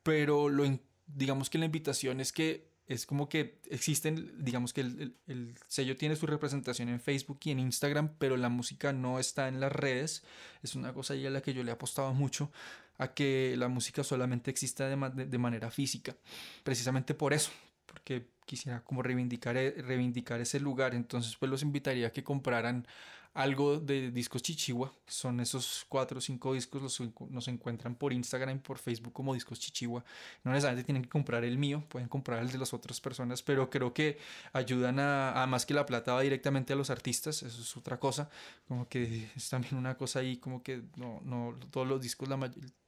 pero 0.04 0.48
lo, 0.48 0.64
digamos 1.08 1.50
que 1.50 1.58
la 1.58 1.64
invitación 1.64 2.20
es 2.20 2.32
que 2.32 2.68
es 2.86 3.04
como 3.04 3.28
que 3.28 3.58
existen, 3.68 4.32
digamos 4.38 4.72
que 4.72 4.80
el, 4.80 5.00
el, 5.00 5.16
el, 5.26 5.54
sello 5.66 5.96
tiene 5.96 6.14
su 6.16 6.26
representación 6.26 6.88
en 6.88 7.00
Facebook 7.00 7.40
y 7.42 7.50
en 7.50 7.58
Instagram, 7.58 8.14
pero 8.18 8.36
la 8.36 8.48
música 8.48 8.92
no 8.92 9.18
está 9.18 9.48
en 9.48 9.60
las 9.60 9.72
redes. 9.72 10.22
Es 10.62 10.74
una 10.74 10.94
cosa 10.94 11.14
ahí 11.14 11.26
a 11.26 11.30
la 11.30 11.42
que 11.42 11.52
yo 11.52 11.62
le 11.64 11.70
he 11.70 11.74
apostado 11.74 12.14
mucho 12.14 12.50
a 12.98 13.14
que 13.14 13.54
la 13.56 13.68
música 13.68 14.04
solamente 14.04 14.50
exista 14.50 14.88
de, 14.88 15.38
manera 15.38 15.70
física. 15.70 16.16
Precisamente 16.62 17.14
por 17.14 17.32
eso, 17.32 17.50
porque 17.86 18.28
quisiera 18.48 18.80
como 18.82 19.02
reivindicar, 19.02 19.54
reivindicar 19.54 20.40
ese 20.40 20.58
lugar. 20.58 20.94
Entonces, 20.94 21.36
pues 21.36 21.48
los 21.48 21.62
invitaría 21.62 22.08
a 22.08 22.10
que 22.10 22.24
compraran 22.24 22.86
algo 23.34 23.78
de 23.78 24.10
discos 24.10 24.42
Chichigua. 24.42 24.92
Son 25.06 25.38
esos 25.38 25.86
cuatro 25.88 26.18
o 26.18 26.20
cinco 26.20 26.54
discos, 26.54 26.82
los 26.82 27.00
nos 27.30 27.46
encuentran 27.46 27.94
por 27.94 28.12
Instagram 28.12 28.56
y 28.56 28.58
por 28.58 28.78
Facebook 28.78 29.12
como 29.12 29.32
discos 29.34 29.60
Chichigua. 29.60 30.04
No 30.42 30.50
necesariamente 30.50 30.84
tienen 30.84 31.02
que 31.02 31.08
comprar 31.08 31.44
el 31.44 31.56
mío, 31.56 31.84
pueden 31.88 32.08
comprar 32.08 32.42
el 32.42 32.50
de 32.50 32.58
las 32.58 32.74
otras 32.74 33.00
personas, 33.00 33.42
pero 33.42 33.70
creo 33.70 33.94
que 33.94 34.18
ayudan 34.52 34.98
a, 34.98 35.46
más 35.48 35.66
que 35.66 35.74
la 35.74 35.86
plata 35.86 36.14
va 36.14 36.22
directamente 36.22 36.72
a 36.72 36.76
los 36.76 36.90
artistas, 36.90 37.44
eso 37.44 37.62
es 37.62 37.76
otra 37.76 38.00
cosa, 38.00 38.28
como 38.66 38.88
que 38.88 39.30
es 39.36 39.48
también 39.48 39.76
una 39.76 39.96
cosa 39.96 40.18
ahí, 40.18 40.38
como 40.38 40.62
que 40.62 40.82
no, 40.96 41.20
no 41.22 41.56
todos 41.70 41.86
los 41.86 42.00
discos, 42.02 42.28
la 42.28 42.38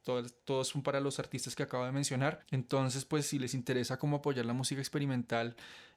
todos, 0.03 0.35
todos 0.45 0.69
son 0.69 0.83
para 0.83 0.99
los 1.01 1.19
artistas 1.19 1.55
que 1.55 1.63
acabo 1.63 1.85
de 1.85 1.93
mencionar. 1.93 2.45
Entonces, 2.51 3.05
pues 3.05 3.27
si 3.27 3.39
les 3.39 3.55
interesa 3.55 3.99
cómo 3.99 4.17
apoyar 4.17 4.47
la 4.47 4.53
música 4.53 4.81
experimental 4.81 5.50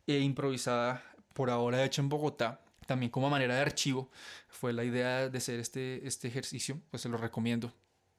e 0.07 0.19
improvisada, 0.19 1.03
por 1.33 1.49
ahora 1.49 1.83
hecha 1.83 2.01
en 2.01 2.09
Bogotá, 2.09 2.61
también 2.85 3.11
como 3.11 3.29
manera 3.29 3.55
de 3.55 3.61
archivo 3.61 4.09
fue 4.49 4.73
la 4.73 4.83
idea 4.83 5.29
de 5.29 5.37
hacer 5.37 5.59
este, 5.59 6.05
este 6.07 6.27
ejercicio, 6.27 6.79
pues 6.91 7.01
se 7.01 7.09
lo 7.09 7.17
recomiendo. 7.17 7.71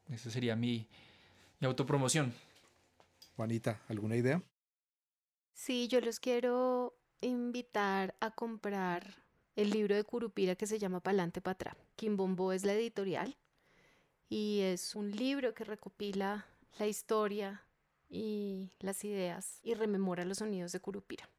Esa 0.09 0.29
sería 0.29 0.55
mi, 0.55 0.87
mi 1.59 1.67
autopromoción. 1.67 2.33
Juanita, 3.35 3.81
¿alguna 3.87 4.15
idea? 4.15 4.41
Sí, 5.53 5.87
yo 5.87 6.01
los 6.01 6.19
quiero 6.19 6.97
invitar 7.21 8.15
a 8.19 8.31
comprar 8.31 9.23
el 9.55 9.69
libro 9.69 9.95
de 9.95 10.03
Curupira 10.03 10.55
que 10.55 10.67
se 10.67 10.79
llama 10.79 10.99
Palante 10.99 11.41
Patra. 11.41 11.75
Quimbombo 11.95 12.51
es 12.51 12.65
la 12.65 12.73
editorial 12.73 13.37
y 14.29 14.61
es 14.61 14.95
un 14.95 15.11
libro 15.11 15.53
que 15.53 15.63
recopila 15.63 16.45
la 16.77 16.87
historia 16.87 17.64
y 18.09 18.71
las 18.79 19.03
ideas 19.03 19.59
y 19.63 19.73
rememora 19.73 20.25
los 20.25 20.39
sonidos 20.39 20.71
de 20.71 20.79
Curupira 20.79 21.29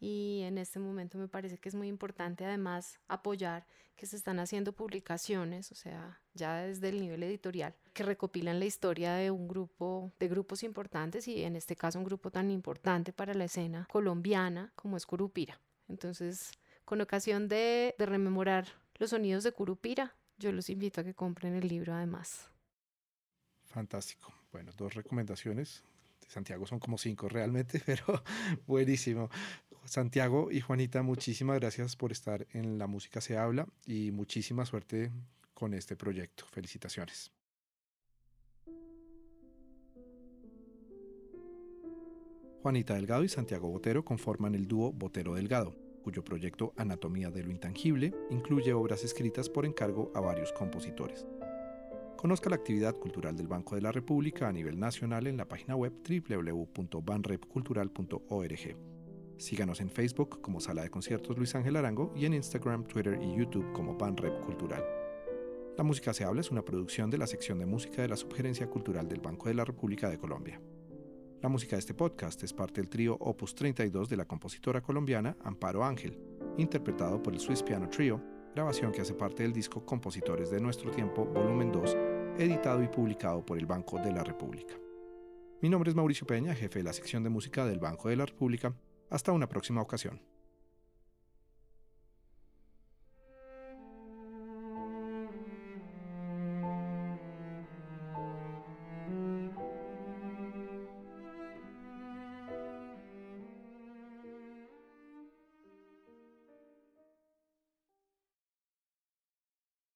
y 0.00 0.40
en 0.44 0.56
este 0.56 0.78
momento 0.78 1.18
me 1.18 1.28
parece 1.28 1.58
que 1.58 1.68
es 1.68 1.74
muy 1.74 1.86
importante 1.86 2.44
además 2.46 2.98
apoyar 3.06 3.66
que 3.96 4.06
se 4.06 4.16
están 4.16 4.40
haciendo 4.40 4.72
publicaciones, 4.72 5.70
o 5.72 5.74
sea, 5.74 6.22
ya 6.32 6.56
desde 6.62 6.88
el 6.88 7.00
nivel 7.00 7.22
editorial, 7.22 7.74
que 7.92 8.02
recopilan 8.02 8.58
la 8.58 8.64
historia 8.64 9.12
de 9.12 9.30
un 9.30 9.46
grupo, 9.46 10.10
de 10.18 10.28
grupos 10.28 10.62
importantes 10.62 11.28
y 11.28 11.44
en 11.44 11.54
este 11.54 11.76
caso 11.76 11.98
un 11.98 12.06
grupo 12.06 12.30
tan 12.30 12.50
importante 12.50 13.12
para 13.12 13.34
la 13.34 13.44
escena 13.44 13.86
colombiana 13.92 14.72
como 14.74 14.96
es 14.96 15.04
Curupira. 15.04 15.60
Entonces, 15.86 16.50
con 16.86 17.02
ocasión 17.02 17.46
de, 17.48 17.94
de 17.98 18.06
rememorar 18.06 18.68
los 18.94 19.10
sonidos 19.10 19.44
de 19.44 19.52
Curupira, 19.52 20.14
yo 20.38 20.50
los 20.50 20.70
invito 20.70 21.02
a 21.02 21.04
que 21.04 21.12
compren 21.12 21.54
el 21.54 21.68
libro 21.68 21.92
además. 21.92 22.48
Fantástico. 23.66 24.39
Bueno, 24.52 24.72
dos 24.76 24.94
recomendaciones. 24.94 25.82
Santiago 26.26 26.66
son 26.66 26.78
como 26.78 26.98
cinco 26.98 27.28
realmente, 27.28 27.80
pero 27.86 28.22
buenísimo. 28.66 29.30
Santiago 29.84 30.50
y 30.50 30.60
Juanita, 30.60 31.02
muchísimas 31.02 31.58
gracias 31.58 31.96
por 31.96 32.12
estar 32.12 32.46
en 32.52 32.78
La 32.78 32.86
Música 32.86 33.20
se 33.20 33.36
habla 33.36 33.66
y 33.86 34.10
muchísima 34.10 34.64
suerte 34.66 35.10
con 35.54 35.74
este 35.74 35.96
proyecto. 35.96 36.44
Felicitaciones. 36.46 37.32
Juanita 42.62 42.94
Delgado 42.94 43.24
y 43.24 43.28
Santiago 43.28 43.70
Botero 43.70 44.04
conforman 44.04 44.54
el 44.54 44.68
dúo 44.68 44.92
Botero 44.92 45.34
Delgado, 45.34 45.74
cuyo 46.02 46.22
proyecto 46.22 46.74
Anatomía 46.76 47.30
de 47.30 47.42
lo 47.42 47.50
Intangible 47.50 48.14
incluye 48.30 48.74
obras 48.74 49.02
escritas 49.02 49.48
por 49.48 49.64
encargo 49.64 50.12
a 50.14 50.20
varios 50.20 50.52
compositores. 50.52 51.26
Conozca 52.20 52.50
la 52.50 52.56
actividad 52.56 52.94
cultural 52.96 53.34
del 53.34 53.48
Banco 53.48 53.76
de 53.76 53.80
la 53.80 53.92
República 53.92 54.46
a 54.46 54.52
nivel 54.52 54.78
nacional 54.78 55.26
en 55.26 55.38
la 55.38 55.48
página 55.48 55.74
web 55.74 55.94
www.banrepcultural.org. 56.06 58.76
Síganos 59.38 59.80
en 59.80 59.88
Facebook 59.88 60.42
como 60.42 60.60
Sala 60.60 60.82
de 60.82 60.90
Conciertos 60.90 61.38
Luis 61.38 61.54
Ángel 61.54 61.76
Arango 61.76 62.12
y 62.14 62.26
en 62.26 62.34
Instagram, 62.34 62.84
Twitter 62.84 63.18
y 63.22 63.38
YouTube 63.38 63.72
como 63.72 63.96
Banrep 63.96 64.38
Cultural. 64.44 64.84
La 65.78 65.82
música 65.82 66.12
se 66.12 66.24
habla 66.24 66.42
es 66.42 66.50
una 66.50 66.62
producción 66.62 67.08
de 67.08 67.16
la 67.16 67.26
sección 67.26 67.58
de 67.58 67.64
música 67.64 68.02
de 68.02 68.08
la 68.08 68.18
Subgerencia 68.18 68.68
Cultural 68.68 69.08
del 69.08 69.20
Banco 69.20 69.48
de 69.48 69.54
la 69.54 69.64
República 69.64 70.10
de 70.10 70.18
Colombia. 70.18 70.60
La 71.40 71.48
música 71.48 71.76
de 71.76 71.80
este 71.80 71.94
podcast 71.94 72.42
es 72.42 72.52
parte 72.52 72.82
del 72.82 72.90
trío 72.90 73.16
Opus 73.18 73.54
32 73.54 74.10
de 74.10 74.18
la 74.18 74.26
compositora 74.26 74.82
colombiana 74.82 75.38
Amparo 75.42 75.82
Ángel, 75.82 76.20
interpretado 76.58 77.22
por 77.22 77.32
el 77.32 77.40
Swiss 77.40 77.62
Piano 77.62 77.88
Trio, 77.88 78.22
grabación 78.54 78.92
que 78.92 79.00
hace 79.00 79.14
parte 79.14 79.42
del 79.42 79.54
disco 79.54 79.86
Compositores 79.86 80.50
de 80.50 80.60
Nuestro 80.60 80.90
Tiempo, 80.90 81.24
volumen 81.24 81.72
2, 81.72 81.96
editado 82.40 82.82
y 82.82 82.88
publicado 82.88 83.44
por 83.44 83.58
el 83.58 83.66
Banco 83.66 83.98
de 83.98 84.12
la 84.12 84.24
República. 84.24 84.74
Mi 85.60 85.68
nombre 85.68 85.90
es 85.90 85.96
Mauricio 85.96 86.26
Peña, 86.26 86.54
jefe 86.54 86.78
de 86.78 86.84
la 86.84 86.94
sección 86.94 87.22
de 87.22 87.28
música 87.28 87.66
del 87.66 87.78
Banco 87.78 88.08
de 88.08 88.16
la 88.16 88.24
República 88.24 88.74
hasta 89.10 89.32
una 89.32 89.46
próxima 89.46 89.82
ocasión. 89.82 90.22